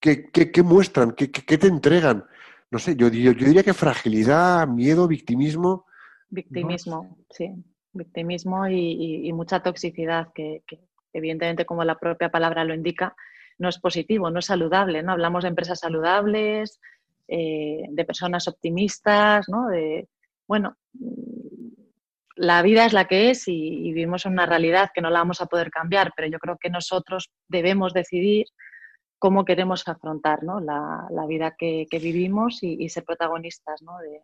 ¿qué, 0.00 0.62
muestran? 0.64 1.12
¿Qué, 1.12 1.28
te 1.28 1.66
entregan? 1.66 2.24
No 2.70 2.78
sé, 2.78 2.96
yo, 2.96 3.10
diría 3.10 3.62
que 3.62 3.74
fragilidad, 3.74 4.66
miedo, 4.66 5.06
victimismo. 5.06 5.86
Victimismo, 6.30 7.18
sí. 7.30 7.52
Victimismo 7.92 8.68
y, 8.68 9.32
mucha 9.32 9.60
toxicidad 9.62 10.32
que, 10.32 10.62
evidentemente, 11.12 11.66
como 11.66 11.84
la 11.84 11.98
propia 11.98 12.30
palabra 12.30 12.64
lo 12.64 12.74
indica, 12.74 13.14
no 13.58 13.68
es 13.68 13.78
positivo, 13.78 14.30
no 14.30 14.38
es 14.38 14.46
saludable. 14.46 15.02
¿no? 15.02 15.12
Hablamos 15.12 15.42
de 15.42 15.48
empresas 15.48 15.80
saludables, 15.80 16.80
eh, 17.26 17.84
de 17.88 18.04
personas 18.04 18.46
optimistas, 18.46 19.48
¿no? 19.48 19.68
De, 19.68 20.08
bueno, 20.46 20.76
la 22.36 22.60
vida 22.62 22.84
es 22.84 22.92
la 22.92 23.06
que 23.06 23.30
es 23.30 23.48
y, 23.48 23.92
vivimos 23.92 24.26
en 24.26 24.32
una 24.32 24.46
realidad 24.46 24.90
que 24.94 25.00
no 25.00 25.10
la 25.10 25.20
vamos 25.20 25.40
a 25.40 25.46
poder 25.46 25.70
cambiar, 25.70 26.12
pero 26.14 26.28
yo 26.28 26.38
creo 26.38 26.58
que 26.60 26.70
nosotros 26.70 27.32
debemos 27.48 27.94
decidir 27.94 28.46
cómo 29.18 29.44
queremos 29.44 29.88
afrontar 29.88 30.40
la, 30.42 31.26
vida 31.26 31.54
que, 31.58 31.86
vivimos 31.90 32.58
y, 32.62 32.88
ser 32.90 33.04
protagonistas 33.04 33.80
¿no? 33.82 33.98
de... 33.98 34.22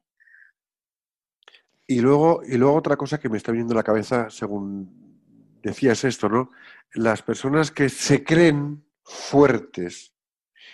Y 1.86 2.00
luego, 2.00 2.42
y 2.46 2.58
luego 2.58 2.76
otra 2.76 2.96
cosa 2.96 3.18
que 3.18 3.28
me 3.28 3.38
está 3.38 3.50
viniendo 3.50 3.72
a 3.74 3.78
la 3.78 3.82
cabeza, 3.82 4.28
según 4.28 5.58
decías 5.62 6.04
esto, 6.04 6.28
¿no? 6.28 6.50
Las 6.92 7.22
personas 7.22 7.70
que 7.70 7.88
se 7.88 8.22
creen 8.22 8.84
fuertes 9.04 10.14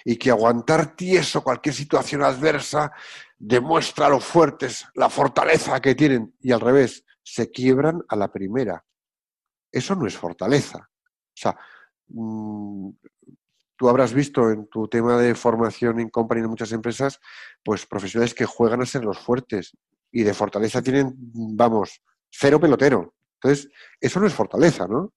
y 0.04 0.16
que 0.16 0.30
aguantar 0.30 0.96
tieso 0.96 1.42
cualquier 1.42 1.74
situación 1.74 2.22
adversa 2.22 2.92
demuestra 3.38 4.08
lo 4.08 4.20
fuertes, 4.20 4.86
la 4.94 5.08
fortaleza 5.08 5.80
que 5.80 5.94
tienen, 5.94 6.34
y 6.40 6.52
al 6.52 6.60
revés, 6.60 7.04
se 7.30 7.50
quiebran 7.50 8.02
a 8.08 8.16
la 8.16 8.32
primera. 8.32 8.82
Eso 9.70 9.94
no 9.94 10.06
es 10.06 10.16
fortaleza. 10.16 10.78
O 10.78 11.34
sea, 11.34 11.58
mm, 12.08 12.88
tú 13.76 13.88
habrás 13.88 14.14
visto 14.14 14.50
en 14.50 14.66
tu 14.68 14.88
tema 14.88 15.18
de 15.18 15.34
formación 15.34 16.00
en 16.00 16.08
company 16.08 16.40
en 16.40 16.48
muchas 16.48 16.72
empresas, 16.72 17.20
pues 17.62 17.84
profesionales 17.84 18.32
que 18.32 18.46
juegan 18.46 18.80
a 18.80 18.86
ser 18.86 19.04
los 19.04 19.18
fuertes 19.18 19.76
y 20.10 20.22
de 20.22 20.32
fortaleza 20.32 20.80
tienen, 20.80 21.14
vamos, 21.54 22.00
cero 22.30 22.58
pelotero. 22.58 23.14
Entonces, 23.34 23.70
eso 24.00 24.20
no 24.20 24.26
es 24.26 24.32
fortaleza, 24.32 24.86
¿no? 24.88 25.12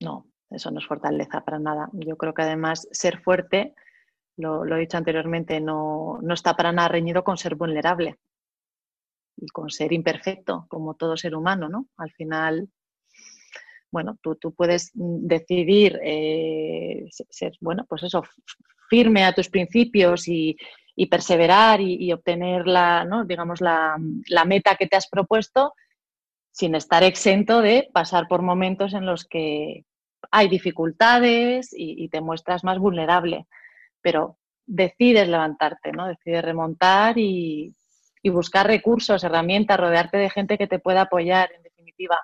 No, 0.00 0.26
eso 0.50 0.72
no 0.72 0.80
es 0.80 0.86
fortaleza 0.88 1.44
para 1.44 1.60
nada. 1.60 1.88
Yo 1.92 2.16
creo 2.16 2.34
que 2.34 2.42
además 2.42 2.88
ser 2.90 3.22
fuerte, 3.22 3.76
lo, 4.36 4.64
lo 4.64 4.76
he 4.76 4.80
dicho 4.80 4.96
anteriormente, 4.96 5.60
no, 5.60 6.18
no 6.20 6.34
está 6.34 6.56
para 6.56 6.72
nada 6.72 6.88
reñido 6.88 7.22
con 7.22 7.38
ser 7.38 7.54
vulnerable 7.54 8.18
y 9.36 9.48
con 9.48 9.70
ser 9.70 9.92
imperfecto, 9.92 10.66
como 10.68 10.94
todo 10.94 11.16
ser 11.16 11.34
humano, 11.34 11.68
¿no? 11.68 11.88
Al 11.96 12.10
final, 12.12 12.68
bueno, 13.90 14.18
tú, 14.22 14.36
tú 14.36 14.54
puedes 14.54 14.90
decidir 14.94 15.98
eh, 16.02 17.06
ser, 17.10 17.52
bueno, 17.60 17.84
pues 17.88 18.02
eso, 18.02 18.22
firme 18.88 19.24
a 19.24 19.34
tus 19.34 19.48
principios 19.48 20.28
y, 20.28 20.56
perseverar 21.10 21.80
y, 21.80 22.12
obtener 22.12 22.66
la, 22.66 23.04
¿no? 23.04 23.24
digamos, 23.24 23.60
la, 23.60 23.96
meta 24.46 24.76
que 24.76 24.86
te 24.86 24.96
has 24.96 25.08
propuesto 25.08 25.74
sin 26.52 26.74
estar 26.74 27.02
exento 27.02 27.60
de 27.60 27.88
pasar 27.92 28.28
por 28.28 28.42
momentos 28.42 28.92
en 28.92 29.06
los 29.06 29.24
que 29.24 29.84
hay 30.30 30.48
dificultades 30.48 31.70
y 31.72 32.08
te 32.08 32.20
muestras 32.20 32.62
más 32.62 32.78
vulnerable. 32.78 33.46
Pero 34.02 34.38
decides 34.66 35.28
levantarte, 35.28 35.92
¿no? 35.92 36.06
Decides 36.06 36.44
remontar 36.44 37.18
y, 37.18 37.74
y 38.22 38.30
buscar 38.30 38.66
recursos, 38.66 39.24
herramientas, 39.24 39.78
rodearte 39.78 40.16
de 40.16 40.30
gente 40.30 40.56
que 40.56 40.68
te 40.68 40.78
pueda 40.78 41.02
apoyar, 41.02 41.52
en 41.52 41.62
definitiva, 41.62 42.18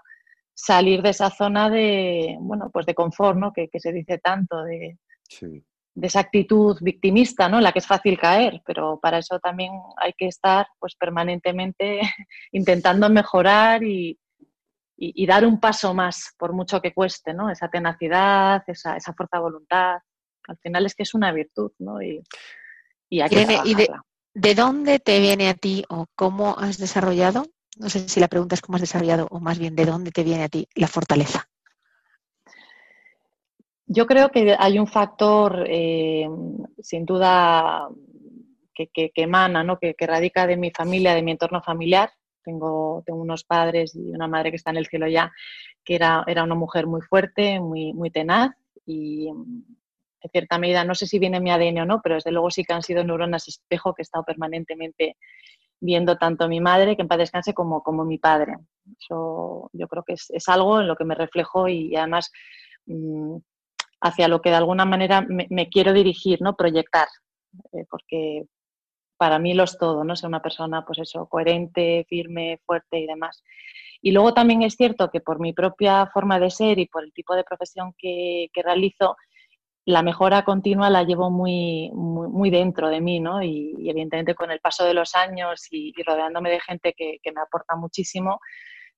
salir 0.55 1.03
de 1.03 1.11
esa 1.11 1.31
zona 1.31 1.69
de, 1.69 2.37
bueno, 2.41 2.71
pues 2.73 2.87
de 2.87 2.95
confort, 2.95 3.37
¿no? 3.37 3.53
Que, 3.53 3.69
se 3.75 3.93
dice 3.93 4.19
tanto, 4.19 4.63
de, 4.63 4.99
de, 5.41 6.07
esa 6.07 6.21
actitud 6.21 6.79
victimista, 6.81 7.49
¿no? 7.49 7.59
En 7.59 7.65
la 7.65 7.73
que 7.73 7.81
es 7.81 7.87
fácil 7.87 8.19
caer, 8.19 8.63
pero 8.65 8.99
para 9.01 9.19
eso 9.19 9.41
también 9.41 9.73
hay 9.97 10.13
que 10.17 10.27
estar 10.27 10.69
pues 10.79 10.95
permanentemente 10.95 12.01
intentando 12.53 13.11
mejorar 13.11 13.83
y, 13.83 14.19
y, 14.97 15.27
dar 15.27 15.45
un 15.45 15.61
paso 15.61 15.95
más, 15.95 16.35
por 16.39 16.53
mucho 16.53 16.81
que 16.81 16.93
cueste, 16.95 17.35
¿no? 17.35 17.51
Esa 17.51 17.69
tenacidad, 17.69 18.63
esa, 18.67 18.97
esa 18.97 19.13
fuerza 19.15 19.37
de 19.37 19.43
voluntad. 19.43 19.99
Al 20.49 20.59
final 20.59 20.87
es 20.87 20.95
que 20.95 21.03
es 21.05 21.15
una 21.15 21.31
virtud, 21.33 21.73
¿no? 21.79 22.03
Y, 22.03 22.23
y 23.09 23.21
hay 23.21 23.29
que 23.29 23.61
¿Y 23.65 23.75
de, 23.75 23.89
de, 24.41 24.55
dónde 24.55 24.99
te 24.99 25.21
viene 25.21 25.49
a 25.49 25.55
ti 25.55 25.85
o 25.89 26.07
cómo 26.15 26.59
has 26.59 26.79
desarrollado? 26.79 27.47
No 27.79 27.89
sé 27.89 28.09
si 28.09 28.21
la 28.21 28.29
pregunta 28.29 28.55
es 28.55 28.61
cómo 28.61 28.77
has 28.77 28.83
desarrollado 28.83 29.27
o 29.31 29.41
más 29.41 29.59
bien 29.59 29.77
de 29.77 29.85
dónde 29.85 30.11
te 30.11 30.25
viene 30.25 30.45
a 30.45 30.49
ti 30.49 30.69
la 30.75 30.89
fortaleza. 30.89 31.49
Yo 33.87 34.07
creo 34.07 34.29
que 34.31 34.55
hay 34.59 34.79
un 34.79 34.87
factor, 34.87 35.65
eh, 35.67 36.29
sin 36.81 37.07
duda, 37.07 37.89
que, 38.75 39.11
emana, 39.15 39.65
¿no? 39.65 39.79
que, 39.79 39.95
radica 40.01 40.47
de 40.47 40.57
mi 40.57 40.71
familia, 40.71 41.15
de 41.15 41.23
mi 41.23 41.33
entorno 41.33 41.63
familiar, 41.63 42.11
tengo, 42.45 43.03
unos 43.09 43.45
padres 43.45 43.95
y 43.95 44.11
una 44.11 44.29
madre 44.29 44.51
que 44.51 44.57
está 44.57 44.71
en 44.71 44.77
el 44.77 44.87
cielo 44.87 45.09
ya, 45.09 45.33
que 45.85 45.95
era, 45.95 46.25
una 46.45 46.55
mujer 46.55 46.87
muy 46.87 47.01
fuerte, 47.01 47.61
muy 47.61 48.11
tenaz 48.11 48.53
y 48.85 49.31
en 50.21 50.31
cierta 50.31 50.59
medida, 50.59 50.85
no 50.85 50.95
sé 50.95 51.07
si 51.07 51.19
viene 51.19 51.41
mi 51.41 51.51
ADN 51.51 51.81
o 51.81 51.85
no, 51.87 52.01
pero 52.03 52.17
desde 52.17 52.33
luego 52.33 52.51
sí 52.51 52.65
que 52.65 52.73
han 52.73 52.83
sido 52.83 53.05
neuronas 53.05 53.49
espejo 53.49 53.95
que 53.95 54.03
he 54.03 54.05
estado 54.05 54.25
permanentemente 54.25 55.17
viendo 55.81 56.17
tanto 56.17 56.49
mi 56.49 56.61
madre, 56.61 56.97
que 56.97 57.03
en 57.03 57.09
paz 57.09 57.19
descanse, 57.19 57.55
como, 57.55 57.83
como 57.83 58.05
mi 58.05 58.19
padre. 58.19 58.57
Eso 59.01 59.71
yo 59.73 59.89
creo 59.89 60.03
que 60.05 60.15
es, 60.15 60.27
es 60.31 60.49
algo 60.49 60.81
en 60.81 60.89
lo 60.89 60.97
que 60.97 61.05
me 61.05 61.15
reflejo 61.15 61.69
y, 61.69 61.95
además 61.97 62.33
mmm, 62.87 63.37
hacia 64.01 64.29
lo 64.29 64.41
que 64.41 64.51
de 64.51 64.57
alguna 64.57 64.85
manera 64.85 65.21
me, 65.23 65.47
me 65.51 65.69
quiero 65.69 65.93
dirigir, 65.93 66.41
¿no? 66.41 66.57
proyectar, 66.57 67.09
eh, 67.73 67.85
porque 67.91 68.45
para 69.17 69.39
mí 69.39 69.55
lo 69.55 69.65
es 69.65 69.77
todo, 69.77 70.05
¿no? 70.05 70.15
Ser 70.15 70.29
una 70.29 70.43
persona, 70.43 70.85
pues 70.87 71.01
eso, 71.01 71.27
coherente, 71.27 72.07
firme, 72.09 72.61
fuerte 72.65 73.01
y 73.01 73.07
demás. 73.07 73.43
Y 74.01 74.13
luego 74.13 74.33
también 74.33 74.63
es 74.63 74.77
cierto 74.77 75.11
que 75.11 75.21
por 75.21 75.41
mi 75.41 75.53
propia 75.53 76.07
forma 76.15 76.39
de 76.39 76.51
ser 76.51 76.79
y 76.79 76.87
por 76.87 77.03
el 77.03 77.13
tipo 77.13 77.35
de 77.35 77.43
profesión 77.43 77.95
que, 77.99 78.49
que 78.53 78.63
realizo, 78.63 79.17
la 79.89 80.03
mejora 80.03 80.45
continua 80.45 80.91
la 80.91 81.03
llevo 81.03 81.31
muy, 81.31 81.91
muy, 81.95 82.51
dentro 82.51 82.91
de 82.91 83.01
mí, 83.01 83.21
¿no? 83.21 83.43
Y, 83.43 83.89
evidentemente 83.89 84.35
con 84.35 84.51
el 84.51 84.61
paso 84.61 84.85
de 84.85 84.93
los 84.93 85.15
años 85.15 85.67
y, 85.71 85.95
rodeándome 86.07 86.51
de 86.51 86.61
gente 86.61 86.93
que, 86.95 87.17
que, 87.23 87.33
me 87.33 87.41
aporta 87.41 87.75
muchísimo, 87.75 88.39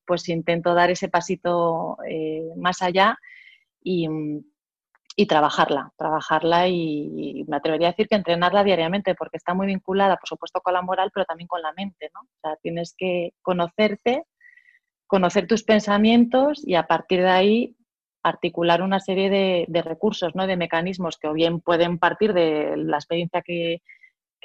pues 0.05 0.29
intento 0.29 0.75
dar 0.75 0.91
ese 0.91 1.09
pasito 1.09 1.97
eh, 2.09 2.43
más 2.57 2.83
allá 2.83 3.17
y, 3.81 4.09
y 5.15 5.27
trabajarla, 5.27 5.93
trabajarla 5.97 6.67
y, 6.67 7.45
me 7.47 7.59
atrevería 7.59 7.87
a 7.87 7.93
decir 7.93 8.09
que 8.09 8.17
entrenarla 8.17 8.65
diariamente 8.65 9.15
porque 9.15 9.37
está 9.37 9.55
muy 9.55 9.69
vinculada, 9.69 10.17
por 10.17 10.29
supuesto, 10.29 10.61
con 10.61 10.75
la 10.75 10.83
moral, 10.83 11.13
pero 11.15 11.25
también 11.25 11.47
con 11.47 11.63
la 11.63 11.73
mente, 11.73 12.11
¿no? 12.13 12.23
O 12.23 12.41
sea, 12.43 12.57
tienes 12.63 12.97
que 12.99 13.31
conocerte, 13.43 14.25
conocer 15.07 15.47
tus 15.47 15.63
pensamientos 15.63 16.67
y 16.67 16.75
a 16.75 16.89
partir 16.89 17.21
de 17.21 17.31
ahí 17.31 17.77
articular 18.23 18.83
una 18.83 19.01
serie 19.01 19.31
de, 19.31 19.83
recursos, 19.83 20.35
¿no? 20.35 20.47
De 20.47 20.57
mecanismos 20.57 21.19
que 21.19 21.29
o 21.29 21.33
bien 21.33 21.61
pueden 21.61 21.99
partir 21.99 22.33
de 22.33 22.77
la 22.77 22.97
experiencia 22.97 23.43
que, 23.43 23.83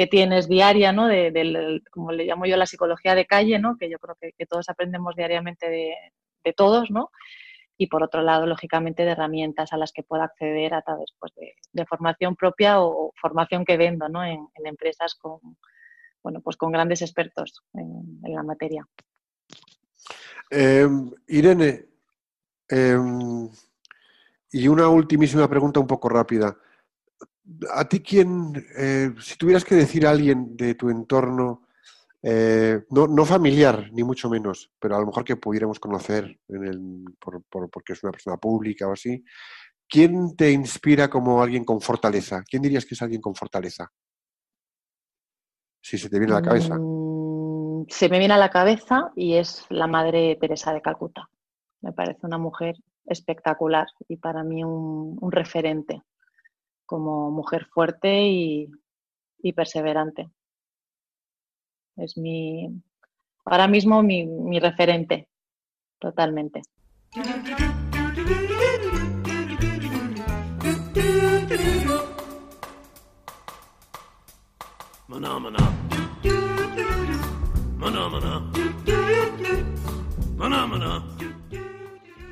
tienes 0.10 0.50
diaria, 0.50 0.92
¿no? 0.92 1.08
De, 1.08 1.32
de, 1.32 1.82
como 1.90 2.12
le 2.12 2.26
llamo 2.26 2.46
yo 2.46 2.58
la 2.58 2.66
psicología 2.66 3.16
de 3.16 3.26
calle, 3.26 3.60
¿no? 3.60 3.78
Que 3.78 3.90
yo 3.90 3.98
creo 4.00 4.16
que, 4.20 4.46
todos 4.46 4.70
aprendemos 4.70 5.16
diariamente 5.16 5.70
de, 5.70 6.54
todos, 6.54 6.92
¿no? 6.92 7.10
y 7.78 7.88
por 7.88 8.04
otro 8.04 8.22
lado, 8.22 8.46
lógicamente, 8.46 9.04
de 9.04 9.12
herramientas 9.12 9.74
a 9.74 9.78
las 9.78 9.92
que 9.92 10.04
pueda 10.04 10.24
acceder 10.24 10.74
a 10.74 10.82
través 10.82 11.14
pues, 11.20 11.34
de, 11.36 11.86
formación 11.86 12.36
propia 12.36 12.80
o 12.80 13.12
formación 13.20 13.66
que 13.66 13.76
vendo 13.76 14.08
¿no? 14.08 14.24
en, 14.24 14.48
empresas 14.64 15.16
con, 15.16 15.40
bueno, 16.24 16.40
pues 16.42 16.56
con 16.56 16.72
grandes 16.72 17.02
expertos 17.02 17.64
en, 17.74 18.22
la 18.34 18.44
materia. 18.44 18.88
Eh, 20.52 20.88
Irene, 21.28 21.86
eh, 22.70 22.98
y 24.56 24.70
una 24.70 24.88
ultimísima 24.88 25.50
pregunta 25.50 25.82
un 25.82 25.88
poco 25.88 26.08
rápida. 26.08 26.58
¿A 27.74 27.90
ti 27.90 28.00
quién, 28.00 28.54
eh, 28.78 29.14
si 29.20 29.38
tuvieras 29.38 29.66
que 29.66 29.76
decir 29.76 30.08
a 30.08 30.12
alguien 30.12 30.56
de 30.56 30.76
tu 30.76 30.90
entorno, 30.90 31.68
eh, 32.24 32.86
no, 32.90 33.06
no, 33.06 33.26
familiar, 33.26 33.90
ni 33.92 34.04
mucho 34.04 34.30
menos, 34.30 34.72
pero 34.80 34.96
a 34.96 35.00
lo 35.02 35.08
mejor 35.08 35.26
que 35.26 35.36
pudiéramos 35.36 35.78
conocer 35.78 36.40
por, 37.20 37.44
porque 37.70 37.94
es 37.94 38.04
una 38.04 38.14
persona 38.14 38.38
pública 38.38 38.88
o 38.88 38.94
así. 38.94 39.26
¿Quién 39.90 40.38
te 40.38 40.50
inspira 40.50 41.10
como 41.10 41.44
alguien 41.44 41.66
con 41.66 41.82
fortaleza? 41.82 42.42
¿Quién 42.50 42.62
dirías 42.62 42.86
que 42.86 42.96
es 42.96 43.02
alguien 43.02 43.22
con 43.22 43.36
fortaleza? 43.36 43.92
Si 45.82 45.98
se 45.98 46.10
te 46.10 46.18
viene 46.18 46.34
a 46.34 46.40
la 46.40 46.48
cabeza. 46.48 46.78
Mm, 46.80 47.88
se 47.90 48.08
me 48.08 48.20
viene 48.20 48.36
a 48.36 48.38
la 48.38 48.50
cabeza 48.50 49.12
y 49.18 49.36
es 49.36 49.66
la 49.70 49.88
madre 49.88 50.38
Teresa 50.40 50.72
de 50.72 50.82
Calcuta. 50.82 51.30
Me 51.82 51.92
parece 51.92 52.26
una 52.26 52.38
mujer 52.38 52.76
espectacular 53.06 53.88
y 54.08 54.18
para 54.18 54.44
mí 54.44 54.64
un, 54.64 55.32
referente 55.32 56.02
como 56.86 57.32
mujer 57.32 57.66
fuerte 57.66 58.28
y, 58.28 58.72
perseverante. 59.56 60.30
Es 61.98 62.18
mi, 62.18 62.68
ahora 63.46 63.68
mismo 63.68 64.02
mi, 64.02 64.26
mi 64.26 64.60
referente, 64.60 65.30
totalmente. 66.00 66.62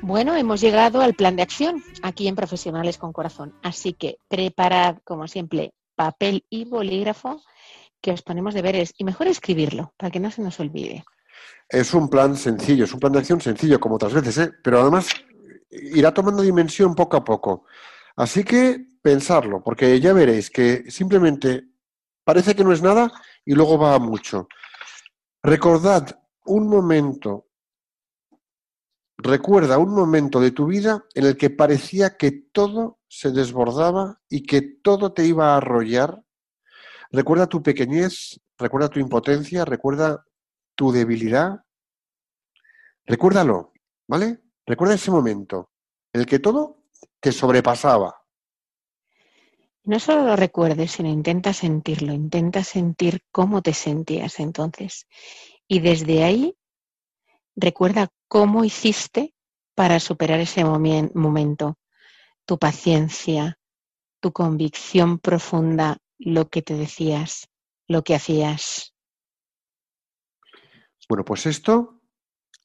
Bueno, 0.06 0.36
hemos 0.36 0.60
llegado 0.60 1.00
al 1.00 1.14
plan 1.14 1.34
de 1.34 1.40
acción 1.40 1.82
aquí 2.02 2.28
en 2.28 2.36
Profesionales 2.36 2.98
con 2.98 3.14
Corazón. 3.14 3.54
Así 3.62 3.94
que 3.94 4.18
preparad, 4.28 4.98
como 5.02 5.26
siempre, 5.26 5.72
papel 5.96 6.44
y 6.50 6.66
bolígrafo 6.66 7.40
que 8.02 8.12
os 8.12 8.20
ponemos 8.20 8.52
deberes 8.52 8.92
y 8.98 9.04
mejor 9.04 9.28
escribirlo 9.28 9.94
para 9.96 10.10
que 10.10 10.20
no 10.20 10.30
se 10.30 10.42
nos 10.42 10.60
olvide. 10.60 11.06
Es 11.70 11.94
un 11.94 12.10
plan 12.10 12.36
sencillo, 12.36 12.84
es 12.84 12.92
un 12.92 13.00
plan 13.00 13.14
de 13.14 13.20
acción 13.20 13.40
sencillo 13.40 13.80
como 13.80 13.94
otras 13.94 14.12
veces, 14.12 14.36
¿eh? 14.36 14.52
pero 14.62 14.82
además 14.82 15.08
irá 15.70 16.12
tomando 16.12 16.42
dimensión 16.42 16.94
poco 16.94 17.16
a 17.16 17.24
poco. 17.24 17.64
Así 18.14 18.44
que 18.44 18.84
pensarlo, 19.00 19.62
porque 19.64 19.98
ya 20.00 20.12
veréis 20.12 20.50
que 20.50 20.84
simplemente 20.90 21.64
parece 22.24 22.54
que 22.54 22.62
no 22.62 22.74
es 22.74 22.82
nada 22.82 23.10
y 23.42 23.54
luego 23.54 23.78
va 23.78 23.94
a 23.94 23.98
mucho. 23.98 24.48
Recordad 25.42 26.20
un 26.44 26.68
momento, 26.68 27.46
recuerda 29.16 29.78
un 29.78 29.94
momento 29.94 30.40
de 30.40 30.50
tu 30.50 30.66
vida 30.66 31.04
en 31.14 31.26
el 31.26 31.36
que 31.36 31.50
parecía 31.50 32.16
que 32.16 32.32
todo 32.32 32.98
se 33.08 33.30
desbordaba 33.30 34.20
y 34.28 34.42
que 34.42 34.60
todo 34.60 35.12
te 35.12 35.24
iba 35.24 35.54
a 35.54 35.58
arrollar 35.58 36.24
Recuerda 37.14 37.46
tu 37.46 37.62
pequeñez, 37.62 38.40
recuerda 38.58 38.88
tu 38.88 38.98
impotencia, 38.98 39.64
recuerda 39.64 40.24
tu 40.74 40.90
debilidad. 40.90 41.60
Recuérdalo, 43.06 43.72
¿vale? 44.08 44.40
Recuerda 44.66 44.94
ese 44.96 45.12
momento 45.12 45.70
en 46.12 46.22
el 46.22 46.26
que 46.26 46.40
todo 46.40 46.82
te 47.20 47.30
sobrepasaba. 47.30 48.20
No 49.84 50.00
solo 50.00 50.24
lo 50.24 50.34
recuerdes, 50.34 50.90
sino 50.90 51.08
intenta 51.08 51.52
sentirlo, 51.52 52.12
intenta 52.12 52.64
sentir 52.64 53.22
cómo 53.30 53.62
te 53.62 53.74
sentías 53.74 54.40
entonces. 54.40 55.06
Y 55.68 55.78
desde 55.78 56.24
ahí, 56.24 56.56
recuerda 57.54 58.10
cómo 58.34 58.64
hiciste 58.64 59.32
para 59.76 60.00
superar 60.00 60.40
ese 60.40 60.64
momento, 60.64 61.78
tu 62.44 62.58
paciencia, 62.58 63.60
tu 64.18 64.32
convicción 64.32 65.20
profunda 65.20 65.98
lo 66.18 66.48
que 66.48 66.60
te 66.60 66.74
decías, 66.74 67.48
lo 67.86 68.02
que 68.02 68.16
hacías. 68.16 68.92
Bueno, 71.08 71.24
pues 71.24 71.46
esto, 71.46 72.00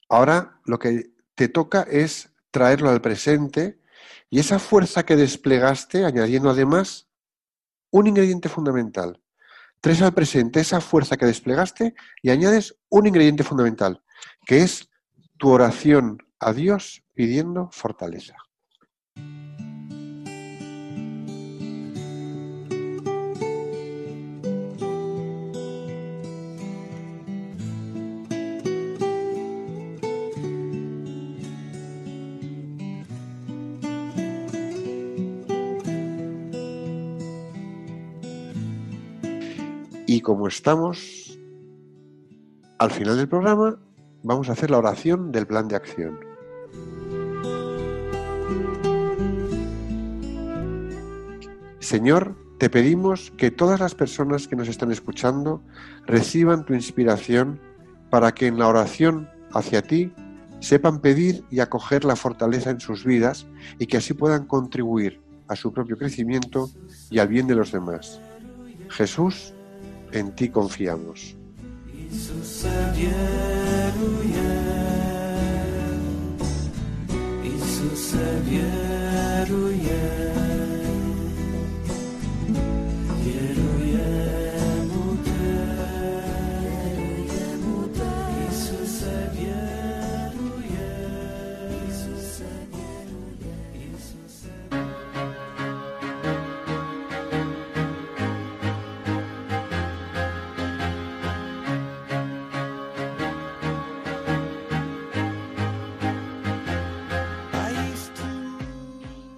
ahora 0.08 0.60
lo 0.64 0.80
que 0.80 1.12
te 1.36 1.46
toca 1.46 1.82
es 1.82 2.34
traerlo 2.50 2.90
al 2.90 3.00
presente 3.00 3.80
y 4.28 4.40
esa 4.40 4.58
fuerza 4.58 5.06
que 5.06 5.14
desplegaste, 5.14 6.04
añadiendo 6.04 6.50
además 6.50 7.08
un 7.92 8.08
ingrediente 8.08 8.48
fundamental. 8.48 9.22
Traes 9.80 10.02
al 10.02 10.14
presente 10.14 10.58
esa 10.58 10.80
fuerza 10.80 11.16
que 11.16 11.26
desplegaste 11.26 11.94
y 12.22 12.30
añades 12.30 12.76
un 12.88 13.06
ingrediente 13.06 13.44
fundamental, 13.44 14.02
que 14.44 14.62
es 14.62 14.89
tu 15.40 15.48
oración 15.48 16.18
a 16.38 16.52
Dios 16.52 17.02
pidiendo 17.14 17.70
fortaleza. 17.72 18.36
Y 40.06 40.20
como 40.20 40.48
estamos 40.48 41.38
al 42.78 42.90
final 42.90 43.16
del 43.16 43.28
programa, 43.28 43.78
vamos 44.22 44.48
a 44.48 44.52
hacer 44.52 44.70
la 44.70 44.78
oración 44.78 45.32
del 45.32 45.46
plan 45.46 45.68
de 45.68 45.76
acción. 45.76 46.18
Señor, 51.78 52.36
te 52.58 52.68
pedimos 52.68 53.32
que 53.36 53.50
todas 53.50 53.80
las 53.80 53.94
personas 53.94 54.46
que 54.46 54.54
nos 54.54 54.68
están 54.68 54.92
escuchando 54.92 55.62
reciban 56.06 56.64
tu 56.64 56.74
inspiración 56.74 57.58
para 58.10 58.32
que 58.32 58.46
en 58.46 58.58
la 58.58 58.68
oración 58.68 59.28
hacia 59.52 59.82
ti 59.82 60.12
sepan 60.60 61.00
pedir 61.00 61.42
y 61.50 61.60
acoger 61.60 62.04
la 62.04 62.16
fortaleza 62.16 62.70
en 62.70 62.80
sus 62.80 63.04
vidas 63.04 63.46
y 63.78 63.86
que 63.86 63.96
así 63.96 64.12
puedan 64.12 64.46
contribuir 64.46 65.20
a 65.48 65.56
su 65.56 65.72
propio 65.72 65.96
crecimiento 65.96 66.70
y 67.10 67.18
al 67.18 67.28
bien 67.28 67.46
de 67.46 67.54
los 67.54 67.72
demás. 67.72 68.20
Jesús, 68.90 69.54
en 70.12 70.34
ti 70.34 70.50
confiamos. 70.50 71.39
Isso 72.12 72.32
é 72.66 72.90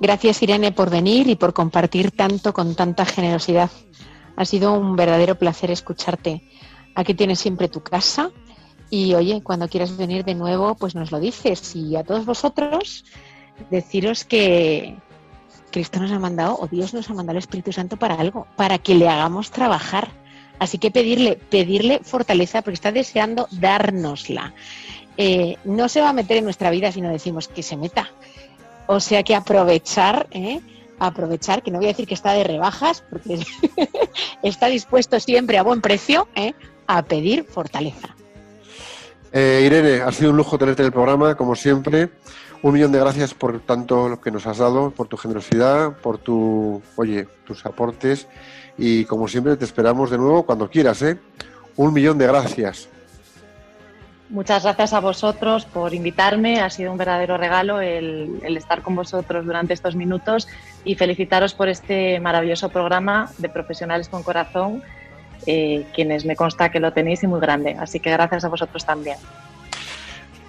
Gracias 0.03 0.43
Irene 0.43 0.73
por 0.73 0.91
venir 0.91 1.29
y 1.29 1.37
por 1.37 1.53
compartir 1.53 2.11
tanto 2.11 2.53
con 2.53 2.75
tanta 2.75 3.05
generosidad. 3.05 3.71
Ha 4.35 4.45
sido 4.45 4.73
un 4.73 4.97
verdadero 4.97 5.39
placer 5.39 5.71
escucharte. 5.71 6.43
Aquí 6.97 7.15
tienes 7.15 7.39
siempre 7.39 7.69
tu 7.69 7.85
casa 7.85 8.33
y 8.91 9.15
oye, 9.15 9.45
cuando 9.45 9.69
quieras 9.69 9.97
venir 9.97 10.25
de 10.25 10.35
nuevo, 10.35 10.75
pues 10.75 10.97
nos 10.97 11.13
lo 11.13 11.21
dices. 11.21 11.77
Y 11.77 11.95
a 11.95 12.03
todos 12.03 12.27
vosotros, 12.27 13.05
deciros 13.71 14.25
que 14.25 14.97
Cristo 15.71 16.01
nos 16.01 16.11
ha 16.11 16.19
mandado, 16.19 16.57
o 16.59 16.67
Dios 16.67 16.93
nos 16.93 17.09
ha 17.09 17.15
mandado 17.15 17.39
el 17.39 17.45
Espíritu 17.45 17.71
Santo 17.71 17.97
para 17.97 18.17
algo, 18.17 18.49
para 18.57 18.79
que 18.79 18.97
le 18.97 19.09
hagamos 19.09 19.53
trabajar. 19.53 20.11
Así 20.59 20.79
que 20.79 20.91
pedirle, 20.91 21.37
pedirle 21.37 22.01
fortaleza, 22.03 22.63
porque 22.63 22.75
está 22.75 22.91
deseando 22.91 23.47
dárnosla. 23.53 24.53
Eh, 25.17 25.59
no 25.63 25.89
se 25.89 26.01
va 26.01 26.09
a 26.09 26.13
meter 26.13 26.39
en 26.39 26.45
nuestra 26.45 26.71
vida 26.71 26.91
si 26.91 27.01
no 27.01 27.09
decimos 27.09 27.47
que 27.47 27.63
se 27.63 27.77
meta. 27.77 28.11
O 28.87 29.01
sea 29.01 29.23
que 29.23 29.35
aprovechar, 29.35 30.27
¿eh? 30.31 30.61
aprovechar, 30.99 31.63
que 31.63 31.71
no 31.71 31.79
voy 31.79 31.87
a 31.87 31.89
decir 31.89 32.07
que 32.07 32.15
está 32.15 32.33
de 32.33 32.45
rebajas, 32.45 33.03
porque 33.11 33.41
está 34.43 34.67
dispuesto 34.67 35.19
siempre 35.21 35.59
a 35.59 35.63
buen 35.63 35.81
precio 35.81 36.29
¿eh? 36.35 36.55
a 36.87 37.03
pedir 37.03 37.45
fortaleza. 37.45 38.15
Eh, 39.33 39.63
Irene, 39.65 40.03
ha 40.03 40.13
sido 40.13 40.31
un 40.31 40.37
lujo 40.37 40.59
tenerte 40.59 40.83
en 40.83 40.87
el 40.87 40.93
programa, 40.93 41.35
como 41.35 41.57
siempre. 41.57 42.11
Un 42.63 42.75
millón 42.75 42.93
de 42.93 43.01
gracias 43.01 43.35
por 43.35 43.59
tanto 43.61 44.09
lo 44.09 44.21
que 44.21 44.31
nos 44.31 44.47
has 44.47 44.59
dado, 44.59 44.91
por 44.93 45.09
tu 45.09 45.17
generosidad, 45.17 45.97
por 45.97 46.19
tu, 46.19 46.81
oye, 46.97 47.27
tus 47.45 47.67
aportes 47.67 48.29
y 48.79 49.05
como 49.07 49.27
siempre 49.27 49.57
te 49.57 49.65
esperamos 49.65 50.11
de 50.11 50.19
nuevo 50.19 50.45
cuando 50.45 50.71
quieras, 50.71 51.03
¿eh? 51.03 51.19
Un 51.77 51.93
millón 51.93 52.19
de 52.19 52.27
gracias. 52.27 52.89
Muchas 54.33 54.63
gracias 54.63 54.95
a 54.95 55.01
vosotros 55.01 55.67
por 55.67 55.93
invitarme. 55.93 56.63
Ha 56.63 56.71
sido 56.71 56.91
un 56.91 56.97
verdadero 56.97 57.37
regalo 57.37 57.83
el, 57.83 58.41
estar 58.57 58.81
con 58.81 58.97
vosotros 58.97 59.45
durante 59.45 59.75
estos 59.75 59.95
minutos 59.95 60.49
y 60.87 60.95
felicitaros 60.95 61.53
por 61.53 61.69
este 61.69 62.19
maravilloso 62.19 62.71
programa 62.71 63.31
de 63.37 63.51
Profesionales 63.51 64.09
con 64.09 64.23
Corazón, 64.23 64.83
eh, 65.45 65.85
quienes 65.95 66.25
me 66.25 66.35
consta 66.35 66.71
que 66.71 66.81
lo 66.81 66.95
tenéis 66.95 67.23
y 67.23 67.27
muy 67.27 67.41
grande. 67.41 67.77
Así 67.79 68.01
que 68.01 68.11
gracias 68.11 68.43
a 68.47 68.49
vosotros 68.49 68.87
también. 68.87 69.19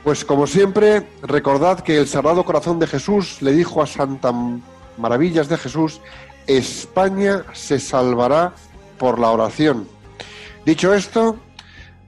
Pues 0.05 0.23
como 0.23 0.47
siempre, 0.47 1.05
recordad 1.21 1.81
que 1.81 1.97
el 1.97 2.07
Sagrado 2.07 2.45
Corazón 2.45 2.79
de 2.79 2.87
Jesús 2.87 3.41
le 3.41 3.51
dijo 3.51 3.83
a 3.83 3.85
Santa 3.85 4.31
Maravillas 4.97 5.49
de 5.49 5.57
Jesús, 5.57 5.99
España 6.47 7.43
se 7.51 7.81
salvará 7.81 8.53
por 8.97 9.19
la 9.19 9.29
oración. 9.29 9.89
Dicho 10.65 10.93
esto, 10.93 11.37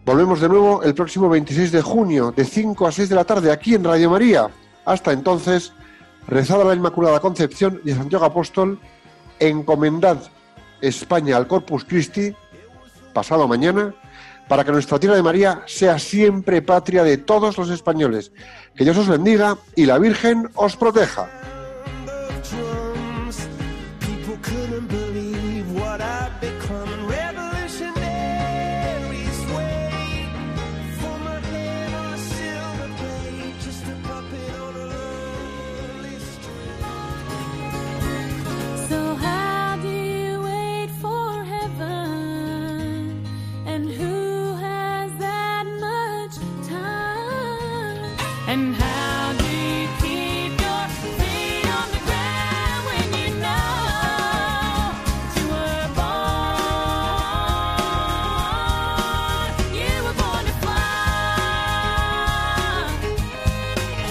Volvemos 0.05 0.39
de 0.39 0.47
nuevo 0.47 0.83
el 0.83 0.93
próximo 0.93 1.27
26 1.29 1.71
de 1.71 1.81
junio, 1.81 2.31
de 2.31 2.45
5 2.45 2.85
a 2.85 2.91
6 2.91 3.09
de 3.09 3.15
la 3.15 3.23
tarde, 3.23 3.51
aquí 3.51 3.73
en 3.73 3.83
Radio 3.83 4.11
María. 4.11 4.47
Hasta 4.85 5.11
entonces, 5.11 5.73
rezad 6.27 6.61
a 6.61 6.65
la 6.65 6.75
Inmaculada 6.75 7.19
Concepción 7.19 7.81
y 7.83 7.89
a 7.89 7.95
Santiago 7.95 8.23
Apóstol, 8.23 8.79
encomendad 9.39 10.19
España 10.79 11.37
al 11.37 11.47
Corpus 11.47 11.85
Christi, 11.85 12.35
pasado 13.13 13.47
mañana, 13.47 13.95
para 14.47 14.63
que 14.63 14.71
nuestra 14.71 14.99
tierra 14.99 15.15
de 15.15 15.23
María 15.23 15.63
sea 15.65 15.97
siempre 15.97 16.61
patria 16.61 17.01
de 17.01 17.17
todos 17.17 17.57
los 17.57 17.71
españoles. 17.71 18.31
Que 18.75 18.83
Dios 18.83 18.97
os 18.99 19.07
bendiga 19.07 19.57
y 19.75 19.87
la 19.87 19.97
Virgen 19.97 20.51
os 20.53 20.75
proteja. 20.75 21.27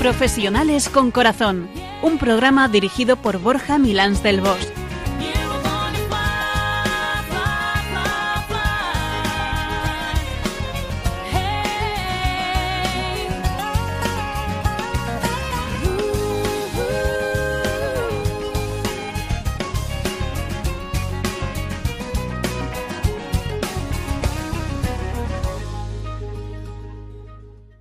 Profesionales 0.04 0.90
con 0.90 1.10
Corazón, 1.10 1.66
un 2.02 2.18
programa 2.18 2.68
dirigido 2.68 3.16
por 3.16 3.38
Borja 3.38 3.78
Milans 3.78 4.22
del 4.22 4.42
Bosch. 4.42 4.83